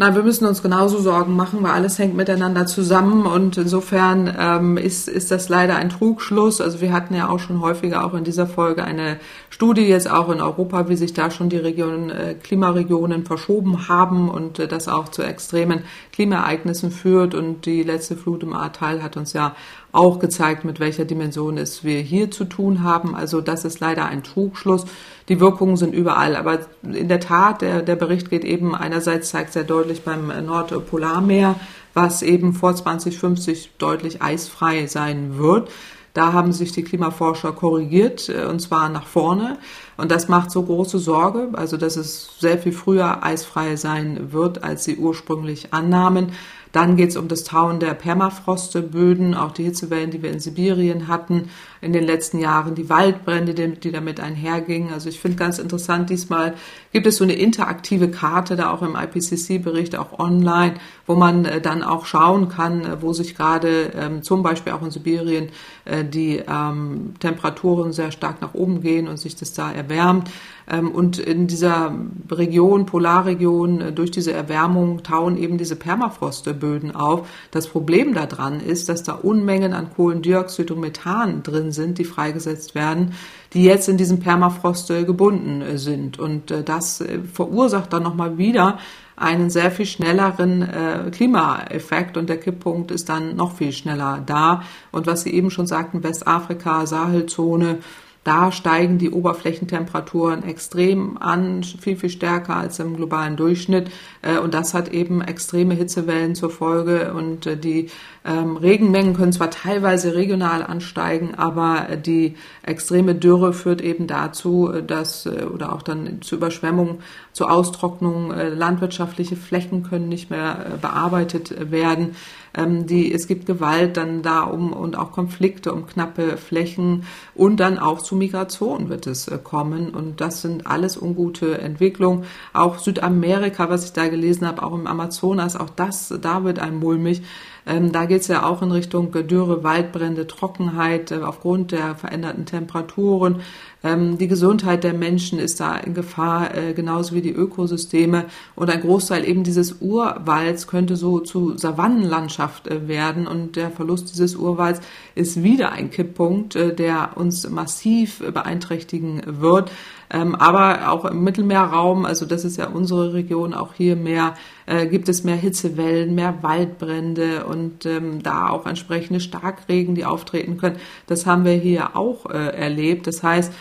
Nein, 0.00 0.14
wir 0.14 0.22
müssen 0.22 0.46
uns 0.46 0.62
genauso 0.62 0.98
Sorgen 0.98 1.36
machen, 1.36 1.62
weil 1.62 1.72
alles 1.72 1.98
hängt 1.98 2.16
miteinander 2.16 2.64
zusammen 2.64 3.26
und 3.26 3.58
insofern 3.58 4.34
ähm, 4.34 4.78
ist, 4.78 5.10
ist 5.10 5.30
das 5.30 5.50
leider 5.50 5.76
ein 5.76 5.90
Trugschluss. 5.90 6.62
Also 6.62 6.80
wir 6.80 6.90
hatten 6.90 7.14
ja 7.14 7.28
auch 7.28 7.38
schon 7.38 7.60
häufiger 7.60 8.02
auch 8.02 8.14
in 8.14 8.24
dieser 8.24 8.46
Folge 8.46 8.82
eine 8.82 9.18
Studie 9.50 9.82
jetzt 9.82 10.10
auch 10.10 10.30
in 10.30 10.40
Europa, 10.40 10.88
wie 10.88 10.96
sich 10.96 11.12
da 11.12 11.30
schon 11.30 11.50
die 11.50 11.58
Regionen, 11.58 12.08
äh, 12.08 12.32
Klimaregionen 12.32 13.26
verschoben 13.26 13.88
haben 13.90 14.30
und 14.30 14.58
äh, 14.58 14.66
das 14.66 14.88
auch 14.88 15.10
zu 15.10 15.22
extremen 15.22 15.82
Klimaereignissen 16.20 16.90
führt. 16.90 17.34
Und 17.34 17.64
die 17.64 17.82
letzte 17.82 18.14
Flut 18.14 18.42
im 18.42 18.52
Ahrtal 18.52 19.02
hat 19.02 19.16
uns 19.16 19.32
ja 19.32 19.56
auch 19.90 20.18
gezeigt, 20.18 20.66
mit 20.66 20.78
welcher 20.78 21.06
Dimension 21.06 21.56
es 21.56 21.82
wir 21.82 22.00
hier 22.00 22.30
zu 22.30 22.44
tun 22.44 22.82
haben. 22.82 23.14
Also 23.14 23.40
das 23.40 23.64
ist 23.64 23.80
leider 23.80 24.04
ein 24.04 24.22
Trugschluss. 24.22 24.84
Die 25.30 25.40
Wirkungen 25.40 25.78
sind 25.78 25.94
überall. 25.94 26.36
Aber 26.36 26.58
in 26.82 27.08
der 27.08 27.20
Tat, 27.20 27.62
der, 27.62 27.80
der 27.80 27.96
Bericht 27.96 28.28
geht 28.28 28.44
eben 28.44 28.74
einerseits 28.74 29.30
zeigt 29.30 29.54
sehr 29.54 29.64
deutlich 29.64 30.02
beim 30.02 30.26
Nordpolarmeer, 30.44 31.54
was 31.94 32.20
eben 32.20 32.52
vor 32.52 32.76
2050 32.76 33.72
deutlich 33.78 34.20
eisfrei 34.20 34.86
sein 34.88 35.38
wird. 35.38 35.70
Da 36.12 36.32
haben 36.32 36.52
sich 36.52 36.72
die 36.72 36.82
Klimaforscher 36.82 37.52
korrigiert, 37.52 38.28
äh, 38.28 38.44
und 38.44 38.60
zwar 38.60 38.88
nach 38.88 39.06
vorne. 39.06 39.58
Und 40.00 40.10
das 40.10 40.28
macht 40.28 40.50
so 40.50 40.62
große 40.62 40.98
Sorge, 40.98 41.48
also 41.52 41.76
dass 41.76 41.96
es 41.96 42.30
sehr 42.38 42.58
viel 42.58 42.72
früher 42.72 43.22
eisfrei 43.22 43.76
sein 43.76 44.32
wird, 44.32 44.64
als 44.64 44.84
sie 44.84 44.96
ursprünglich 44.96 45.72
annahmen. 45.72 46.32
Dann 46.72 46.96
geht 46.96 47.10
es 47.10 47.16
um 47.16 47.28
das 47.28 47.44
Tauen 47.44 47.80
der 47.80 47.94
Permafrostböden, 47.94 49.34
auch 49.34 49.52
die 49.52 49.64
Hitzewellen, 49.64 50.10
die 50.10 50.22
wir 50.22 50.30
in 50.30 50.40
Sibirien 50.40 51.08
hatten 51.08 51.50
in 51.80 51.92
den 51.92 52.04
letzten 52.04 52.38
Jahren, 52.38 52.74
die 52.74 52.88
Waldbrände, 52.88 53.54
die 53.54 53.90
damit 53.90 54.20
einhergingen. 54.20 54.92
Also 54.92 55.08
ich 55.08 55.18
finde 55.18 55.38
ganz 55.38 55.58
interessant, 55.58 56.10
diesmal 56.10 56.54
gibt 56.92 57.06
es 57.06 57.16
so 57.16 57.24
eine 57.24 57.32
interaktive 57.32 58.10
Karte, 58.10 58.54
da 58.54 58.70
auch 58.70 58.82
im 58.82 58.96
IPCC-Bericht, 58.96 59.96
auch 59.96 60.18
online, 60.18 60.74
wo 61.06 61.14
man 61.14 61.44
äh, 61.44 61.60
dann 61.60 61.82
auch 61.82 62.06
schauen 62.06 62.48
kann, 62.48 62.84
äh, 62.84 63.02
wo 63.02 63.12
sich 63.12 63.34
gerade 63.34 63.92
ähm, 63.96 64.22
zum 64.22 64.42
Beispiel 64.42 64.72
auch 64.72 64.82
in 64.82 64.90
Sibirien 64.90 65.48
äh, 65.86 66.04
die 66.04 66.42
ähm, 66.46 67.14
Temperaturen 67.18 67.92
sehr 67.92 68.12
stark 68.12 68.42
nach 68.42 68.54
oben 68.54 68.82
gehen 68.82 69.08
und 69.08 69.18
sich 69.18 69.36
das 69.36 69.52
da 69.52 69.72
erwärmt. 69.72 70.30
Ähm, 70.70 70.90
und 70.90 71.18
in 71.18 71.46
dieser 71.46 71.92
Region, 72.30 72.86
Polarregion, 72.86 73.80
äh, 73.80 73.92
durch 73.92 74.10
diese 74.10 74.32
Erwärmung 74.32 75.02
tauen 75.02 75.36
eben 75.36 75.58
diese 75.58 75.76
Permafrostböden 75.76 76.94
auf. 76.94 77.28
Das 77.50 77.66
Problem 77.66 78.14
daran 78.14 78.60
ist, 78.60 78.88
dass 78.88 79.02
da 79.02 79.12
Unmengen 79.14 79.72
an 79.72 79.90
Kohlendioxid 79.94 80.70
und 80.70 80.80
Methan 80.80 81.42
drin 81.42 81.72
sind, 81.72 81.98
die 81.98 82.04
freigesetzt 82.04 82.74
werden, 82.74 83.14
die 83.52 83.64
jetzt 83.64 83.88
in 83.88 83.96
diesem 83.96 84.20
Permafrost 84.20 84.90
äh, 84.90 85.04
gebunden 85.04 85.60
äh, 85.60 85.76
sind. 85.78 86.18
Und 86.18 86.54
das 86.64 87.02
verursacht 87.32 87.92
dann 87.92 88.02
nochmal 88.02 88.38
wieder 88.38 88.78
einen 89.16 89.50
sehr 89.50 89.70
viel 89.70 89.84
schnelleren 89.84 90.62
äh, 90.62 91.10
Klimaeffekt 91.10 92.16
und 92.16 92.28
der 92.28 92.38
Kipppunkt 92.38 92.90
ist 92.90 93.08
dann 93.08 93.36
noch 93.36 93.54
viel 93.54 93.72
schneller 93.72 94.22
da. 94.24 94.62
Und 94.92 95.06
was 95.06 95.22
Sie 95.22 95.30
eben 95.34 95.50
schon 95.50 95.66
sagten, 95.66 96.02
Westafrika, 96.02 96.86
Sahelzone, 96.86 97.78
da 98.22 98.52
steigen 98.52 98.98
die 98.98 99.10
Oberflächentemperaturen 99.10 100.42
extrem 100.42 101.16
an, 101.16 101.62
viel, 101.62 101.96
viel 101.96 102.10
stärker 102.10 102.56
als 102.56 102.78
im 102.78 102.96
globalen 102.96 103.36
Durchschnitt. 103.36 103.90
Äh, 104.20 104.38
und 104.38 104.52
das 104.52 104.74
hat 104.74 104.92
eben 104.92 105.22
extreme 105.22 105.74
Hitzewellen 105.74 106.34
zur 106.34 106.50
Folge. 106.50 107.14
Und 107.14 107.46
äh, 107.46 107.56
die 107.56 107.88
ähm, 108.26 108.58
Regenmengen 108.58 109.14
können 109.14 109.32
zwar 109.32 109.50
teilweise 109.50 110.14
regional 110.14 110.62
ansteigen, 110.62 111.34
aber 111.34 111.96
die 111.96 112.36
extreme 112.62 113.14
Dürre 113.14 113.54
führt 113.54 113.80
eben 113.80 114.06
dazu, 114.06 114.70
äh, 114.70 114.82
dass 114.82 115.26
oder 115.26 115.72
auch 115.72 115.82
dann 115.82 116.20
zu 116.20 116.36
Überschwemmungen, 116.36 116.98
zu 117.32 117.46
Austrocknung, 117.46 118.32
landwirtschaftliche 118.32 119.36
Flächen 119.36 119.82
können 119.82 120.08
nicht 120.08 120.30
mehr 120.30 120.78
bearbeitet 120.80 121.70
werden. 121.70 122.16
Ähm, 122.54 122.86
die, 122.86 123.12
es 123.12 123.26
gibt 123.26 123.46
Gewalt 123.46 123.96
dann 123.96 124.22
da 124.22 124.42
um 124.42 124.72
und 124.72 124.96
auch 124.96 125.12
Konflikte 125.12 125.72
um 125.72 125.86
knappe 125.86 126.36
Flächen 126.36 127.04
und 127.34 127.58
dann 127.58 127.78
auch 127.78 128.02
zu 128.02 128.16
Migration 128.16 128.88
wird 128.88 129.06
es 129.06 129.28
äh, 129.28 129.38
kommen. 129.42 129.90
Und 129.90 130.20
das 130.20 130.42
sind 130.42 130.66
alles 130.66 131.00
ungute 131.00 131.58
Entwicklungen. 131.58 132.24
Auch 132.52 132.78
Südamerika, 132.78 133.70
was 133.70 133.84
ich 133.84 133.92
da 133.92 134.08
gelesen 134.08 134.46
habe, 134.46 134.62
auch 134.62 134.74
im 134.74 134.86
Amazonas, 134.86 135.56
auch 135.56 135.70
das, 135.70 136.14
da 136.20 136.44
wird 136.44 136.58
ein 136.58 136.76
mulmig. 136.76 137.22
Ähm, 137.66 137.92
da 137.92 138.06
geht 138.06 138.22
es 138.22 138.28
ja 138.28 138.44
auch 138.44 138.62
in 138.62 138.72
Richtung 138.72 139.12
Dürre, 139.12 139.62
Waldbrände, 139.62 140.26
Trockenheit 140.26 141.12
äh, 141.12 141.18
aufgrund 141.18 141.72
der 141.72 141.94
veränderten 141.94 142.46
Temperaturen. 142.46 143.42
Ähm, 143.82 144.18
die 144.18 144.28
Gesundheit 144.28 144.84
der 144.84 144.92
Menschen 144.92 145.38
ist 145.38 145.60
da 145.60 145.76
in 145.76 145.94
Gefahr, 145.94 146.54
äh, 146.54 146.74
genauso 146.74 147.14
wie 147.14 147.22
die 147.22 147.32
Ökosysteme. 147.32 148.26
Und 148.54 148.70
ein 148.70 148.80
Großteil 148.80 149.26
eben 149.26 149.42
dieses 149.42 149.80
Urwalds 149.80 150.66
könnte 150.66 150.96
so 150.96 151.20
zu 151.20 151.56
Savannenlandschaft 151.56 152.68
äh, 152.68 152.88
werden. 152.88 153.26
Und 153.26 153.56
der 153.56 153.70
Verlust 153.70 154.12
dieses 154.12 154.36
Urwalds 154.36 154.80
ist 155.14 155.42
wieder 155.42 155.72
ein 155.72 155.90
Kipppunkt, 155.90 156.56
äh, 156.56 156.74
der 156.74 157.12
uns 157.16 157.48
massiv 157.48 158.22
beeinträchtigen 158.32 159.22
wird. 159.26 159.70
Ähm, 160.12 160.34
aber 160.34 160.90
auch 160.90 161.04
im 161.04 161.22
Mittelmeerraum, 161.22 162.04
also 162.04 162.26
das 162.26 162.44
ist 162.44 162.56
ja 162.56 162.68
unsere 162.68 163.14
Region, 163.14 163.54
auch 163.54 163.74
hier 163.74 163.94
mehr, 163.94 164.34
äh, 164.66 164.86
gibt 164.86 165.08
es 165.08 165.22
mehr 165.22 165.36
Hitzewellen, 165.36 166.14
mehr 166.14 166.42
Waldbrände 166.42 167.44
und 167.46 167.86
ähm, 167.86 168.22
da 168.22 168.48
auch 168.48 168.66
entsprechende 168.66 169.20
Starkregen, 169.20 169.94
die 169.94 170.04
auftreten 170.04 170.56
können. 170.56 170.76
Das 171.06 171.26
haben 171.26 171.44
wir 171.44 171.52
hier 171.52 171.96
auch 171.96 172.26
äh, 172.26 172.56
erlebt. 172.56 173.06
Das 173.06 173.22
heißt, 173.22 173.52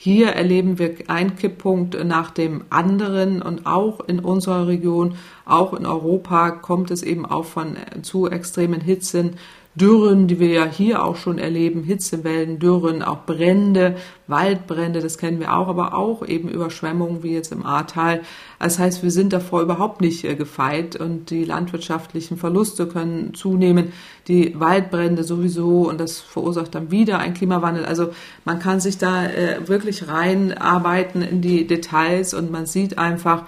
hier 0.00 0.28
erleben 0.28 0.78
wir 0.78 0.94
einen 1.08 1.34
Kipppunkt 1.34 2.02
nach 2.04 2.30
dem 2.30 2.62
anderen 2.70 3.42
und 3.42 3.66
auch 3.66 3.98
in 4.00 4.20
unserer 4.20 4.68
Region, 4.68 5.16
auch 5.44 5.74
in 5.74 5.86
Europa 5.86 6.52
kommt 6.52 6.92
es 6.92 7.02
eben 7.02 7.26
auch 7.26 7.44
von 7.44 7.76
äh, 7.76 8.00
zu 8.02 8.30
extremen 8.30 8.80
Hitzen 8.80 9.36
Dürren, 9.78 10.26
die 10.26 10.38
wir 10.38 10.48
ja 10.48 10.66
hier 10.66 11.02
auch 11.02 11.16
schon 11.16 11.38
erleben, 11.38 11.82
Hitzewellen, 11.82 12.58
Dürren, 12.58 13.02
auch 13.02 13.24
Brände, 13.24 13.96
Waldbrände, 14.26 15.00
das 15.00 15.16
kennen 15.16 15.40
wir 15.40 15.54
auch, 15.54 15.68
aber 15.68 15.94
auch 15.94 16.26
eben 16.26 16.48
Überschwemmungen 16.48 17.22
wie 17.22 17.32
jetzt 17.32 17.52
im 17.52 17.64
Ahrtal. 17.64 18.20
Das 18.58 18.78
heißt, 18.78 19.02
wir 19.02 19.10
sind 19.10 19.32
davor 19.32 19.62
überhaupt 19.62 20.00
nicht 20.00 20.24
äh, 20.24 20.34
gefeit 20.34 20.96
und 20.96 21.30
die 21.30 21.44
landwirtschaftlichen 21.44 22.36
Verluste 22.36 22.86
können 22.86 23.32
zunehmen, 23.32 23.92
die 24.26 24.58
Waldbrände 24.58 25.24
sowieso 25.24 25.88
und 25.88 25.98
das 25.98 26.20
verursacht 26.20 26.74
dann 26.74 26.90
wieder 26.90 27.18
ein 27.18 27.32
Klimawandel. 27.32 27.86
Also 27.86 28.10
man 28.44 28.58
kann 28.58 28.80
sich 28.80 28.98
da 28.98 29.26
äh, 29.26 29.66
wirklich 29.66 30.08
reinarbeiten 30.08 31.22
in 31.22 31.40
die 31.40 31.66
Details 31.66 32.34
und 32.34 32.50
man 32.50 32.66
sieht 32.66 32.98
einfach, 32.98 33.44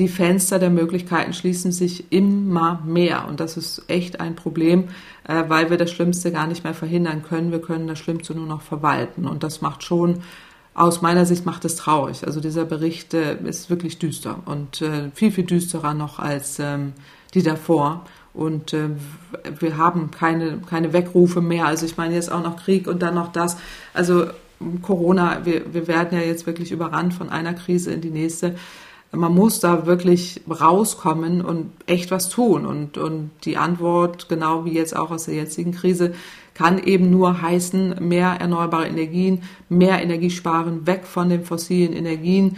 die 0.00 0.08
Fenster 0.08 0.58
der 0.58 0.70
Möglichkeiten 0.70 1.34
schließen 1.34 1.72
sich 1.72 2.10
immer 2.10 2.82
mehr. 2.86 3.28
Und 3.28 3.38
das 3.38 3.58
ist 3.58 3.84
echt 3.86 4.18
ein 4.18 4.34
Problem, 4.34 4.88
äh, 5.28 5.44
weil 5.48 5.68
wir 5.68 5.76
das 5.76 5.90
Schlimmste 5.90 6.32
gar 6.32 6.46
nicht 6.46 6.64
mehr 6.64 6.72
verhindern 6.72 7.22
können. 7.22 7.52
Wir 7.52 7.60
können 7.60 7.86
das 7.86 7.98
Schlimmste 7.98 8.34
nur 8.34 8.46
noch 8.46 8.62
verwalten. 8.62 9.26
Und 9.26 9.42
das 9.42 9.60
macht 9.60 9.84
schon, 9.84 10.22
aus 10.72 11.02
meiner 11.02 11.26
Sicht 11.26 11.44
macht 11.44 11.66
es 11.66 11.76
traurig. 11.76 12.26
Also 12.26 12.40
dieser 12.40 12.64
Bericht 12.64 13.12
äh, 13.12 13.36
ist 13.44 13.68
wirklich 13.68 13.98
düster 13.98 14.38
und 14.46 14.80
äh, 14.80 15.10
viel, 15.14 15.30
viel 15.32 15.44
düsterer 15.44 15.92
noch 15.92 16.18
als 16.18 16.58
ähm, 16.58 16.94
die 17.34 17.42
davor. 17.42 18.06
Und 18.32 18.72
äh, 18.72 18.88
wir 19.58 19.76
haben 19.76 20.10
keine, 20.10 20.60
keine 20.60 20.94
Weckrufe 20.94 21.42
mehr. 21.42 21.66
Also 21.66 21.84
ich 21.84 21.98
meine 21.98 22.14
jetzt 22.14 22.32
auch 22.32 22.42
noch 22.42 22.56
Krieg 22.56 22.86
und 22.86 23.02
dann 23.02 23.16
noch 23.16 23.32
das. 23.32 23.58
Also 23.92 24.28
Corona, 24.80 25.44
wir, 25.44 25.74
wir 25.74 25.86
werden 25.88 26.18
ja 26.18 26.24
jetzt 26.24 26.46
wirklich 26.46 26.72
überrannt 26.72 27.12
von 27.12 27.28
einer 27.28 27.52
Krise 27.52 27.92
in 27.92 28.00
die 28.00 28.10
nächste. 28.10 28.54
Man 29.12 29.34
muss 29.34 29.58
da 29.58 29.86
wirklich 29.86 30.40
rauskommen 30.48 31.42
und 31.42 31.72
echt 31.86 32.10
was 32.10 32.28
tun. 32.28 32.64
Und, 32.64 32.96
und 32.96 33.30
die 33.44 33.56
Antwort, 33.56 34.28
genau 34.28 34.64
wie 34.64 34.72
jetzt 34.72 34.96
auch 34.96 35.10
aus 35.10 35.24
der 35.24 35.34
jetzigen 35.34 35.72
Krise, 35.72 36.14
kann 36.54 36.78
eben 36.78 37.10
nur 37.10 37.42
heißen, 37.42 37.96
mehr 38.06 38.36
erneuerbare 38.38 38.86
Energien, 38.86 39.42
mehr 39.68 40.00
Energiesparen, 40.02 40.86
weg 40.86 41.06
von 41.06 41.28
den 41.28 41.44
fossilen 41.44 41.92
Energien 41.92 42.56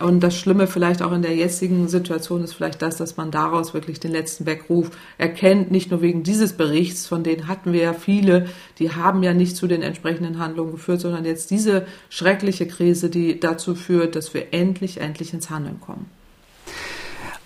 und 0.00 0.20
das 0.20 0.36
Schlimme 0.36 0.68
vielleicht 0.68 1.02
auch 1.02 1.12
in 1.12 1.22
der 1.22 1.34
jetzigen 1.34 1.88
Situation 1.88 2.44
ist 2.44 2.54
vielleicht 2.54 2.82
das, 2.82 2.96
dass 2.98 3.16
man 3.16 3.32
daraus 3.32 3.74
wirklich 3.74 3.98
den 3.98 4.12
letzten 4.12 4.46
Weckruf 4.46 4.90
erkennt, 5.18 5.72
nicht 5.72 5.90
nur 5.90 6.02
wegen 6.02 6.22
dieses 6.22 6.52
Berichts, 6.52 7.06
von 7.06 7.24
denen 7.24 7.48
hatten 7.48 7.72
wir 7.72 7.82
ja 7.82 7.92
viele, 7.92 8.46
die 8.78 8.92
haben 8.92 9.22
ja 9.24 9.34
nicht 9.34 9.56
zu 9.56 9.66
den 9.66 9.82
entsprechenden 9.82 10.38
Handlungen 10.38 10.72
geführt, 10.72 11.00
sondern 11.00 11.24
jetzt 11.24 11.50
diese 11.50 11.86
schreckliche 12.10 12.68
Krise, 12.68 13.10
die 13.10 13.40
dazu 13.40 13.74
führt, 13.74 14.14
dass 14.14 14.34
wir 14.34 14.54
endlich, 14.54 15.00
endlich 15.00 15.32
ins 15.32 15.50
Handeln 15.50 15.80
kommen. 15.80 16.06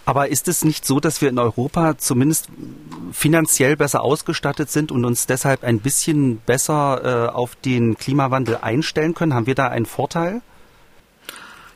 Aber 0.05 0.29
ist 0.29 0.47
es 0.47 0.65
nicht 0.65 0.85
so, 0.85 1.01
dass 1.01 1.21
wir 1.21 1.31
in 1.31 1.39
Europa 1.39 1.99
zumindest 1.99 2.49
finanziell 3.13 3.77
besser 3.77 4.03
ausgestattet 4.03 4.71
sind 4.71 4.93
und 4.93 5.05
uns 5.05 5.27
deshalb 5.27 5.65
ein 5.65 5.81
bisschen 5.81 6.39
besser 6.47 7.01
äh, 7.03 7.35
auf 7.35 7.57
den 7.57 7.97
Klimawandel 7.97 8.59
einstellen 8.61 9.15
können? 9.15 9.35
Haben 9.35 9.47
wir 9.47 9.57
da 9.57 9.67
einen 9.69 9.87
Vorteil? 9.87 10.43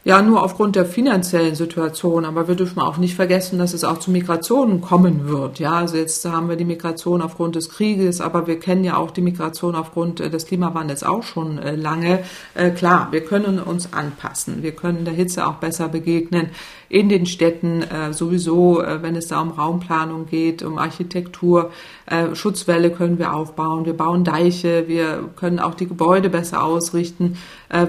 Ja, 0.02 0.22
nur 0.22 0.42
aufgrund 0.42 0.76
der 0.76 0.86
finanziellen 0.86 1.54
Situation. 1.54 2.24
Aber 2.24 2.48
wir 2.48 2.54
dürfen 2.54 2.80
auch 2.80 2.96
nicht 2.96 3.14
vergessen, 3.14 3.58
dass 3.58 3.74
es 3.74 3.84
auch 3.84 3.98
zu 3.98 4.10
Migrationen 4.10 4.80
kommen 4.80 5.28
wird. 5.28 5.58
Ja, 5.58 5.72
also 5.72 5.98
jetzt 5.98 6.24
haben 6.24 6.48
wir 6.48 6.56
die 6.56 6.64
Migration 6.64 7.20
aufgrund 7.20 7.54
des 7.54 7.68
Krieges, 7.68 8.22
aber 8.22 8.46
wir 8.46 8.58
kennen 8.58 8.82
ja 8.82 8.96
auch 8.96 9.10
die 9.10 9.20
Migration 9.20 9.74
aufgrund 9.74 10.20
äh, 10.20 10.30
des 10.30 10.46
Klimawandels 10.46 11.02
auch 11.02 11.22
schon 11.22 11.58
äh, 11.58 11.76
lange. 11.76 12.20
Äh, 12.54 12.70
klar, 12.70 13.08
wir 13.10 13.26
können 13.26 13.58
uns 13.58 13.92
anpassen. 13.92 14.62
Wir 14.62 14.72
können 14.72 15.04
der 15.04 15.12
Hitze 15.12 15.46
auch 15.46 15.56
besser 15.56 15.88
begegnen 15.88 16.48
in 16.88 17.08
den 17.08 17.24
Städten 17.24 17.84
sowieso, 18.10 18.82
wenn 19.00 19.14
es 19.14 19.28
da 19.28 19.40
um 19.40 19.50
Raumplanung 19.50 20.26
geht, 20.26 20.64
um 20.64 20.76
Architektur, 20.76 21.70
Schutzwälle 22.32 22.90
können 22.90 23.16
wir 23.20 23.32
aufbauen, 23.32 23.86
wir 23.86 23.96
bauen 23.96 24.24
Deiche, 24.24 24.88
wir 24.88 25.30
können 25.36 25.60
auch 25.60 25.76
die 25.76 25.86
Gebäude 25.86 26.30
besser 26.30 26.64
ausrichten, 26.64 27.36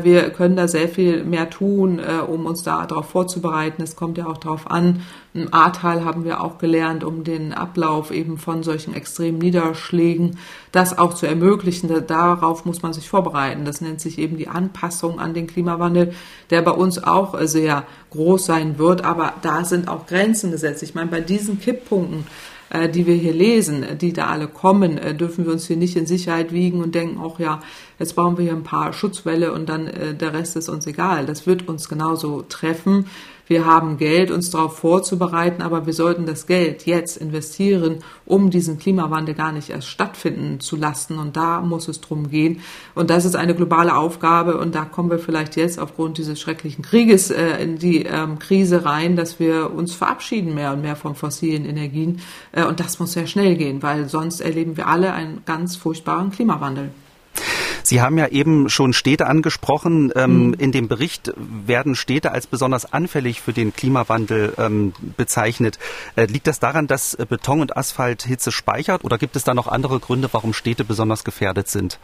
wir 0.03 0.29
können 0.29 0.55
da 0.55 0.67
sehr 0.67 0.88
viel 0.88 1.23
mehr 1.23 1.49
tun, 1.49 1.99
äh, 1.99 2.21
um 2.21 2.45
uns 2.45 2.61
da 2.61 2.86
darauf 2.86 3.09
vorzubereiten. 3.09 3.82
Es 3.82 3.95
kommt 3.95 4.17
ja 4.17 4.27
auch 4.27 4.38
darauf 4.38 4.69
an, 4.69 5.01
im 5.34 5.53
Ahrtal 5.53 6.05
haben 6.05 6.23
wir 6.23 6.41
auch 6.41 6.57
gelernt, 6.57 7.03
um 7.03 7.23
den 7.23 7.53
Ablauf 7.53 8.11
eben 8.11 8.38
von 8.38 8.63
solchen 8.63 8.93
extremen 8.93 9.39
Niederschlägen, 9.39 10.38
das 10.71 10.97
auch 10.97 11.13
zu 11.13 11.25
ermöglichen. 11.25 11.89
Darauf 12.05 12.65
muss 12.65 12.82
man 12.82 12.93
sich 12.93 13.09
vorbereiten. 13.09 13.65
Das 13.65 13.82
nennt 13.82 14.01
sich 14.01 14.19
eben 14.19 14.38
die 14.38 14.49
Anpassung 14.49 15.19
an 15.19 15.34
den 15.34 15.47
Klimawandel, 15.47 16.13
der 16.49 16.61
bei 16.61 16.71
uns 16.71 17.03
auch 17.03 17.39
sehr 17.41 17.84
groß 18.11 18.45
sein 18.45 18.77
wird. 18.77 19.03
Aber 19.03 19.34
da 19.41 19.63
sind 19.63 19.88
auch 19.88 20.05
Grenzen 20.05 20.51
gesetzt. 20.51 20.84
Ich 20.84 20.95
meine, 20.95 21.09
bei 21.09 21.21
diesen 21.21 21.59
Kipppunkten, 21.59 22.19
äh, 22.19 22.61
die 22.89 23.05
wir 23.05 23.15
hier 23.15 23.34
lesen, 23.34 23.86
die 23.99 24.13
da 24.13 24.28
alle 24.28 24.47
kommen, 24.47 24.97
äh, 24.97 25.13
dürfen 25.13 25.45
wir 25.45 25.51
uns 25.51 25.67
hier 25.67 25.78
nicht 25.78 25.95
in 25.95 26.05
Sicherheit 26.05 26.53
wiegen 26.53 26.82
und 26.82 26.95
denken, 26.95 27.19
auch 27.19 27.39
ja, 27.39 27.59
jetzt 27.99 28.15
bauen 28.15 28.38
wir 28.38 28.43
hier 28.43 28.53
ein 28.53 28.63
paar 28.63 28.93
Schutzwälle 28.93 29.51
und 29.51 29.67
dann 29.67 29.88
äh, 29.88 30.13
der 30.13 30.34
Rest 30.34 30.55
ist 30.55 30.69
uns 30.69 30.88
egal. 30.88 31.26
Das 31.26 31.45
wird 31.45 31.67
uns 31.67 31.89
genauso 31.89 32.43
treffen. 32.43 33.07
Wir 33.52 33.66
haben 33.66 33.97
Geld, 33.97 34.32
uns 34.32 34.49
darauf 34.49 34.78
vorzubereiten, 34.78 35.62
aber 35.62 35.86
wir 35.86 35.91
sollten 35.91 36.26
das 36.26 36.47
Geld 36.47 36.86
jetzt 36.86 37.18
investieren, 37.18 37.97
um 38.26 38.49
diesen 38.49 38.80
Klimawandel 38.80 39.36
gar 39.36 39.52
nicht 39.52 39.72
erst 39.72 39.89
stattfinden 39.89 40.62
zu 40.62 40.78
lassen. 40.78 41.20
Und 41.20 41.36
da 41.36 41.60
muss 41.60 41.89
es 41.89 41.99
drum 41.99 42.30
gehen. 42.30 42.62
Und 42.95 43.10
das 43.10 43.26
ist 43.26 43.36
eine 43.36 43.54
globale 43.54 43.97
Aufgabe. 43.97 44.58
Und 44.58 44.74
da 44.74 44.86
kommen 44.86 45.12
wir 45.12 45.20
vielleicht 45.20 45.58
jetzt 45.58 45.80
aufgrund 45.80 46.18
dieses 46.18 46.39
schrecklichen 46.39 46.82
Krieges 46.82 47.30
äh, 47.30 47.62
in 47.62 47.78
die 47.78 48.06
ähm, 48.06 48.39
Krise 48.39 48.86
rein, 48.86 49.18
dass 49.18 49.38
wir 49.41 49.74
uns 49.74 49.93
verabschieden 49.95 50.56
mehr 50.56 50.72
und 50.72 50.82
mehr 50.82 50.95
von 50.95 51.16
fossilen 51.16 51.66
Energien. 51.66 52.22
Äh, 52.54 52.64
und 52.64 52.80
das 52.80 52.99
muss 52.99 53.12
sehr 53.12 53.28
schnell 53.28 53.58
gehen, 53.58 53.84
weil 53.84 54.08
sonst 54.08 54.39
erleben 54.39 54.78
wir 54.78 54.88
alle 54.88 55.12
einen 55.12 55.41
ganz 55.45 55.76
furchtbaren 55.76 56.32
Klimawandel. 56.32 56.91
Sie 57.91 58.01
haben 58.01 58.17
ja 58.17 58.27
eben 58.27 58.69
schon 58.69 58.93
Städte 58.93 59.27
angesprochen. 59.27 60.13
Ähm, 60.15 60.47
mhm. 60.47 60.53
In 60.53 60.71
dem 60.71 60.87
Bericht 60.87 61.33
werden 61.35 61.95
Städte 61.95 62.31
als 62.31 62.47
besonders 62.47 62.93
anfällig 62.93 63.41
für 63.41 63.51
den 63.51 63.73
Klimawandel 63.73 64.53
ähm, 64.57 64.93
bezeichnet. 65.17 65.77
Äh, 66.15 66.27
liegt 66.27 66.47
das 66.47 66.61
daran, 66.61 66.87
dass 66.87 67.17
Beton 67.17 67.59
und 67.59 67.75
Asphalt 67.75 68.23
Hitze 68.23 68.53
speichert 68.53 69.03
oder 69.03 69.17
gibt 69.17 69.35
es 69.35 69.43
da 69.43 69.53
noch 69.53 69.67
andere 69.67 69.99
Gründe, 69.99 70.29
warum 70.31 70.53
Städte 70.53 70.85
besonders 70.85 71.25
gefährdet 71.25 71.67
sind? 71.67 71.99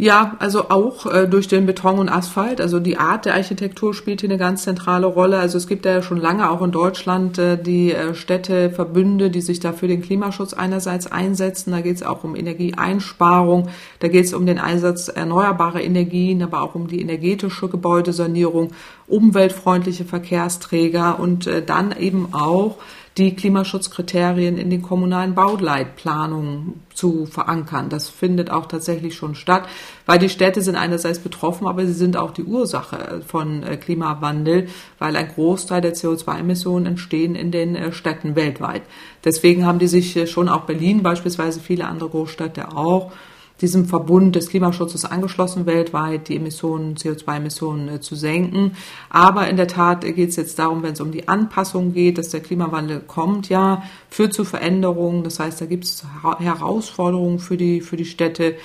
Ja, 0.00 0.34
also 0.38 0.70
auch 0.70 1.04
äh, 1.04 1.28
durch 1.28 1.46
den 1.46 1.66
Beton 1.66 1.98
und 1.98 2.08
Asphalt. 2.08 2.62
Also 2.62 2.80
die 2.80 2.96
Art 2.96 3.26
der 3.26 3.34
Architektur 3.34 3.92
spielt 3.92 4.22
hier 4.22 4.30
eine 4.30 4.38
ganz 4.38 4.62
zentrale 4.62 5.04
Rolle. 5.04 5.38
Also 5.38 5.58
es 5.58 5.66
gibt 5.66 5.84
ja 5.84 6.00
schon 6.00 6.16
lange 6.16 6.50
auch 6.50 6.62
in 6.62 6.70
Deutschland 6.70 7.36
äh, 7.36 7.62
die 7.62 7.92
äh, 7.92 8.14
Städteverbünde, 8.14 9.28
die 9.28 9.42
sich 9.42 9.60
da 9.60 9.74
für 9.74 9.88
den 9.88 10.00
Klimaschutz 10.00 10.54
einerseits 10.54 11.06
einsetzen. 11.06 11.72
Da 11.72 11.82
geht 11.82 11.96
es 11.96 12.02
auch 12.02 12.24
um 12.24 12.34
Energieeinsparung, 12.34 13.68
da 13.98 14.08
geht 14.08 14.24
es 14.24 14.32
um 14.32 14.46
den 14.46 14.58
Einsatz 14.58 15.08
erneuerbarer 15.08 15.82
Energien, 15.82 16.42
aber 16.42 16.62
auch 16.62 16.74
um 16.74 16.86
die 16.86 17.02
energetische 17.02 17.68
Gebäudesanierung, 17.68 18.70
umweltfreundliche 19.06 20.06
Verkehrsträger 20.06 21.20
und 21.20 21.46
äh, 21.46 21.62
dann 21.62 21.94
eben 21.94 22.32
auch 22.32 22.78
die 23.18 23.34
Klimaschutzkriterien 23.34 24.56
in 24.56 24.70
den 24.70 24.82
kommunalen 24.82 25.34
Bauleitplanungen 25.34 26.82
zu 26.94 27.26
verankern. 27.26 27.88
Das 27.88 28.08
findet 28.08 28.50
auch 28.50 28.66
tatsächlich 28.66 29.14
schon 29.14 29.34
statt, 29.34 29.68
weil 30.06 30.18
die 30.18 30.28
Städte 30.28 30.62
sind 30.62 30.76
einerseits 30.76 31.18
betroffen, 31.18 31.66
aber 31.66 31.84
sie 31.86 31.92
sind 31.92 32.16
auch 32.16 32.30
die 32.30 32.44
Ursache 32.44 33.22
von 33.26 33.62
äh, 33.62 33.76
Klimawandel, 33.76 34.68
weil 34.98 35.16
ein 35.16 35.28
Großteil 35.28 35.80
der 35.80 35.94
CO2-Emissionen 35.94 36.86
entstehen 36.86 37.34
in 37.34 37.50
den 37.50 37.74
äh, 37.74 37.92
Städten 37.92 38.36
weltweit. 38.36 38.82
Deswegen 39.24 39.66
haben 39.66 39.80
die 39.80 39.88
sich 39.88 40.16
äh, 40.16 40.26
schon 40.26 40.48
auch 40.48 40.62
Berlin 40.62 41.02
beispielsweise, 41.02 41.60
viele 41.60 41.86
andere 41.86 42.10
Großstädte 42.10 42.76
auch, 42.76 43.12
diesem 43.60 43.84
Verbund 43.86 44.36
des 44.36 44.48
Klimaschutzes 44.48 45.04
angeschlossen 45.04 45.66
weltweit, 45.66 46.28
die 46.28 46.36
Emissionen, 46.36 46.96
CO2-Emissionen 46.96 47.88
äh, 47.88 48.00
zu 48.00 48.14
senken. 48.14 48.72
Aber 49.08 49.48
in 49.48 49.56
der 49.56 49.68
Tat 49.68 50.02
geht 50.02 50.30
es 50.30 50.36
jetzt 50.36 50.58
darum, 50.58 50.82
wenn 50.82 50.94
es 50.94 51.00
um 51.00 51.12
die 51.12 51.28
Anpassung 51.28 51.92
geht, 51.92 52.18
dass 52.18 52.30
der 52.30 52.40
Klimawandel 52.40 53.00
kommt, 53.00 53.48
ja, 53.48 53.82
führt 54.08 54.32
zu 54.32 54.44
Veränderungen. 54.44 55.24
Das 55.24 55.38
heißt, 55.38 55.60
da 55.60 55.66
gibt 55.66 55.84
es 55.84 56.04
Herausforderungen 56.38 57.38
für 57.38 57.56
die, 57.56 57.80
für 57.80 57.96
die 57.96 58.04
Städte. 58.04 58.56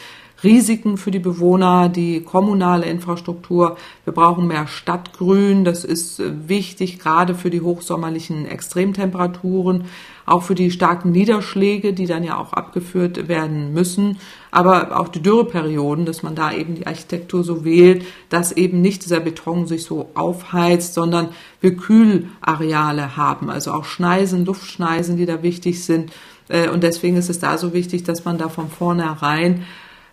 Risiken 0.43 0.97
für 0.97 1.11
die 1.11 1.19
Bewohner, 1.19 1.89
die 1.89 2.21
kommunale 2.21 2.85
Infrastruktur. 2.85 3.77
Wir 4.03 4.13
brauchen 4.13 4.47
mehr 4.47 4.67
Stadtgrün. 4.67 5.65
Das 5.65 5.83
ist 5.83 6.19
äh, 6.19 6.31
wichtig, 6.47 6.99
gerade 6.99 7.35
für 7.35 7.49
die 7.49 7.61
hochsommerlichen 7.61 8.45
Extremtemperaturen 8.45 9.85
auch 10.25 10.43
für 10.43 10.55
die 10.55 10.71
starken 10.71 11.11
Niederschläge, 11.11 11.93
die 11.93 12.07
dann 12.07 12.23
ja 12.23 12.37
auch 12.37 12.53
abgeführt 12.53 13.27
werden 13.27 13.73
müssen, 13.73 14.17
aber 14.51 14.99
auch 14.99 15.07
die 15.07 15.21
Dürreperioden, 15.21 16.05
dass 16.05 16.23
man 16.23 16.35
da 16.35 16.51
eben 16.51 16.75
die 16.75 16.87
Architektur 16.87 17.43
so 17.43 17.63
wählt, 17.63 18.05
dass 18.29 18.51
eben 18.51 18.81
nicht 18.81 19.05
dieser 19.05 19.19
Beton 19.19 19.67
sich 19.67 19.83
so 19.83 20.09
aufheizt, 20.15 20.93
sondern 20.93 21.29
wir 21.61 21.75
Kühlareale 21.75 23.17
haben, 23.17 23.49
also 23.49 23.71
auch 23.71 23.85
Schneisen, 23.85 24.45
Luftschneisen, 24.45 25.17
die 25.17 25.25
da 25.25 25.43
wichtig 25.43 25.83
sind. 25.83 26.11
Äh, 26.47 26.69
und 26.69 26.83
deswegen 26.83 27.17
ist 27.17 27.29
es 27.29 27.39
da 27.39 27.57
so 27.57 27.73
wichtig, 27.73 28.03
dass 28.03 28.25
man 28.25 28.37
da 28.37 28.49
von 28.49 28.69
vornherein 28.69 29.65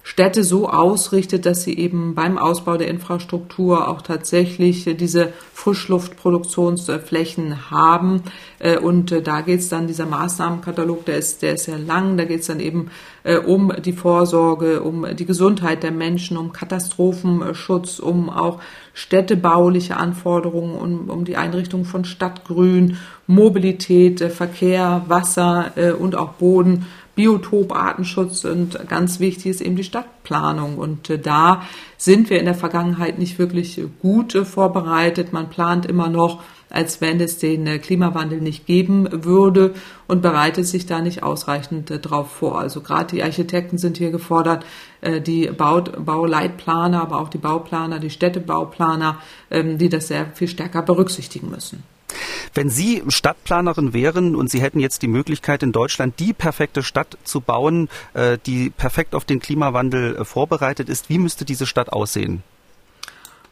Städte 0.05 0.43
so 0.43 0.69
ausrichtet, 0.69 1.47
dass 1.47 1.63
sie 1.63 1.79
eben 1.79 2.17
beim 2.17 2.37
Ausbau 2.37 2.77
der 2.77 2.89
Infrastruktur 2.89 3.89
auch 3.89 4.03
tatsächlich 4.03 4.85
diese 4.99 5.33
Frischluftproduktionsflächen 5.55 7.71
haben. 7.71 8.25
Äh, 8.59 8.79
und 8.79 9.13
äh, 9.13 9.23
da 9.23 9.43
geht 9.43 9.61
es 9.61 9.69
dann, 9.69 9.87
dieser 9.87 10.07
Maßnahmenkatalog, 10.07 11.05
der 11.05 11.19
ist, 11.19 11.43
der 11.43 11.55
ist 11.55 11.65
sehr 11.65 11.79
lang, 11.79 12.17
da 12.17 12.25
geht 12.25 12.41
es 12.41 12.49
dann 12.49 12.59
eben 12.59 12.91
äh, 13.23 13.37
um 13.37 13.73
die 13.85 13.93
Vorsorge, 13.93 14.83
um 14.83 15.07
die 15.15 15.25
Gesundheit 15.25 15.85
der 15.85 15.93
Menschen, 15.93 16.37
um 16.37 16.53
Katastrophenschutz, 16.53 18.01
um 18.01 18.29
auch 18.29 18.59
städtebauliche 18.95 19.97
Anforderungen, 19.97 20.75
um, 20.75 21.11
um 21.11 21.25
die 21.25 21.37
Einrichtung 21.37 21.85
von 21.85 22.05
Stadtgrün, 22.05 22.99
Mobilität, 23.29 24.21
Verkehr, 24.21 25.05
Wasser 25.07 25.73
und 25.99 26.17
auch 26.17 26.33
Boden 26.33 26.87
Biotop, 27.15 27.75
Artenschutz 27.75 28.45
und 28.45 28.89
ganz 28.89 29.21
wichtig 29.21 29.47
ist 29.47 29.61
eben 29.61 29.77
die 29.77 29.85
Stadtplanung. 29.85 30.79
Und 30.79 31.11
äh, 31.11 31.19
da 31.19 31.63
sind 31.99 32.31
wir 32.31 32.39
in 32.39 32.47
der 32.47 32.55
Vergangenheit 32.55 33.19
nicht 33.19 33.39
wirklich 33.39 33.81
gut 34.01 34.35
äh, 34.35 34.47
vorbereitet. 34.47 35.33
Man 35.33 35.51
plant 35.51 35.85
immer 35.85 36.09
noch, 36.09 36.43
als 36.71 37.03
wenn 37.03 37.21
es 37.21 37.37
den 37.37 37.67
äh, 37.67 37.79
Klimawandel 37.79 38.41
nicht 38.41 38.65
geben 38.65 39.25
würde 39.25 39.75
und 40.09 40.23
bereitet 40.23 40.67
sich 40.67 40.87
da 40.87 41.03
nicht 41.03 41.23
ausreichend 41.23 41.91
darauf 41.91 42.31
vor. 42.31 42.59
Also 42.59 42.81
gerade 42.81 43.15
die 43.15 43.23
Architekten 43.23 43.77
sind 43.77 43.99
hier 43.99 44.11
gefordert, 44.11 44.65
die 45.27 45.49
Bauleitplaner, 45.49 47.03
aber 47.03 47.21
auch 47.21 47.29
die 47.29 47.39
Bauplaner, 47.39 47.99
die 47.99 48.11
Städtebauplaner, 48.11 49.19
ähm, 49.51 49.77
die 49.77 49.89
das 49.89 50.07
sehr 50.07 50.31
viel 50.35 50.47
stärker 50.47 50.83
berücksichtigen 50.83 51.51
müssen. 51.51 51.83
Wenn 52.55 52.71
Sie 52.71 53.03
Stadtplanerin 53.09 53.93
wären 53.93 54.37
und 54.37 54.51
Sie 54.51 54.61
hätten 54.61 54.81
jetzt 54.81 55.03
die 55.03 55.09
Möglichkeit, 55.09 55.63
in 55.63 55.73
Deutschland 55.73 56.19
die 56.19 56.33
perfekte 56.33 56.83
Stadt 56.83 57.17
zu 57.25 57.41
bauen, 57.41 57.89
äh, 58.15 58.39
die 58.47 58.71
perfekt 58.71 59.15
auf 59.15 59.25
den 59.25 59.41
Klimawandel 59.41 60.17
äh, 60.17 60.25
vorbereitet 60.25 60.89
ist, 60.89 61.09
wie 61.09 61.19
müsste 61.19 61.45
diese 61.45 61.67
Stadt 61.67 61.93
aussehen? 61.93 62.43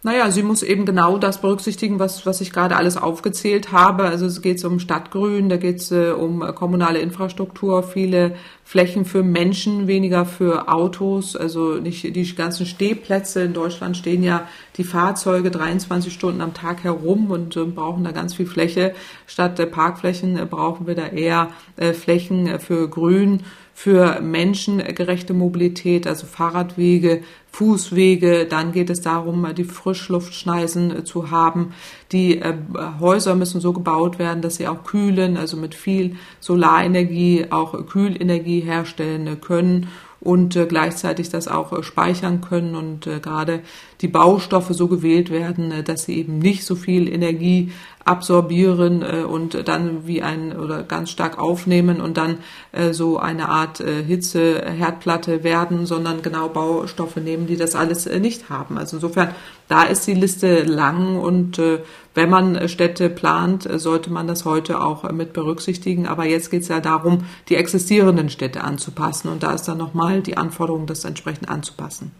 Naja, 0.02 0.30
sie 0.30 0.42
muss 0.42 0.62
eben 0.62 0.86
genau 0.86 1.18
das 1.18 1.42
berücksichtigen, 1.42 1.98
was, 1.98 2.24
was 2.24 2.40
ich 2.40 2.52
gerade 2.52 2.76
alles 2.76 2.96
aufgezählt 2.96 3.70
habe. 3.70 4.04
Also 4.04 4.24
es 4.24 4.40
geht 4.40 4.64
um 4.64 4.78
Stadtgrün, 4.78 5.50
da 5.50 5.58
geht 5.58 5.76
es 5.76 5.92
äh, 5.92 6.12
um 6.12 6.40
kommunale 6.54 7.00
Infrastruktur, 7.00 7.82
viele 7.82 8.34
Flächen 8.64 9.04
für 9.04 9.22
Menschen, 9.22 9.88
weniger 9.88 10.24
für 10.24 10.72
Autos. 10.72 11.36
Also 11.36 11.74
nicht 11.74 12.16
die 12.16 12.34
ganzen 12.34 12.64
Stehplätze 12.64 13.42
in 13.42 13.52
Deutschland 13.52 13.94
stehen 13.94 14.22
ja 14.22 14.48
die 14.78 14.84
Fahrzeuge 14.84 15.50
23 15.50 16.10
Stunden 16.10 16.40
am 16.40 16.54
Tag 16.54 16.82
herum 16.82 17.30
und 17.30 17.54
äh, 17.56 17.64
brauchen 17.64 18.02
da 18.02 18.12
ganz 18.12 18.32
viel 18.32 18.46
Fläche. 18.46 18.94
Statt 19.26 19.60
äh, 19.60 19.66
Parkflächen 19.66 20.38
äh, 20.38 20.46
brauchen 20.46 20.86
wir 20.86 20.94
da 20.94 21.08
eher 21.08 21.50
äh, 21.76 21.92
Flächen 21.92 22.46
äh, 22.46 22.58
für 22.58 22.88
Grün 22.88 23.42
für 23.82 24.20
menschengerechte 24.20 25.32
Mobilität, 25.32 26.06
also 26.06 26.26
Fahrradwege, 26.26 27.22
Fußwege. 27.50 28.44
Dann 28.44 28.72
geht 28.72 28.90
es 28.90 29.00
darum, 29.00 29.46
die 29.56 29.64
Frischluftschneisen 29.64 30.98
äh, 30.98 31.04
zu 31.04 31.30
haben. 31.30 31.72
Die 32.12 32.40
äh, 32.40 32.58
Häuser 33.00 33.34
müssen 33.36 33.58
so 33.58 33.72
gebaut 33.72 34.18
werden, 34.18 34.42
dass 34.42 34.56
sie 34.56 34.68
auch 34.68 34.84
kühlen, 34.84 35.38
also 35.38 35.56
mit 35.56 35.74
viel 35.74 36.16
Solarenergie 36.40 37.46
auch 37.48 37.86
Kühlenergie 37.86 38.60
herstellen 38.60 39.40
können 39.40 39.88
und 40.20 40.56
äh, 40.56 40.66
gleichzeitig 40.66 41.30
das 41.30 41.48
auch 41.48 41.82
speichern 41.82 42.42
können 42.42 42.74
und 42.74 43.08
gerade 43.22 43.60
die 44.02 44.08
Baustoffe 44.08 44.74
so 44.74 44.88
gewählt 44.88 45.30
werden, 45.30 45.72
dass 45.86 46.04
sie 46.04 46.18
eben 46.18 46.38
nicht 46.38 46.66
so 46.66 46.74
viel 46.74 47.08
Energie 47.08 47.72
absorbieren 48.10 49.02
äh, 49.02 49.22
und 49.22 49.68
dann 49.68 50.06
wie 50.06 50.22
ein 50.22 50.58
oder 50.58 50.82
ganz 50.82 51.10
stark 51.10 51.38
aufnehmen 51.38 52.00
und 52.00 52.16
dann 52.16 52.38
äh, 52.72 52.92
so 52.92 53.18
eine 53.18 53.48
Art 53.48 53.80
äh, 53.80 54.02
Hitze 54.02 54.62
Herdplatte 54.66 55.44
werden, 55.44 55.86
sondern 55.86 56.20
genau 56.20 56.48
Baustoffe 56.48 57.16
nehmen, 57.16 57.46
die 57.46 57.56
das 57.56 57.76
alles 57.76 58.06
äh, 58.06 58.18
nicht 58.18 58.50
haben. 58.50 58.76
Also 58.76 58.96
insofern 58.96 59.34
da 59.68 59.84
ist 59.84 60.06
die 60.08 60.14
Liste 60.14 60.64
lang 60.64 61.16
und 61.16 61.58
äh, 61.60 61.78
wenn 62.14 62.28
man 62.28 62.68
Städte 62.68 63.08
plant, 63.08 63.66
äh, 63.66 63.78
sollte 63.78 64.10
man 64.10 64.26
das 64.26 64.44
heute 64.44 64.80
auch 64.80 65.04
äh, 65.04 65.12
mit 65.12 65.32
berücksichtigen. 65.32 66.08
Aber 66.08 66.24
jetzt 66.24 66.50
geht 66.50 66.62
es 66.62 66.68
ja 66.68 66.80
darum, 66.80 67.24
die 67.48 67.54
existierenden 67.54 68.28
Städte 68.28 68.64
anzupassen 68.64 69.28
und 69.28 69.44
da 69.44 69.52
ist 69.52 69.68
dann 69.68 69.78
nochmal 69.78 70.20
die 70.20 70.36
Anforderung, 70.36 70.86
das 70.86 71.04
entsprechend 71.04 71.48
anzupassen. 71.48 72.10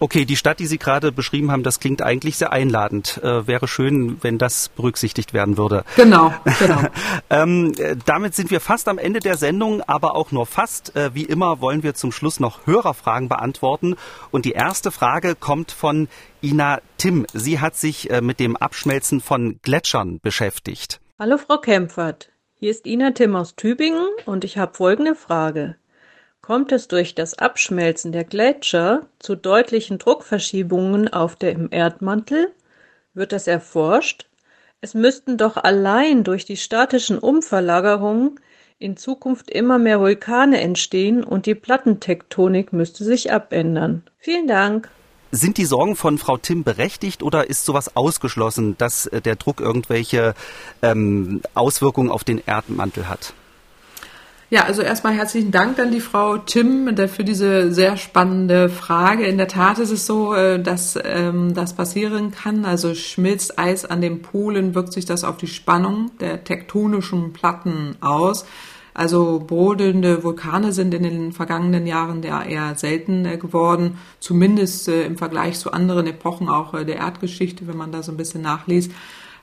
Okay, 0.00 0.24
die 0.24 0.36
Stadt, 0.36 0.58
die 0.60 0.66
Sie 0.66 0.78
gerade 0.78 1.12
beschrieben 1.12 1.50
haben, 1.50 1.62
das 1.62 1.80
klingt 1.80 2.02
eigentlich 2.02 2.36
sehr 2.36 2.52
einladend. 2.52 3.20
Äh, 3.22 3.46
wäre 3.46 3.68
schön, 3.68 4.18
wenn 4.22 4.38
das 4.38 4.68
berücksichtigt 4.68 5.32
werden 5.32 5.56
würde. 5.56 5.84
Genau, 5.96 6.32
genau. 6.58 6.80
ähm, 7.30 7.72
äh, 7.78 7.96
damit 8.04 8.34
sind 8.34 8.50
wir 8.50 8.60
fast 8.60 8.88
am 8.88 8.98
Ende 8.98 9.20
der 9.20 9.36
Sendung, 9.36 9.82
aber 9.82 10.14
auch 10.14 10.32
nur 10.32 10.46
fast. 10.46 10.94
Äh, 10.96 11.14
wie 11.14 11.24
immer 11.24 11.60
wollen 11.60 11.82
wir 11.82 11.94
zum 11.94 12.12
Schluss 12.12 12.40
noch 12.40 12.66
Hörerfragen 12.66 13.28
beantworten. 13.28 13.96
Und 14.30 14.44
die 14.44 14.52
erste 14.52 14.90
Frage 14.90 15.34
kommt 15.34 15.72
von 15.72 16.08
Ina 16.42 16.80
Tim. 16.96 17.26
Sie 17.32 17.60
hat 17.60 17.76
sich 17.76 18.10
äh, 18.10 18.20
mit 18.20 18.40
dem 18.40 18.56
Abschmelzen 18.56 19.20
von 19.20 19.58
Gletschern 19.62 20.20
beschäftigt. 20.20 21.00
Hallo 21.18 21.38
Frau 21.38 21.58
Kempfert. 21.58 22.30
Hier 22.54 22.70
ist 22.70 22.86
Ina 22.86 23.12
Tim 23.12 23.36
aus 23.36 23.54
Tübingen 23.56 24.08
und 24.26 24.44
ich 24.44 24.58
habe 24.58 24.74
folgende 24.74 25.14
Frage. 25.14 25.76
Kommt 26.48 26.72
es 26.72 26.88
durch 26.88 27.14
das 27.14 27.34
Abschmelzen 27.34 28.10
der 28.10 28.24
Gletscher 28.24 29.02
zu 29.18 29.36
deutlichen 29.36 29.98
Druckverschiebungen 29.98 31.12
auf 31.12 31.36
dem 31.36 31.68
Erdmantel? 31.70 32.54
Wird 33.12 33.32
das 33.32 33.46
erforscht? 33.46 34.24
Es 34.80 34.94
müssten 34.94 35.36
doch 35.36 35.58
allein 35.58 36.24
durch 36.24 36.46
die 36.46 36.56
statischen 36.56 37.18
Umverlagerungen 37.18 38.40
in 38.78 38.96
Zukunft 38.96 39.50
immer 39.50 39.78
mehr 39.78 40.00
Vulkane 40.00 40.58
entstehen 40.62 41.22
und 41.22 41.44
die 41.44 41.54
Plattentektonik 41.54 42.72
müsste 42.72 43.04
sich 43.04 43.30
abändern. 43.30 44.04
Vielen 44.16 44.48
Dank. 44.48 44.88
Sind 45.30 45.58
die 45.58 45.66
Sorgen 45.66 45.96
von 45.96 46.16
Frau 46.16 46.38
Tim 46.38 46.64
berechtigt 46.64 47.22
oder 47.22 47.50
ist 47.50 47.66
sowas 47.66 47.94
ausgeschlossen, 47.94 48.74
dass 48.78 49.04
äh, 49.04 49.20
der 49.20 49.36
Druck 49.36 49.60
irgendwelche 49.60 50.34
ähm, 50.80 51.42
Auswirkungen 51.52 52.10
auf 52.10 52.24
den 52.24 52.40
Erdmantel 52.46 53.06
hat? 53.06 53.34
Ja, 54.50 54.64
also 54.64 54.80
erstmal 54.80 55.12
herzlichen 55.12 55.50
Dank 55.50 55.78
an 55.78 55.90
die 55.90 56.00
Frau 56.00 56.38
Tim 56.38 56.96
für 57.08 57.22
diese 57.22 57.70
sehr 57.70 57.98
spannende 57.98 58.70
Frage. 58.70 59.26
In 59.26 59.36
der 59.36 59.46
Tat 59.46 59.78
ist 59.78 59.90
es 59.90 60.06
so, 60.06 60.32
äh, 60.32 60.58
dass 60.58 60.98
ähm, 61.04 61.52
das 61.52 61.74
passieren 61.74 62.30
kann. 62.30 62.64
Also 62.64 62.94
schmilzt 62.94 63.58
Eis 63.58 63.84
an 63.84 64.00
den 64.00 64.22
Polen, 64.22 64.74
wirkt 64.74 64.94
sich 64.94 65.04
das 65.04 65.22
auf 65.22 65.36
die 65.36 65.48
Spannung 65.48 66.12
der 66.18 66.44
tektonischen 66.44 67.34
Platten 67.34 67.96
aus. 68.00 68.46
Also 68.94 69.44
brodelnde 69.46 70.24
Vulkane 70.24 70.72
sind 70.72 70.94
in 70.94 71.02
den 71.02 71.32
vergangenen 71.32 71.86
Jahren 71.86 72.22
ja 72.22 72.42
eher 72.42 72.74
selten 72.74 73.26
äh, 73.26 73.36
geworden, 73.36 73.98
zumindest 74.18 74.88
äh, 74.88 75.04
im 75.04 75.18
Vergleich 75.18 75.58
zu 75.58 75.72
anderen 75.72 76.06
Epochen 76.06 76.48
auch 76.48 76.72
der 76.72 76.96
Erdgeschichte, 76.96 77.66
wenn 77.66 77.76
man 77.76 77.92
da 77.92 78.02
so 78.02 78.12
ein 78.12 78.16
bisschen 78.16 78.40
nachliest. 78.40 78.92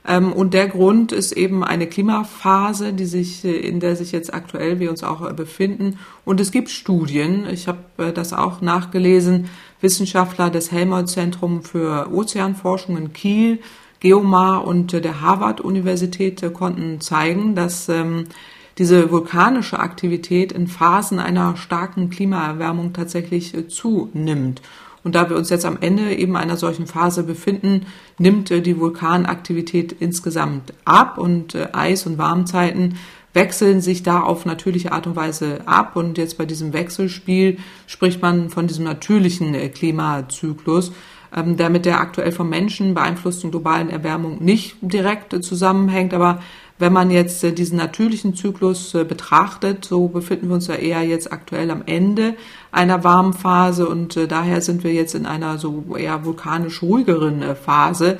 Ähm, 0.06 0.32
und 0.32 0.54
der 0.54 0.68
Grund 0.68 1.12
ist 1.12 1.32
eben 1.32 1.64
eine 1.64 1.86
Klimaphase, 1.86 2.92
die 2.92 3.06
sich, 3.06 3.44
äh, 3.44 3.50
in 3.50 3.80
der 3.80 3.96
sich 3.96 4.12
jetzt 4.12 4.32
aktuell 4.32 4.78
wir 4.78 4.90
uns 4.90 5.02
auch 5.02 5.28
äh, 5.28 5.32
befinden. 5.32 5.98
Und 6.24 6.40
es 6.40 6.52
gibt 6.52 6.70
Studien, 6.70 7.46
ich 7.50 7.66
habe 7.66 7.80
äh, 7.98 8.12
das 8.12 8.32
auch 8.32 8.60
nachgelesen, 8.60 9.48
Wissenschaftler 9.80 10.50
des 10.50 10.70
Helmholtz-Zentrum 10.70 11.62
für 11.62 12.12
Ozeanforschung 12.12 12.96
in 12.96 13.12
Kiel, 13.12 13.58
Geomar 13.98 14.66
und 14.66 14.92
der 14.92 15.20
Harvard-Universität 15.20 16.52
konnten 16.52 17.00
zeigen, 17.00 17.54
dass 17.54 17.88
ähm, 17.88 18.26
diese 18.78 19.10
vulkanische 19.10 19.78
Aktivität 19.78 20.52
in 20.52 20.66
Phasen 20.66 21.18
einer 21.18 21.56
starken 21.56 22.10
Klimaerwärmung 22.10 22.92
tatsächlich 22.92 23.54
zunimmt. 23.68 24.60
Und 25.06 25.14
da 25.14 25.30
wir 25.30 25.36
uns 25.36 25.50
jetzt 25.50 25.64
am 25.64 25.78
Ende 25.80 26.16
eben 26.16 26.36
einer 26.36 26.56
solchen 26.56 26.88
Phase 26.88 27.22
befinden, 27.22 27.86
nimmt 28.18 28.50
äh, 28.50 28.60
die 28.60 28.80
Vulkanaktivität 28.80 29.92
insgesamt 30.00 30.74
ab 30.84 31.16
und 31.16 31.54
äh, 31.54 31.68
Eis- 31.72 32.06
und 32.06 32.18
Warmzeiten 32.18 32.98
wechseln 33.32 33.80
sich 33.80 34.02
da 34.02 34.18
auf 34.18 34.46
natürliche 34.46 34.90
Art 34.90 35.06
und 35.06 35.14
Weise 35.14 35.60
ab. 35.64 35.94
Und 35.94 36.18
jetzt 36.18 36.38
bei 36.38 36.44
diesem 36.44 36.72
Wechselspiel 36.72 37.58
spricht 37.86 38.20
man 38.20 38.50
von 38.50 38.66
diesem 38.66 38.84
natürlichen 38.84 39.54
äh, 39.54 39.68
Klimazyklus, 39.68 40.90
ähm, 41.36 41.56
der 41.56 41.70
mit 41.70 41.86
der 41.86 42.00
aktuell 42.00 42.32
vom 42.32 42.48
Menschen 42.48 42.94
beeinflussten 42.94 43.52
globalen 43.52 43.90
Erwärmung 43.90 44.42
nicht 44.42 44.74
direkt 44.80 45.40
zusammenhängt, 45.44 46.14
aber 46.14 46.42
wenn 46.78 46.92
man 46.92 47.10
jetzt 47.10 47.42
diesen 47.56 47.78
natürlichen 47.78 48.34
Zyklus 48.34 48.92
betrachtet, 48.92 49.86
so 49.86 50.08
befinden 50.08 50.48
wir 50.48 50.56
uns 50.56 50.66
ja 50.66 50.74
eher 50.74 51.02
jetzt 51.04 51.32
aktuell 51.32 51.70
am 51.70 51.82
Ende 51.86 52.34
einer 52.72 53.04
warmen 53.04 53.32
Phase 53.32 53.88
und 53.88 54.16
äh, 54.16 54.26
daher 54.28 54.60
sind 54.60 54.84
wir 54.84 54.92
jetzt 54.92 55.14
in 55.14 55.26
einer 55.26 55.58
so 55.58 55.96
eher 55.96 56.24
vulkanisch 56.24 56.82
ruhigeren 56.82 57.56
Phase. 57.56 58.18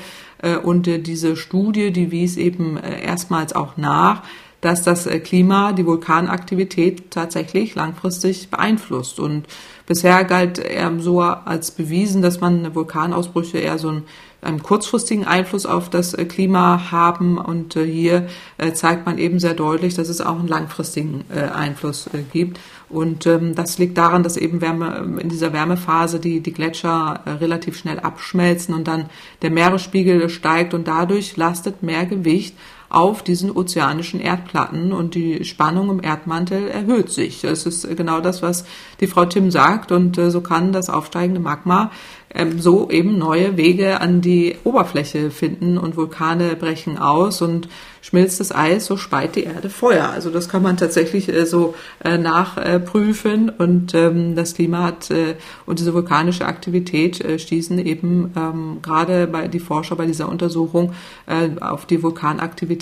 Und 0.65 0.85
diese 0.85 1.35
Studie, 1.35 1.93
die 1.93 2.11
wies 2.11 2.37
eben 2.37 2.77
erstmals 2.77 3.55
auch 3.57 3.79
nach, 3.79 4.23
dass 4.61 4.83
das 4.83 5.09
Klima 5.25 5.73
die 5.73 5.87
Vulkanaktivität 5.87 7.11
tatsächlich 7.11 7.75
langfristig 7.75 8.51
beeinflusst. 8.51 9.19
Und 9.19 9.47
bisher 9.87 10.25
galt 10.25 10.59
eher 10.59 10.93
so 10.99 11.23
als 11.23 11.71
bewiesen, 11.71 12.21
dass 12.21 12.43
man 12.43 12.75
Vulkanausbrüche 12.75 13.59
eher 13.59 13.79
so 13.79 13.89
ein 13.89 14.03
einen 14.47 14.63
kurzfristigen 14.63 15.25
Einfluss 15.25 15.67
auf 15.67 15.91
das 15.91 16.15
äh, 16.15 16.25
Klima 16.25 16.91
haben. 16.91 17.39
Und 17.39 17.77
äh, 17.77 17.85
hier 17.85 18.29
äh, 18.59 18.73
zeigt 18.73 19.07
man 19.07 19.19
eben 19.19 19.39
sehr 19.39 19.55
deutlich, 19.55 19.95
dass 19.95 20.09
es 20.09 20.21
auch 20.21 20.39
einen 20.39 20.49
langfristigen 20.49 21.25
Einfluss 21.31 22.09
gibt. 22.33 22.61
Und 22.89 23.27
ähm, 23.27 23.55
das 23.55 23.79
liegt 23.79 23.99
daran, 23.99 24.23
dass 24.23 24.37
eben 24.37 24.61
Wärme, 24.61 25.19
in 25.21 25.29
dieser 25.29 25.53
Wärmephase 25.53 26.21
die, 26.21 26.41
die 26.41 26.53
Gletscher 26.53 27.21
relativ 27.41 27.77
schnell 27.77 27.99
abschmelzen 27.99 28.75
und 28.75 28.87
dann 28.87 29.11
der 29.43 29.51
Meeresspiegel 29.51 30.29
steigt 30.29 30.73
und 30.73 30.87
dadurch 30.87 31.37
lastet 31.37 31.83
mehr 31.83 32.07
Gewicht 32.07 32.55
auf 32.97 33.23
diesen 33.23 33.51
ozeanischen 33.51 34.21
Erdplatten 34.21 34.91
und 34.91 35.15
die 35.15 35.45
Spannung 35.45 35.91
im 35.91 36.03
Erdmantel 36.03 36.69
erhöht 36.69 37.11
sich. 37.11 37.43
Das 37.43 37.67
ist 37.67 37.95
genau 37.95 38.21
das, 38.21 38.41
was 38.41 38.65
die 39.01 39.07
Frau 39.07 39.27
Tim 39.27 39.51
sagt 39.51 39.93
und 39.93 40.17
so 40.17 40.41
kann 40.41 40.73
das 40.73 40.89
aufsteigende 40.89 41.41
Magma 41.41 41.91
ähm, 42.37 42.61
so 42.61 42.91
eben 42.91 43.19
neue 43.19 43.57
Wege 43.57 44.01
an 44.01 44.21
die 44.21 44.57
Oberfläche 44.65 45.31
finden 45.31 45.79
und 45.79 45.97
Vulkane 45.97 46.57
brechen 46.57 46.99
aus 46.99 47.41
und 47.41 47.69
schmilzt 48.03 48.41
das 48.41 48.55
Eis, 48.55 48.87
so 48.87 48.97
speit 48.97 49.37
die 49.37 49.45
Erde 49.45 49.71
Feuer. 49.71 50.11
Also 50.11 50.31
das 50.31 50.49
kann 50.49 50.63
man 50.63 50.77
tatsächlich 50.77 51.29
äh, 51.29 51.47
so 51.47 51.75
äh, 52.05 52.19
nachprüfen 52.19 53.49
und 53.49 53.95
ähm, 53.95 54.37
das 54.37 54.55
Klima 54.55 54.83
hat 54.83 55.11
äh, 55.11 55.37
und 55.65 55.79
diese 55.79 55.95
vulkanische 55.95 56.47
Aktivität 56.47 57.21
äh, 57.21 57.39
stießen 57.39 57.79
eben 57.79 58.33
ähm, 58.37 58.79
gerade 58.83 59.27
bei 59.27 59.49
die 59.49 59.61
Forscher 59.61 59.97
bei 59.97 60.07
dieser 60.07 60.29
Untersuchung 60.29 60.93
äh, 61.27 61.61
auf 61.61 61.87
die 61.87 62.03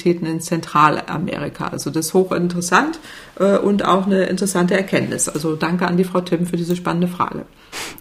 Vulkanaktivitäten 0.04 0.26
in 0.26 0.40
Zentralamerika. 0.40 1.68
Also 1.68 1.90
das 1.90 2.06
ist 2.06 2.14
hochinteressant 2.14 2.98
äh, 3.38 3.58
und 3.58 3.84
auch 3.84 4.06
eine 4.06 4.24
interessante 4.24 4.74
Erkenntnis. 4.74 5.28
Also 5.28 5.56
danke 5.56 5.86
an 5.86 5.96
die 5.96 6.04
Frau 6.04 6.20
Tim 6.20 6.46
für 6.46 6.56
diese 6.56 6.76
spannende 6.76 7.08
Frage. 7.08 7.46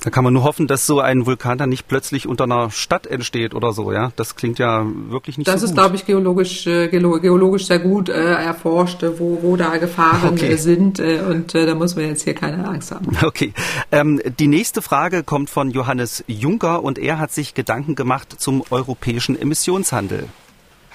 Da 0.01 0.09
kann 0.09 0.23
man 0.23 0.33
nur 0.33 0.43
hoffen, 0.43 0.67
dass 0.67 0.85
so 0.85 0.99
ein 0.99 1.25
Vulkan 1.25 1.57
dann 1.57 1.69
nicht 1.69 1.87
plötzlich 1.87 2.27
unter 2.27 2.43
einer 2.43 2.69
Stadt 2.69 3.07
entsteht 3.07 3.55
oder 3.55 3.73
so, 3.73 3.91
ja? 3.91 4.11
Das 4.15 4.35
klingt 4.35 4.59
ja 4.59 4.85
wirklich 5.09 5.37
nicht 5.37 5.47
das 5.47 5.61
so 5.61 5.67
gut. 5.67 5.69
Das 5.69 5.71
ist, 5.71 5.75
glaube 5.75 5.95
ich, 5.95 6.05
geologisch, 6.05 6.67
äh, 6.67 6.89
geologisch 6.89 7.65
sehr 7.65 7.79
gut 7.79 8.09
äh, 8.09 8.33
erforscht, 8.33 9.03
wo, 9.17 9.39
wo 9.41 9.55
da 9.55 9.77
Gefahren 9.77 10.33
okay. 10.33 10.57
sind. 10.57 10.99
Äh, 10.99 11.21
und 11.27 11.55
äh, 11.55 11.65
da 11.65 11.73
muss 11.73 11.95
man 11.95 12.05
jetzt 12.05 12.23
hier 12.23 12.35
keine 12.35 12.67
Angst 12.67 12.91
haben. 12.91 13.17
Okay. 13.23 13.53
Ähm, 13.91 14.21
die 14.39 14.47
nächste 14.47 14.81
Frage 14.81 15.23
kommt 15.23 15.49
von 15.49 15.71
Johannes 15.71 16.23
Juncker 16.27 16.83
und 16.83 16.99
er 16.99 17.19
hat 17.19 17.31
sich 17.31 17.53
Gedanken 17.53 17.95
gemacht 17.95 18.35
zum 18.37 18.63
europäischen 18.69 19.39
Emissionshandel. 19.39 20.27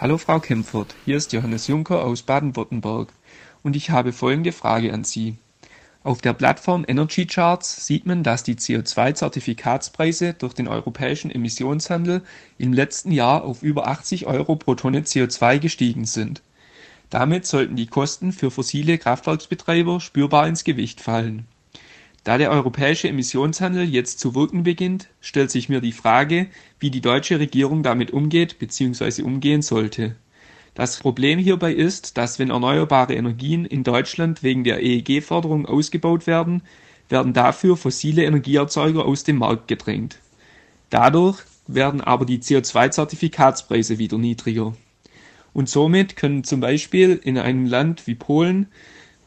Hallo 0.01 0.17
Frau 0.17 0.39
Kempfert, 0.39 0.95
hier 1.05 1.17
ist 1.17 1.33
Johannes 1.33 1.67
Juncker 1.67 2.05
aus 2.05 2.23
Baden-Württemberg 2.23 3.09
und 3.65 3.75
ich 3.75 3.91
habe 3.91 4.13
folgende 4.13 4.53
Frage 4.53 4.93
an 4.93 5.03
Sie. 5.03 5.35
Auf 6.05 6.21
der 6.21 6.35
Plattform 6.35 6.85
Energy 6.87 7.27
Charts 7.27 7.85
sieht 7.85 8.07
man, 8.07 8.23
dass 8.23 8.45
die 8.45 8.55
CO2-Zertifikatspreise 8.55 10.35
durch 10.35 10.55
den 10.55 10.69
europäischen 10.69 11.33
Emissionshandel 11.33 12.23
im 12.59 12.73
letzten 12.73 13.11
Jahr 13.11 13.43
auf 13.43 13.65
über 13.65 13.89
80 13.89 14.29
Euro 14.29 14.55
pro 14.55 14.77
Tonne 14.77 15.01
CO2 15.01 15.59
gestiegen 15.59 16.05
sind. 16.05 16.43
Damit 17.11 17.45
sollten 17.45 17.75
die 17.75 17.89
Kosten 17.89 18.31
für 18.31 18.53
fossile 18.53 18.99
Kraftwerksbetreiber 18.99 19.99
spürbar 19.99 20.47
ins 20.47 20.63
Gewicht 20.63 21.01
fallen. 21.01 21.49
Da 22.29 22.37
der 22.37 22.51
europäische 22.51 23.09
Emissionshandel 23.09 23.89
jetzt 23.89 24.21
zu 24.21 24.35
wirken 24.35 24.63
beginnt, 24.63 25.09
stellt 25.19 25.51
sich 25.51 25.71
mir 25.71 25.81
die 25.81 25.93
Frage, 25.93 26.49
wie 26.79 26.91
die 26.91 27.01
deutsche 27.01 27.41
Regierung 27.41 27.83
damit 27.83 28.11
umgeht 28.11 28.59
bzw. 28.59 29.23
umgehen 29.23 29.63
sollte 29.63 30.15
das 30.75 30.99
Problem 30.99 31.39
hierbei 31.39 31.73
ist, 31.73 32.19
dass 32.19 32.39
wenn 32.39 32.51
erneuerbare 32.51 33.15
Energien 33.15 33.65
in 33.65 33.83
Deutschland 33.83 34.43
wegen 34.43 34.63
der 34.63 34.83
EEG-Förderung 34.83 35.65
ausgebaut 35.65 36.27
werden, 36.27 36.63
werden 37.09 37.33
dafür 37.33 37.79
fossile 37.79 38.25
Energieerzeuger 38.25 39.07
aus 39.07 39.25
dem 39.25 39.39
Markt 39.39 39.67
gedrängt. 39.67 40.19
Dadurch 40.91 41.39
werden 41.67 42.03
aber 42.03 42.27
die 42.27 42.41
CO2-Zertifikatspreise 42.41 43.99
wieder 43.99 44.19
niedriger. 44.19 44.75
Und 45.53 45.69
somit 45.69 46.15
können 46.15 46.45
zum 46.45 46.61
Beispiel 46.61 47.19
in 47.25 47.39
einem 47.39 47.65
Land 47.65 48.07
wie 48.07 48.15
Polen 48.15 48.69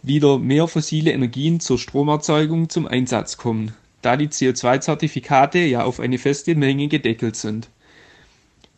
wieder 0.03 0.39
mehr 0.39 0.67
fossile 0.67 1.11
Energien 1.11 1.59
zur 1.59 1.77
Stromerzeugung 1.77 2.69
zum 2.69 2.87
Einsatz 2.87 3.37
kommen, 3.37 3.73
da 4.01 4.17
die 4.17 4.27
CO2-Zertifikate 4.27 5.59
ja 5.59 5.83
auf 5.83 5.99
eine 5.99 6.17
feste 6.17 6.55
Menge 6.55 6.87
gedeckelt 6.87 7.35
sind. 7.35 7.69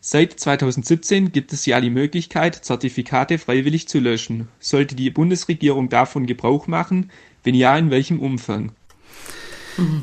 Seit 0.00 0.38
2017 0.38 1.32
gibt 1.32 1.54
es 1.54 1.64
ja 1.64 1.80
die 1.80 1.88
Möglichkeit, 1.88 2.56
Zertifikate 2.56 3.38
freiwillig 3.38 3.88
zu 3.88 4.00
löschen. 4.00 4.48
Sollte 4.60 4.94
die 4.94 5.08
Bundesregierung 5.08 5.88
davon 5.88 6.26
Gebrauch 6.26 6.66
machen? 6.66 7.10
Wenn 7.42 7.54
ja, 7.54 7.76
in 7.78 7.90
welchem 7.90 8.20
Umfang? 8.20 8.72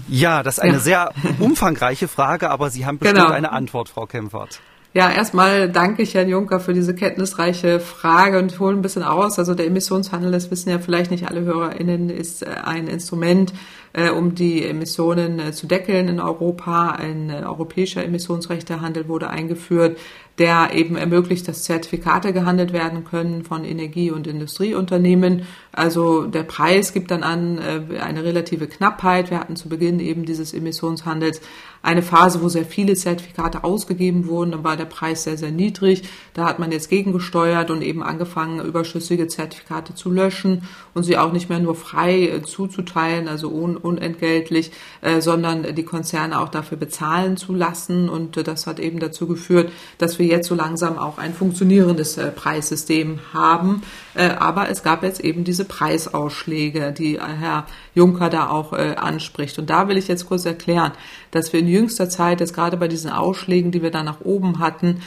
Ja, 0.10 0.42
das 0.42 0.58
ist 0.58 0.64
eine 0.64 0.74
ja. 0.74 0.80
sehr 0.80 1.12
umfangreiche 1.40 2.08
Frage, 2.08 2.50
aber 2.50 2.72
Sie 2.72 2.86
haben 2.86 2.98
bestimmt 2.98 3.22
genau. 3.22 3.32
eine 3.32 3.52
Antwort, 3.52 3.90
Frau 3.90 4.06
Kempfert. 4.08 4.60
Ja, 4.94 5.10
erstmal 5.10 5.70
danke 5.70 6.02
ich 6.02 6.16
Herrn 6.16 6.28
Juncker 6.28 6.60
für 6.60 6.74
diese 6.74 6.94
kenntnisreiche 6.94 7.80
Frage 7.80 8.38
und 8.40 8.60
hole 8.60 8.76
ein 8.76 8.82
bisschen 8.82 9.04
aus. 9.04 9.40
Also 9.40 9.56
der 9.56 9.66
Emissionshandel, 9.68 10.34
das 10.34 10.52
wissen 10.52 10.70
ja 10.70 10.80
vielleicht 10.80 11.12
nicht 11.12 11.30
alle 11.30 11.46
HörerInnen, 11.46 12.10
ist 12.10 12.44
äh, 12.44 12.50
ein 12.66 12.90
Instrument, 12.90 13.54
äh, 13.94 14.10
um 14.10 14.36
die 14.36 14.66
Emissionen 14.66 15.40
äh, 15.40 15.54
zu 15.54 15.66
deckeln 15.66 16.10
in 16.10 16.20
Europa. 16.20 16.90
Ein 16.90 17.32
europäischer 17.32 18.04
Emissionsrechtehandel 18.04 19.08
wurde 19.08 19.30
eingeführt, 19.30 19.98
der 20.40 20.72
eben 20.74 20.98
ermöglicht, 20.98 21.48
dass 21.48 21.64
Zertifikate 21.64 22.34
gehandelt 22.34 22.74
werden 22.74 23.06
können 23.06 23.46
von 23.46 23.64
Energie- 23.64 24.12
und 24.12 24.28
Industrieunternehmen. 24.28 25.44
Also 25.72 26.26
der 26.26 26.44
Preis 26.44 26.92
gibt 26.92 27.12
dann 27.12 27.24
an 27.24 27.60
eine 27.60 28.24
relative 28.24 28.68
Knappheit. 28.68 29.30
Wir 29.30 29.40
hatten 29.40 29.56
zu 29.56 29.70
Beginn 29.70 30.00
eben 30.00 30.26
dieses 30.26 30.54
Emissionshandels 30.54 31.42
eine 31.84 32.04
Phase, 32.04 32.42
wo 32.42 32.50
sehr 32.50 32.66
viele 32.66 32.96
Zertifikate 32.96 33.64
ausgegeben 33.64 34.28
wurden. 34.28 34.52
Dann 34.52 34.64
war 34.64 34.78
der 34.78 34.86
Preis 34.86 35.24
sehr, 35.24 35.38
sehr 35.38 35.52
niedrig. 35.52 36.04
Da 36.34 36.46
hat 36.46 36.60
man 36.60 36.72
jetzt 36.72 36.90
gegengesteuert 36.90 37.72
und 37.72 37.82
eben 37.82 38.04
angefangen, 38.04 38.64
überschüssige 38.64 39.28
Zertifikate 39.28 39.96
zu 39.96 40.12
löschen 40.12 40.68
und 40.94 41.04
sie 41.04 41.18
auch 41.18 41.32
nicht 41.32 41.50
mehr 41.50 41.60
nur 41.60 41.76
frei 41.76 42.28
äh, 42.28 42.42
zuzuteilen, 42.44 43.28
also 43.28 43.50
un 43.50 43.78
unentgeltlich, 43.78 44.72
äh, 45.02 45.22
sondern 45.22 45.76
die 45.76 45.84
Konzerne 45.84 46.40
auch 46.40 46.50
dafür 46.50 46.78
bezahlen 46.78 47.36
zu 47.36 47.54
lassen. 47.54 48.10
Und 48.10 48.38
äh, 48.38 48.44
das 48.44 48.68
hat 48.68 48.80
eben 48.80 49.00
dazu 49.00 49.28
geführt, 49.28 49.72
dass 49.98 50.20
wir 50.20 50.28
jetzt 50.28 50.48
so 50.48 50.56
langsam 50.56 51.00
auch 51.00 51.18
ein 51.18 51.34
funktionierendes 51.34 52.18
äh, 52.18 52.32
Preissystem 52.32 53.20
haben. 53.34 53.82
Äh, 54.14 54.30
aber 54.30 54.70
es 54.70 54.84
gab 54.84 55.04
jetzt 55.04 55.20
eben 55.20 55.44
diese 55.44 55.66
Preisausschläge, 55.66 56.92
die 56.92 57.16
äh, 57.16 57.22
Herr 57.22 57.66
Juncker 57.94 58.30
da 58.30 58.50
auch 58.50 58.74
anspricht. 58.74 59.60
Und 59.60 59.70
da 59.70 59.88
will 59.88 59.98
ich 59.98 60.08
jetzt 60.08 60.26
kurz 60.28 60.46
erklären, 60.46 60.94
dass 61.32 61.52
wir 61.52 61.60
in 61.60 61.68
jüngster 61.68 62.10
Zeit 62.10 62.40
jetzt 62.40 62.54
gerade 62.54 62.78
bei 62.78 62.88
diesen 62.88 63.12
Ausschlägen, 63.12 63.72
die 63.72 63.82
wir 63.82 63.92
da 63.92 64.02
nach 64.04 64.22
oben 64.22 64.60
hatten, 64.60 65.02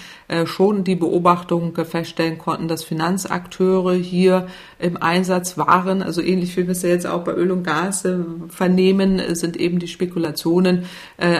schon 0.46 0.84
die 0.84 0.96
Beobachtung 0.96 1.74
feststellen 1.74 2.38
konnten, 2.38 2.68
dass 2.68 2.82
Finanzakteure 2.84 3.94
hier 3.94 4.46
im 4.78 4.96
Einsatz 4.96 5.58
waren. 5.58 6.02
Also 6.02 6.22
ähnlich 6.22 6.56
wie 6.56 6.66
wir 6.66 6.72
es 6.72 6.82
ja 6.82 6.88
jetzt 6.88 7.06
auch 7.06 7.24
bei 7.24 7.32
Öl 7.32 7.50
und 7.50 7.62
Gas 7.62 8.06
vernehmen, 8.48 9.20
sind 9.34 9.56
eben 9.56 9.78
die 9.78 9.88
Spekulationen 9.88 10.84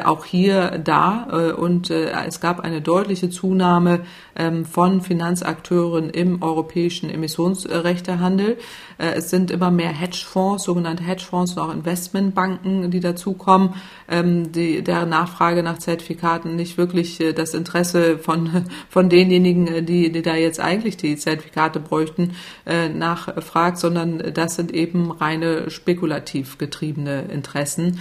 auch 0.05 0.25
hier 0.25 0.79
da. 0.83 1.55
und 1.57 1.91
es 1.91 2.41
gab 2.41 2.61
eine 2.61 2.81
deutliche 2.81 3.31
Zunahme 3.31 4.01
ähm, 4.37 4.65
von 4.65 5.01
Finanzakteuren 5.01 6.11
im 6.11 6.43
europäischen 6.43 7.11
Emissionsrechtehandel. 7.11 8.59
Äh, 8.99 9.15
es 9.17 9.31
sind 9.31 9.51
immer 9.51 9.71
mehr 9.71 9.91
Hedgefonds, 9.91 10.65
sogenannte 10.65 11.05
Hedgefonds 11.05 11.53
und 11.53 11.59
auch 11.59 11.73
Investmentbanken, 11.73 12.91
die 12.91 13.01
dazukommen, 13.01 13.75
ähm, 14.09 14.53
die, 14.53 14.83
deren 14.83 15.09
Nachfrage 15.09 15.63
nach 15.63 15.79
Zertifikaten 15.79 16.57
nicht 16.57 16.79
wirklich 16.79 17.21
äh, 17.21 17.33
das 17.33 17.55
Interesse 17.55 18.19
von, 18.19 18.67
von 18.89 19.09
denjenigen, 19.09 19.67
äh, 19.67 19.83
die, 19.83 20.13
die 20.13 20.23
da 20.23 20.35
jetzt 20.35 20.61
eigentlich 20.61 20.97
die 20.97 21.17
Zertifikate 21.17 21.81
bräuchten, 21.81 22.33
nachfragt, 22.67 23.79
sondern 23.79 24.33
das 24.33 24.57
sind 24.57 24.73
eben 24.73 25.11
reine 25.11 25.71
spekulativ 25.71 26.59
getriebene 26.59 27.23
Interessen. 27.23 28.01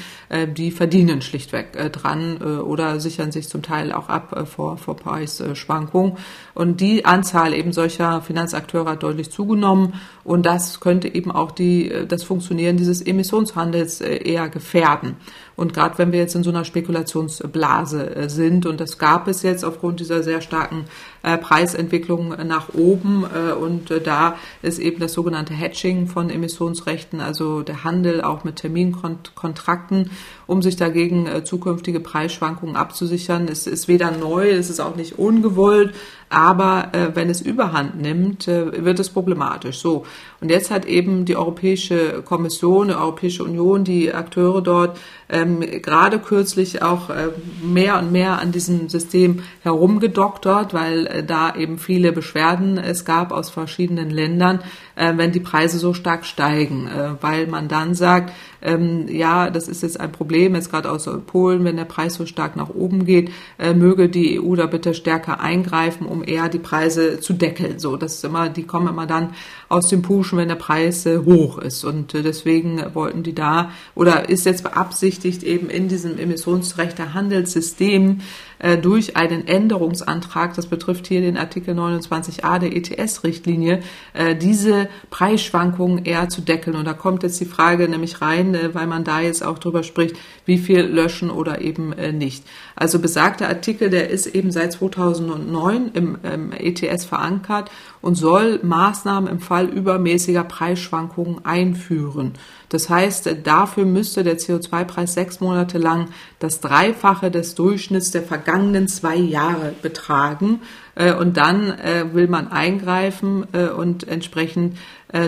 Die 0.57 0.71
verdienen 0.71 1.21
schlichtweg 1.21 1.91
dran 1.91 2.37
oder 2.37 2.99
sichern 2.99 3.31
sich 3.31 3.49
zum 3.49 3.61
Teil 3.61 3.91
auch 3.91 4.09
ab 4.09 4.47
vor, 4.49 4.77
vor 4.77 4.95
Preisschwankungen. 4.95 6.17
Und 6.53 6.81
die 6.81 7.05
Anzahl 7.05 7.53
eben 7.53 7.73
solcher 7.73 8.21
Finanzakteure 8.21 8.91
hat 8.91 9.03
deutlich 9.03 9.31
zugenommen 9.31 9.93
und 10.23 10.45
das 10.45 10.79
könnte 10.83 11.07
eben 11.15 11.31
auch 11.31 11.51
die, 11.51 11.89
das 12.09 12.23
Funktionieren 12.23 12.75
dieses 12.75 13.01
Emissionshandels 13.01 14.01
äh, 14.01 14.17
eher 14.17 14.49
gefährden. 14.49 15.15
Und 15.55 15.73
gerade 15.73 15.97
wenn 15.97 16.11
wir 16.11 16.19
jetzt 16.19 16.35
in 16.35 16.43
so 16.43 16.49
einer 16.49 16.65
Spekulationsblase 16.65 18.15
äh, 18.15 18.29
sind, 18.29 18.65
und 18.65 18.79
das 18.79 18.97
gab 18.97 19.27
es 19.27 19.43
jetzt 19.43 19.63
aufgrund 19.63 19.99
dieser 19.99 20.23
sehr 20.23 20.41
starken 20.41 20.85
äh, 21.21 21.37
Preisentwicklung 21.37 22.35
nach 22.45 22.73
oben, 22.73 23.23
und 23.23 23.91
da 24.03 24.35
ist 24.61 24.79
eben 24.79 24.99
das 24.99 25.13
sogenannte 25.13 25.53
Hedging 25.53 26.07
von 26.07 26.29
Emissionsrechten, 26.29 27.21
also 27.21 27.61
der 27.61 27.83
Handel 27.83 28.21
auch 28.21 28.43
mit 28.43 28.57
Terminkontrakten, 28.57 30.11
um 30.47 30.61
sich 30.61 30.75
dagegen 30.75 31.27
zukünftige 31.45 31.99
Preisschwankungen 31.99 32.75
abzusichern. 32.75 33.47
Es 33.47 33.67
ist 33.67 33.87
weder 33.87 34.11
neu, 34.11 34.49
es 34.49 34.69
ist 34.69 34.79
auch 34.79 34.95
nicht 34.95 35.17
ungewollt, 35.17 35.93
aber 36.33 36.89
äh, 36.93 37.15
wenn 37.15 37.29
es 37.29 37.41
überhand 37.41 38.01
nimmt, 38.01 38.47
äh, 38.47 38.83
wird 38.83 38.99
es 38.99 39.11
problematisch. 39.11 39.77
So. 39.77 40.05
Und 40.41 40.49
jetzt 40.49 40.71
hat 40.71 40.85
eben 40.85 41.25
die 41.25 41.35
Europäische 41.35 42.23
Kommission, 42.23 42.87
die 42.87 42.95
Europäische 42.95 43.43
Union, 43.43 43.83
die 43.83 44.11
Akteure 44.13 44.61
dort 44.61 44.99
ähm, 45.43 45.59
gerade 45.81 46.19
kürzlich 46.19 46.81
auch 46.81 47.09
äh, 47.09 47.29
mehr 47.61 47.99
und 47.99 48.11
mehr 48.11 48.39
an 48.39 48.51
diesem 48.51 48.89
System 48.89 49.43
herumgedoktert, 49.61 50.73
weil 50.73 51.07
äh, 51.07 51.23
da 51.23 51.55
eben 51.55 51.77
viele 51.77 52.11
Beschwerden 52.11 52.77
es 52.77 53.05
gab 53.05 53.31
aus 53.31 53.49
verschiedenen 53.49 54.09
Ländern, 54.09 54.59
äh, 54.95 55.13
wenn 55.15 55.31
die 55.31 55.39
Preise 55.39 55.77
so 55.77 55.93
stark 55.93 56.25
steigen, 56.25 56.87
äh, 56.87 57.21
weil 57.21 57.47
man 57.47 57.67
dann 57.67 57.93
sagt, 57.93 58.33
ähm, 58.63 59.07
ja, 59.07 59.49
das 59.49 59.67
ist 59.67 59.83
jetzt 59.83 59.99
ein 59.99 60.11
Problem, 60.11 60.55
jetzt 60.55 60.71
gerade 60.71 60.89
aus 60.89 61.09
Polen, 61.27 61.63
wenn 61.63 61.75
der 61.75 61.85
Preis 61.85 62.15
so 62.15 62.25
stark 62.25 62.55
nach 62.55 62.69
oben 62.69 63.05
geht, 63.05 63.31
äh, 63.59 63.73
möge 63.73 64.09
die 64.09 64.39
EU 64.39 64.55
da 64.55 64.65
bitte 64.65 64.93
stärker 64.93 65.39
eingreifen, 65.41 66.07
um 66.07 66.23
eher 66.23 66.49
die 66.49 66.59
Preise 66.59 67.19
zu 67.19 67.33
deckeln. 67.33 67.79
So, 67.79 67.97
das 67.97 68.15
ist 68.15 68.23
immer, 68.23 68.49
die 68.49 68.63
kommen 68.63 68.87
immer 68.87 69.05
dann 69.05 69.33
aus 69.69 69.89
dem 69.89 70.01
Puschen, 70.01 70.37
wenn 70.37 70.47
der 70.47 70.55
Preis 70.55 71.05
äh, 71.05 71.19
hoch 71.19 71.57
ist. 71.57 71.83
Und 71.83 72.13
äh, 72.15 72.23
deswegen 72.23 72.83
wollten 72.93 73.23
die 73.23 73.35
da 73.35 73.71
oder 73.95 74.29
ist 74.29 74.45
jetzt 74.45 74.63
beabsichtigt, 74.63 75.43
eben 75.43 75.69
in 75.69 75.87
diesem 75.87 76.17
Emissionsrechte 76.17 77.13
Handelssystem 77.13 78.21
äh, 78.63 78.77
durch 78.77 79.17
einen 79.17 79.45
Änderungsantrag, 79.45 80.53
das 80.53 80.67
betrifft 80.67 81.07
hier 81.07 81.19
den 81.19 81.35
Artikel 81.35 81.77
29a 81.77 82.59
der 82.59 82.73
ETS-Richtlinie, 82.73 83.81
äh, 84.13 84.37
diese 84.37 84.87
Preisschwankungen 85.09 86.05
eher 86.05 86.29
zu 86.29 86.39
deckeln. 86.39 86.77
Und 86.77 86.85
da 86.85 86.93
kommt 86.93 87.23
jetzt 87.23 87.41
die 87.41 87.45
Frage 87.45 87.89
nämlich 87.89 88.21
rein, 88.21 88.55
äh, 88.55 88.73
weil 88.73 88.87
man 88.87 89.03
da 89.03 89.19
jetzt 89.19 89.45
auch 89.45 89.59
drüber 89.59 89.83
spricht, 89.83 90.15
wie 90.45 90.57
viel 90.57 90.79
löschen 90.79 91.29
oder 91.29 91.59
eben 91.59 91.93
nicht. 92.17 92.45
Also 92.75 92.99
besagter 92.99 93.49
Artikel, 93.49 93.89
der 93.89 94.09
ist 94.09 94.27
eben 94.27 94.51
seit 94.51 94.71
2009 94.73 95.91
im, 95.93 96.17
im 96.23 96.51
ETS 96.53 97.05
verankert 97.05 97.69
und 98.01 98.15
soll 98.15 98.59
Maßnahmen 98.63 99.29
im 99.29 99.39
Fall 99.39 99.67
übermäßiger 99.67 100.43
Preisschwankungen 100.43 101.45
einführen. 101.45 102.33
Das 102.73 102.89
heißt, 102.89 103.35
dafür 103.43 103.85
müsste 103.85 104.23
der 104.23 104.39
CO2-Preis 104.39 105.13
sechs 105.13 105.39
Monate 105.39 105.77
lang 105.77 106.07
das 106.39 106.59
Dreifache 106.59 107.29
des 107.29 107.53
Durchschnitts 107.53 108.09
der 108.09 108.23
vergangenen 108.23 108.87
zwei 108.87 109.15
Jahre 109.15 109.75
betragen. 109.83 110.59
Äh, 110.95 111.13
und 111.13 111.37
dann 111.37 111.69
äh, 111.69 112.05
will 112.13 112.27
man 112.27 112.47
eingreifen 112.51 113.45
äh, 113.53 113.67
und 113.67 114.07
entsprechend 114.07 114.77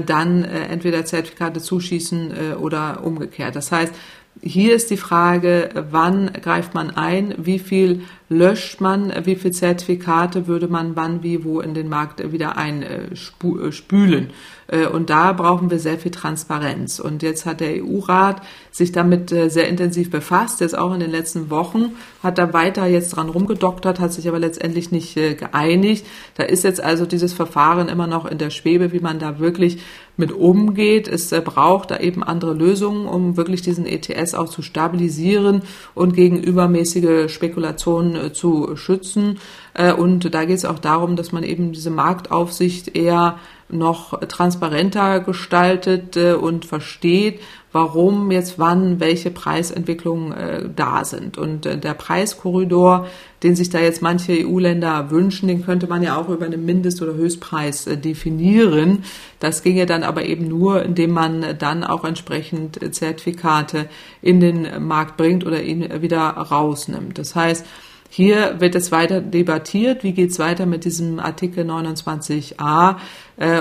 dann 0.07 0.43
entweder 0.43 1.05
Zertifikate 1.05 1.61
zuschießen 1.61 2.55
oder 2.59 3.03
umgekehrt. 3.03 3.55
Das 3.55 3.71
heißt, 3.71 3.93
hier 4.41 4.75
ist 4.75 4.89
die 4.89 4.97
Frage, 4.97 5.69
wann 5.89 6.31
greift 6.33 6.73
man 6.73 6.91
ein, 6.91 7.33
wie 7.37 7.59
viel 7.59 8.03
löscht 8.27 8.81
man, 8.81 9.13
wie 9.25 9.35
viel 9.35 9.51
Zertifikate 9.51 10.47
würde 10.47 10.67
man 10.67 10.95
wann, 10.95 11.21
wie, 11.21 11.43
wo 11.43 11.61
in 11.61 11.73
den 11.73 11.89
Markt 11.89 12.31
wieder 12.31 12.57
einspülen. 12.57 14.31
Äh, 14.67 14.87
und 14.87 15.11
da 15.11 15.33
brauchen 15.33 15.69
wir 15.69 15.79
sehr 15.79 15.99
viel 15.99 16.11
Transparenz. 16.11 16.99
Und 16.99 17.21
jetzt 17.21 17.45
hat 17.45 17.59
der 17.59 17.83
EU-Rat 17.83 18.41
sich 18.71 18.91
damit 18.91 19.31
äh, 19.31 19.49
sehr 19.49 19.67
intensiv 19.67 20.09
befasst, 20.09 20.59
jetzt 20.61 20.77
auch 20.77 20.93
in 20.93 20.99
den 20.99 21.11
letzten 21.11 21.51
Wochen, 21.51 21.95
hat 22.23 22.39
da 22.39 22.51
weiter 22.51 22.87
jetzt 22.87 23.11
dran 23.11 23.29
rumgedoktert, 23.29 23.99
hat 23.99 24.11
sich 24.11 24.27
aber 24.27 24.39
letztendlich 24.39 24.91
nicht 24.91 25.15
äh, 25.17 25.35
geeinigt. 25.35 26.05
Da 26.35 26.43
ist 26.43 26.63
jetzt 26.63 26.81
also 26.81 27.05
dieses 27.05 27.33
Verfahren 27.33 27.89
immer 27.89 28.07
noch 28.07 28.25
in 28.25 28.39
der 28.39 28.49
Schwebe, 28.49 28.91
wie 28.91 28.99
man 28.99 29.19
da 29.19 29.37
wirklich 29.39 29.79
mit 30.17 30.31
umgeht. 30.31 31.07
Es 31.07 31.29
braucht 31.29 31.91
da 31.91 31.97
eben 31.99 32.23
andere 32.23 32.53
Lösungen, 32.53 33.07
um 33.07 33.37
wirklich 33.37 33.61
diesen 33.61 33.85
ETS 33.85 34.33
auch 34.33 34.49
zu 34.49 34.61
stabilisieren 34.61 35.61
und 35.93 36.13
gegen 36.15 36.41
übermäßige 36.41 37.31
Spekulationen 37.31 38.33
zu 38.33 38.75
schützen. 38.75 39.39
Und 39.97 40.33
da 40.33 40.45
geht 40.45 40.57
es 40.57 40.65
auch 40.65 40.79
darum, 40.79 41.15
dass 41.15 41.31
man 41.31 41.43
eben 41.43 41.73
diese 41.73 41.89
Marktaufsicht 41.89 42.95
eher 42.95 43.37
noch 43.69 44.19
transparenter 44.27 45.19
gestaltet 45.19 46.15
äh, 46.17 46.33
und 46.33 46.65
versteht, 46.65 47.39
warum 47.75 48.31
jetzt 48.31 48.57
wann 48.57 49.01
welche 49.01 49.31
Preisentwicklungen 49.31 50.31
äh, 50.31 50.69
da 50.73 51.03
sind. 51.03 51.37
Und 51.37 51.65
äh, 51.65 51.77
der 51.77 51.93
Preiskorridor, 51.93 53.05
den 53.43 53.57
sich 53.57 53.69
da 53.69 53.79
jetzt 53.79 54.01
manche 54.01 54.31
EU-Länder 54.47 55.11
wünschen, 55.11 55.49
den 55.49 55.65
könnte 55.65 55.85
man 55.85 56.01
ja 56.01 56.15
auch 56.15 56.29
über 56.29 56.45
einen 56.45 56.65
Mindest- 56.65 57.01
oder 57.01 57.15
Höchstpreis 57.15 57.85
äh, 57.87 57.97
definieren. 57.97 59.03
Das 59.41 59.61
ginge 59.61 59.85
dann 59.85 60.03
aber 60.03 60.23
eben 60.23 60.47
nur, 60.47 60.83
indem 60.83 61.11
man 61.11 61.57
dann 61.59 61.83
auch 61.83 62.05
entsprechend 62.05 62.79
Zertifikate 62.95 63.89
in 64.21 64.39
den 64.39 64.87
Markt 64.87 65.17
bringt 65.17 65.45
oder 65.45 65.61
ihn 65.61 66.01
wieder 66.01 66.27
rausnimmt. 66.29 67.17
Das 67.17 67.35
heißt, 67.35 67.65
hier 68.09 68.61
wird 68.61 68.75
es 68.75 68.93
weiter 68.93 69.19
debattiert, 69.19 70.05
wie 70.05 70.13
geht 70.13 70.31
es 70.31 70.39
weiter 70.39 70.65
mit 70.65 70.85
diesem 70.85 71.19
Artikel 71.19 71.69
29a 71.69 72.91
äh, 72.91 72.95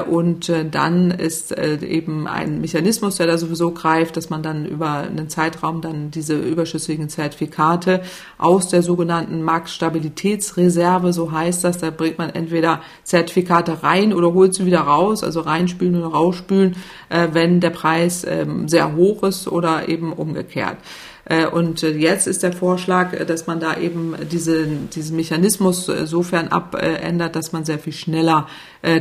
und 0.09 0.49
äh, 0.49 0.65
dann 0.69 1.11
ist 1.11 1.51
äh, 1.57 1.79
eben 1.85 2.29
ein 2.29 2.61
Mechanismus, 2.61 3.17
der 3.17 3.27
da 3.27 3.39
sowieso 3.39 3.73
greift, 3.73 4.17
dass 4.17 4.31
man 4.31 4.43
dann 4.43 4.67
über 4.67 4.99
einen 4.99 5.29
Zeitraum 5.29 5.81
dann 5.81 6.13
diese 6.13 6.39
überschüssigen 6.39 7.09
Zertifikate 7.09 8.03
aus 8.39 8.69
der 8.69 8.83
sogenannten 8.83 9.43
Marktstabilitätsreserve, 9.43 11.13
so 11.13 11.33
heißt 11.33 11.65
das, 11.65 11.79
da 11.79 11.91
bringt 11.91 12.19
man 12.19 12.31
entweder 12.31 12.83
Zertifikate 13.03 13.83
rein 13.83 14.13
oder 14.13 14.33
holt 14.33 14.55
sie 14.55 14.65
wieder 14.67 14.81
raus, 14.81 15.25
also 15.25 15.41
reinspülen 15.41 15.97
oder 15.97 16.15
rausspülen, 16.15 16.77
wenn 17.09 17.61
der 17.61 17.71
Preis 17.71 18.25
ähm, 18.29 18.69
sehr 18.69 18.95
hoch 18.95 19.23
ist 19.25 19.49
oder 19.49 19.89
eben 19.89 20.13
umgekehrt. 20.13 20.77
Äh, 21.27 21.47
und 21.47 21.83
äh, 21.83 21.91
jetzt 21.91 22.27
ist 22.27 22.43
der 22.43 22.53
Vorschlag, 22.53 23.13
äh, 23.13 23.25
dass 23.25 23.47
man 23.47 23.61
da 23.61 23.77
eben 23.79 24.15
diese, 24.31 24.67
diesen 24.67 25.17
Mechanismus 25.17 25.87
sofern 25.87 26.49
abändert, 26.49 27.37
dass 27.37 27.53
man 27.53 27.65
sehr 27.65 27.79
viel 27.79 27.93
schneller 27.93 28.47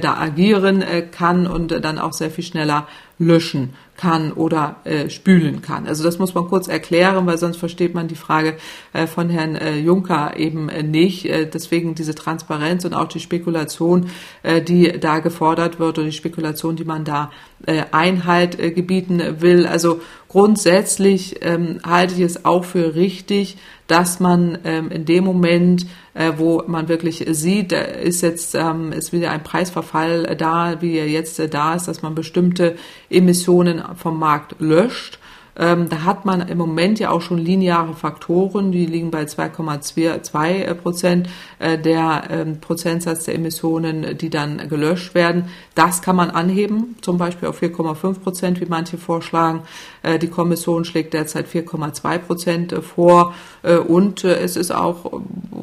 da 0.02 0.18
agieren 0.18 0.82
kann 1.12 1.46
und 1.46 1.72
dann 1.84 2.00
auch 2.00 2.14
sehr 2.14 2.32
viel 2.32 2.46
schneller 2.46 2.88
löschen 3.24 3.74
kann 3.96 4.32
oder 4.32 4.78
äh, 4.86 5.10
spülen 5.10 5.62
kann. 5.62 5.88
Also 5.88 6.04
das 6.04 6.18
muss 6.18 6.34
man 6.34 6.48
kurz 6.48 6.68
erklären, 6.68 7.26
weil 7.26 7.38
sonst 7.38 7.58
versteht 7.58 7.94
man 7.94 8.08
die 8.08 8.16
Frage 8.16 8.58
äh, 8.92 9.06
von 9.06 9.30
Herrn 9.30 9.56
äh, 9.56 9.78
Juncker 9.78 10.36
eben 10.36 10.68
äh, 10.70 10.84
nicht. 10.84 11.26
Äh, 11.26 11.48
deswegen 11.48 11.96
diese 11.96 12.16
Transparenz 12.16 12.86
und 12.86 12.94
auch 12.94 13.08
die 13.08 13.20
Spekulation, 13.20 14.08
äh, 14.42 14.62
die 14.62 15.00
da 15.00 15.20
gefordert 15.20 15.80
wird 15.80 16.00
und 16.00 16.06
die 16.06 16.12
Spekulation, 16.12 16.76
die 16.76 16.86
man 16.86 17.04
da 17.06 17.32
Einhalt 17.92 18.58
gebieten 18.58 19.22
will. 19.40 19.66
Also 19.66 20.02
grundsätzlich 20.28 21.38
ähm, 21.46 21.80
halte 21.86 22.16
ich 22.16 22.20
es 22.20 22.44
auch 22.44 22.66
für 22.66 22.94
richtig, 22.94 23.58
dass 23.88 24.20
man 24.20 24.60
ähm, 24.64 24.92
in 24.92 25.06
dem 25.06 25.24
Moment, 25.24 25.86
äh, 26.14 26.34
wo 26.38 26.64
man 26.68 26.88
wirklich 26.88 27.26
sieht, 27.30 27.72
da 27.72 27.80
ist 27.80 28.22
jetzt 28.22 28.56
ähm, 28.56 28.92
ist 28.92 29.14
wieder 29.14 29.32
ein 29.32 29.44
Preisverfall 29.44 30.36
da, 30.38 30.82
wie 30.82 30.98
er 30.98 31.08
jetzt 31.08 31.40
äh, 31.40 31.50
da 31.50 31.76
ist, 31.76 31.88
dass 31.88 32.02
man 32.02 32.16
bestimmte 32.16 32.76
Emissionen 33.10 33.84
vom 33.96 34.20
Markt 34.20 34.56
löscht 34.60 35.20
ähm, 35.56 35.90
da 35.90 36.04
hat 36.04 36.26
man 36.26 36.42
im 36.48 36.58
Moment 36.58 37.00
ja 37.00 37.12
auch 37.12 37.22
schon 37.22 37.38
lineare 37.38 37.94
Faktoren, 37.94 38.72
die 38.72 38.86
liegen 38.86 39.12
bei 39.12 39.24
2,2 39.24 40.74
Prozent 40.74 41.30
äh, 41.60 41.78
der 41.78 42.24
ähm, 42.30 42.60
Prozentsatz 42.60 43.26
der 43.26 43.36
Emissionen, 43.36 44.18
die 44.18 44.30
dann 44.30 44.68
gelöscht 44.68 45.14
werden. 45.14 45.50
Das 45.76 46.02
kann 46.02 46.16
man 46.16 46.32
anheben, 46.32 46.96
zum 47.02 47.18
Beispiel 47.18 47.50
auf 47.50 47.62
4,5 47.62 48.20
Prozent, 48.20 48.62
wie 48.62 48.66
manche 48.66 48.98
vorschlagen. 48.98 49.62
Äh, 50.02 50.18
die 50.18 50.28
Kommission 50.28 50.86
schlägt 50.86 51.14
derzeit 51.14 51.48
4,2 51.48 52.18
Prozent 52.18 52.74
äh, 52.74 52.82
vor 52.82 53.36
äh, 53.62 53.76
und 53.76 54.24
äh, 54.24 54.40
es 54.40 54.56
ist 54.56 54.74
auch 54.74 55.22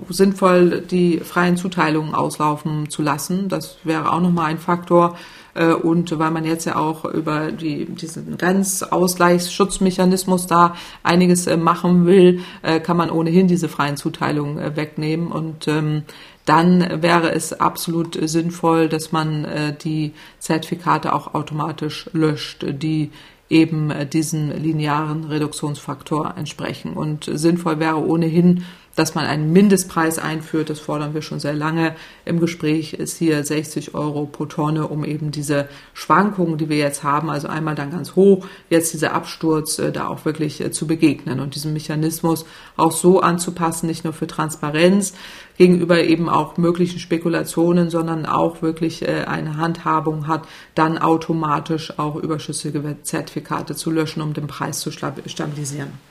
sinnvoll, 0.09 0.83
die 0.83 1.19
freien 1.19 1.57
Zuteilungen 1.57 2.15
auslaufen 2.15 2.91
zu 2.91 3.03
lassen. 3.03 3.49
Das 3.49 3.79
wäre 3.83 4.13
auch 4.13 4.21
nochmal 4.21 4.47
ein 4.47 4.59
Faktor, 4.59 5.17
äh, 5.17 5.40
und 5.55 6.19
weil 6.19 6.31
man 6.31 6.45
jetzt 6.45 6.67
ja 6.67 6.77
auch 6.77 7.05
über 7.05 7.53
die, 7.53 7.87
diesen 7.87 8.37
Grenzausgleichsschutzmechanismus 8.37 10.47
da 10.47 10.75
einiges 11.03 11.47
äh, 11.47 11.57
machen 11.57 12.05
will, 12.07 12.41
äh, 12.63 12.81
kann 12.81 12.97
man 12.97 13.11
ohnehin 13.11 13.49
diese 13.49 13.69
freien 13.69 13.97
Zuteilungen 13.97 14.77
wegnehmen. 14.77 15.29
Und 15.29 15.69
ähm, 15.69 16.03
dann 16.45 17.03
wäre 17.03 17.33
es 17.33 17.53
absolut 17.53 18.19
sinnvoll, 18.21 18.89
dass 18.89 19.13
man 19.13 19.47
die 19.85 20.15
Zertifikate 20.41 21.13
auch 21.13 21.35
automatisch 21.35 22.11
löscht, 22.13 22.65
die 22.67 23.13
eben 23.49 23.93
diesen 24.11 24.61
linearen 24.61 25.23
Reduktionsfaktor 25.25 26.35
entsprechen. 26.37 26.95
Und 26.95 27.31
sinnvoll 27.33 27.79
wäre 27.79 28.05
ohnehin 28.05 28.65
dass 28.97 29.15
man 29.15 29.25
einen 29.25 29.53
Mindestpreis 29.53 30.19
einführt. 30.19 30.71
Das 30.71 30.81
fordern 30.81 31.15
wir 31.15 31.23
schon 31.23 31.41
sehr 31.41 31.55
lange. 31.55 31.95
Im 32.25 32.41
Gespräch 32.41 32.93
ist 32.93 33.17
hier 33.17 33.45
60 33.45 33.95
Euro 33.95 34.27
pro 34.27 34.47
Tonne, 34.47 34.89
um 34.89 35.05
eben 35.05 35.31
diese 35.31 35.69
Schwankungen, 35.95 36.59
die 36.59 36.69
wir 36.69 36.77
jetzt 36.77 37.03
haben, 37.03 37.31
also 37.31 37.49
einmal 37.49 37.75
dann 37.75 37.91
ganz 37.91 38.17
hoch, 38.17 38.47
jetzt 38.69 38.93
dieser 38.93 39.13
Absturz, 39.13 39.79
äh, 39.79 39.93
da 39.93 40.09
auch 40.09 40.25
wirklich 40.25 40.61
äh, 40.61 40.71
zu 40.71 40.87
begegnen 40.87 41.41
und 41.41 41.55
diesen 41.55 41.73
Mechanismus 41.73 42.45
auch 42.77 42.93
so 42.93 43.21
anzupassen, 43.21 43.87
nicht 43.87 44.05
nur 44.05 44.13
für 44.13 44.27
Transparenz 44.27 45.15
gegenüber 45.57 46.03
eben 46.03 46.29
auch 46.29 46.57
möglichen 46.57 46.99
Spekulationen, 46.99 47.91
sondern 47.91 48.27
auch 48.27 48.63
wirklich 48.63 49.03
äh, 49.03 49.25
eine 49.27 49.57
Handhabung 49.57 50.27
hat, 50.27 50.49
dann 50.75 50.99
automatisch 50.99 51.99
auch 51.99 52.17
überschüssige 52.17 52.97
Zertifikate 53.03 53.75
zu 53.75 53.91
löschen, 53.91 54.23
um 54.23 54.33
den 54.33 54.47
Preis 54.47 54.81
zu 54.81 54.91
stabilisieren. 54.91 56.10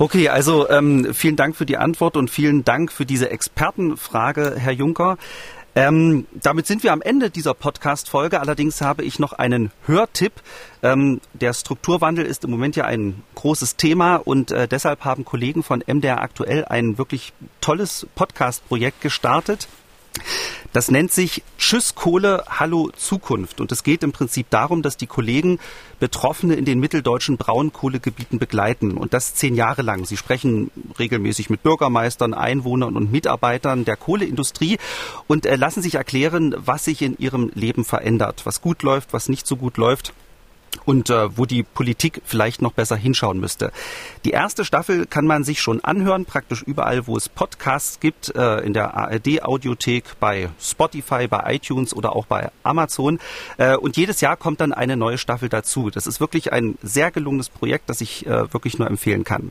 Okay, 0.00 0.30
also 0.30 0.66
ähm, 0.70 1.12
vielen 1.12 1.36
Dank 1.36 1.54
für 1.56 1.66
die 1.66 1.76
Antwort 1.76 2.16
und 2.16 2.30
vielen 2.30 2.64
Dank 2.64 2.90
für 2.90 3.04
diese 3.04 3.28
Expertenfrage, 3.28 4.54
Herr 4.56 4.72
Juncker. 4.72 5.18
Ähm, 5.74 6.26
damit 6.32 6.66
sind 6.66 6.82
wir 6.82 6.94
am 6.94 7.02
Ende 7.02 7.28
dieser 7.28 7.52
Podcast-Folge. 7.52 8.40
Allerdings 8.40 8.80
habe 8.80 9.04
ich 9.04 9.18
noch 9.18 9.34
einen 9.34 9.72
Hörtipp. 9.84 10.32
Ähm, 10.82 11.20
der 11.34 11.52
Strukturwandel 11.52 12.24
ist 12.24 12.44
im 12.44 12.50
Moment 12.50 12.76
ja 12.76 12.86
ein 12.86 13.22
großes 13.34 13.76
Thema 13.76 14.16
und 14.16 14.52
äh, 14.52 14.66
deshalb 14.66 15.04
haben 15.04 15.26
Kollegen 15.26 15.62
von 15.62 15.84
MDR 15.86 16.22
aktuell 16.22 16.64
ein 16.64 16.96
wirklich 16.96 17.34
tolles 17.60 18.06
Podcast-Projekt 18.14 19.02
gestartet. 19.02 19.68
Das 20.72 20.90
nennt 20.90 21.10
sich 21.10 21.42
Tschüss 21.58 21.94
Kohle, 21.94 22.44
Hallo 22.48 22.90
Zukunft. 22.96 23.60
Und 23.60 23.72
es 23.72 23.82
geht 23.82 24.02
im 24.02 24.12
Prinzip 24.12 24.48
darum, 24.50 24.82
dass 24.82 24.96
die 24.96 25.06
Kollegen 25.06 25.58
Betroffene 25.98 26.54
in 26.54 26.64
den 26.64 26.80
mitteldeutschen 26.80 27.36
Braunkohlegebieten 27.36 28.38
begleiten. 28.38 28.96
Und 28.96 29.12
das 29.12 29.34
zehn 29.34 29.54
Jahre 29.54 29.82
lang. 29.82 30.06
Sie 30.06 30.16
sprechen 30.16 30.70
regelmäßig 30.98 31.50
mit 31.50 31.62
Bürgermeistern, 31.62 32.34
Einwohnern 32.34 32.96
und 32.96 33.12
Mitarbeitern 33.12 33.84
der 33.84 33.96
Kohleindustrie 33.96 34.78
und 35.26 35.46
äh, 35.46 35.56
lassen 35.56 35.82
sich 35.82 35.96
erklären, 35.96 36.54
was 36.56 36.84
sich 36.84 37.02
in 37.02 37.18
ihrem 37.18 37.50
Leben 37.54 37.84
verändert, 37.84 38.42
was 38.44 38.60
gut 38.60 38.82
läuft, 38.82 39.12
was 39.12 39.28
nicht 39.28 39.46
so 39.46 39.56
gut 39.56 39.76
läuft. 39.76 40.12
Und 40.84 41.10
äh, 41.10 41.36
wo 41.36 41.46
die 41.46 41.62
Politik 41.62 42.22
vielleicht 42.24 42.62
noch 42.62 42.72
besser 42.72 42.96
hinschauen 42.96 43.40
müsste. 43.40 43.72
Die 44.24 44.30
erste 44.30 44.64
Staffel 44.64 45.06
kann 45.06 45.26
man 45.26 45.44
sich 45.44 45.60
schon 45.60 45.82
anhören, 45.82 46.24
praktisch 46.24 46.62
überall, 46.62 47.06
wo 47.06 47.16
es 47.16 47.28
Podcasts 47.28 48.00
gibt, 48.00 48.34
äh, 48.34 48.58
in 48.58 48.72
der 48.72 48.94
ARD-Audiothek, 48.94 50.18
bei 50.20 50.48
Spotify, 50.60 51.26
bei 51.28 51.54
iTunes 51.54 51.94
oder 51.94 52.16
auch 52.16 52.26
bei 52.26 52.50
Amazon. 52.62 53.18
Äh, 53.56 53.76
und 53.76 53.96
jedes 53.96 54.20
Jahr 54.20 54.36
kommt 54.36 54.60
dann 54.60 54.72
eine 54.72 54.96
neue 54.96 55.18
Staffel 55.18 55.48
dazu. 55.48 55.90
Das 55.90 56.06
ist 56.06 56.20
wirklich 56.20 56.52
ein 56.52 56.78
sehr 56.82 57.10
gelungenes 57.10 57.48
Projekt, 57.48 57.88
das 57.88 58.00
ich 58.00 58.26
äh, 58.26 58.52
wirklich 58.52 58.78
nur 58.78 58.88
empfehlen 58.88 59.24
kann. 59.24 59.50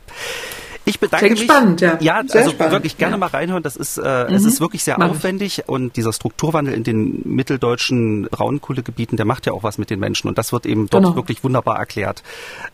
Ich 0.90 0.98
bedanke 0.98 1.26
Klingt 1.26 1.38
mich. 1.40 1.48
spannend, 1.48 1.80
ja. 1.80 1.98
Ja, 2.00 2.22
Sehr 2.26 2.40
also 2.40 2.50
spannend, 2.52 2.72
wirklich 2.72 2.98
gerne 2.98 3.12
ja. 3.12 3.18
mal 3.18 3.26
reinhören. 3.28 3.62
Das 3.62 3.76
ist, 3.76 3.96
äh, 3.96 4.24
es 4.24 4.44
ist 4.44 4.60
wirklich 4.60 4.82
sehr 4.82 4.96
Mach 4.98 5.06
ich. 5.06 5.12
aufwendig 5.12 5.62
und 5.68 5.96
dieser 5.96 6.12
Strukturwandel 6.12 6.74
in 6.74 6.82
den 6.82 7.22
mitteldeutschen 7.24 8.22
Braunkohlegebieten, 8.30 9.16
der 9.16 9.24
macht 9.24 9.46
ja 9.46 9.52
auch 9.52 9.62
was 9.62 9.78
mit 9.78 9.88
den 9.90 10.00
Menschen 10.00 10.26
und 10.28 10.36
das 10.36 10.52
wird 10.52 10.66
eben 10.66 10.88
dort 10.90 11.04
Genau. 11.04 11.14
wirklich 11.16 11.44
wunderbar 11.44 11.78
erklärt. 11.78 12.24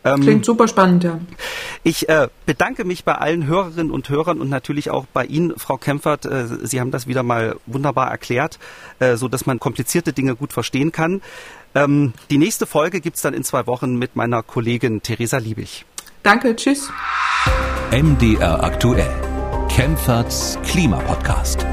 Ähm, 0.02 0.20
Klingt 0.22 0.44
super 0.46 0.66
spannend, 0.66 1.04
ja. 1.04 1.18
ich 1.82 2.08
äh, 2.08 2.28
bedanke 2.46 2.84
mich 2.84 3.04
bei 3.04 3.14
allen 3.16 3.46
Hörerinnen 3.46 3.90
und 3.90 4.08
Hörern 4.08 4.40
und 4.40 4.48
natürlich 4.48 4.88
auch 4.90 5.04
bei 5.12 5.24
Ihnen, 5.26 5.52
Frau 5.58 5.76
Kempfert. 5.76 6.24
Äh, 6.24 6.46
Sie 6.62 6.80
haben 6.80 6.90
das 6.90 7.06
wieder 7.06 7.22
mal 7.22 7.56
wunderbar 7.66 8.10
erklärt, 8.10 8.58
äh, 8.98 9.16
so 9.16 9.28
dass 9.28 9.44
man 9.44 9.60
komplizierte 9.60 10.12
Dinge 10.14 10.36
gut 10.36 10.54
verstehen 10.54 10.90
kann. 10.90 11.20
Ähm, 11.74 12.14
die 12.30 12.38
nächste 12.38 12.64
Folge 12.64 13.00
gibt's 13.02 13.20
dann 13.20 13.34
in 13.34 13.44
zwei 13.44 13.66
Wochen 13.66 13.96
mit 13.96 14.16
meiner 14.16 14.42
Kollegin 14.42 15.02
Theresa 15.02 15.36
Liebig. 15.36 15.84
Danke, 16.26 16.56
tschüss. 16.56 16.90
MDR 17.92 18.64
aktuell. 18.64 19.14
Kempferts 19.68 20.58
Klimapodcast. 20.64 21.64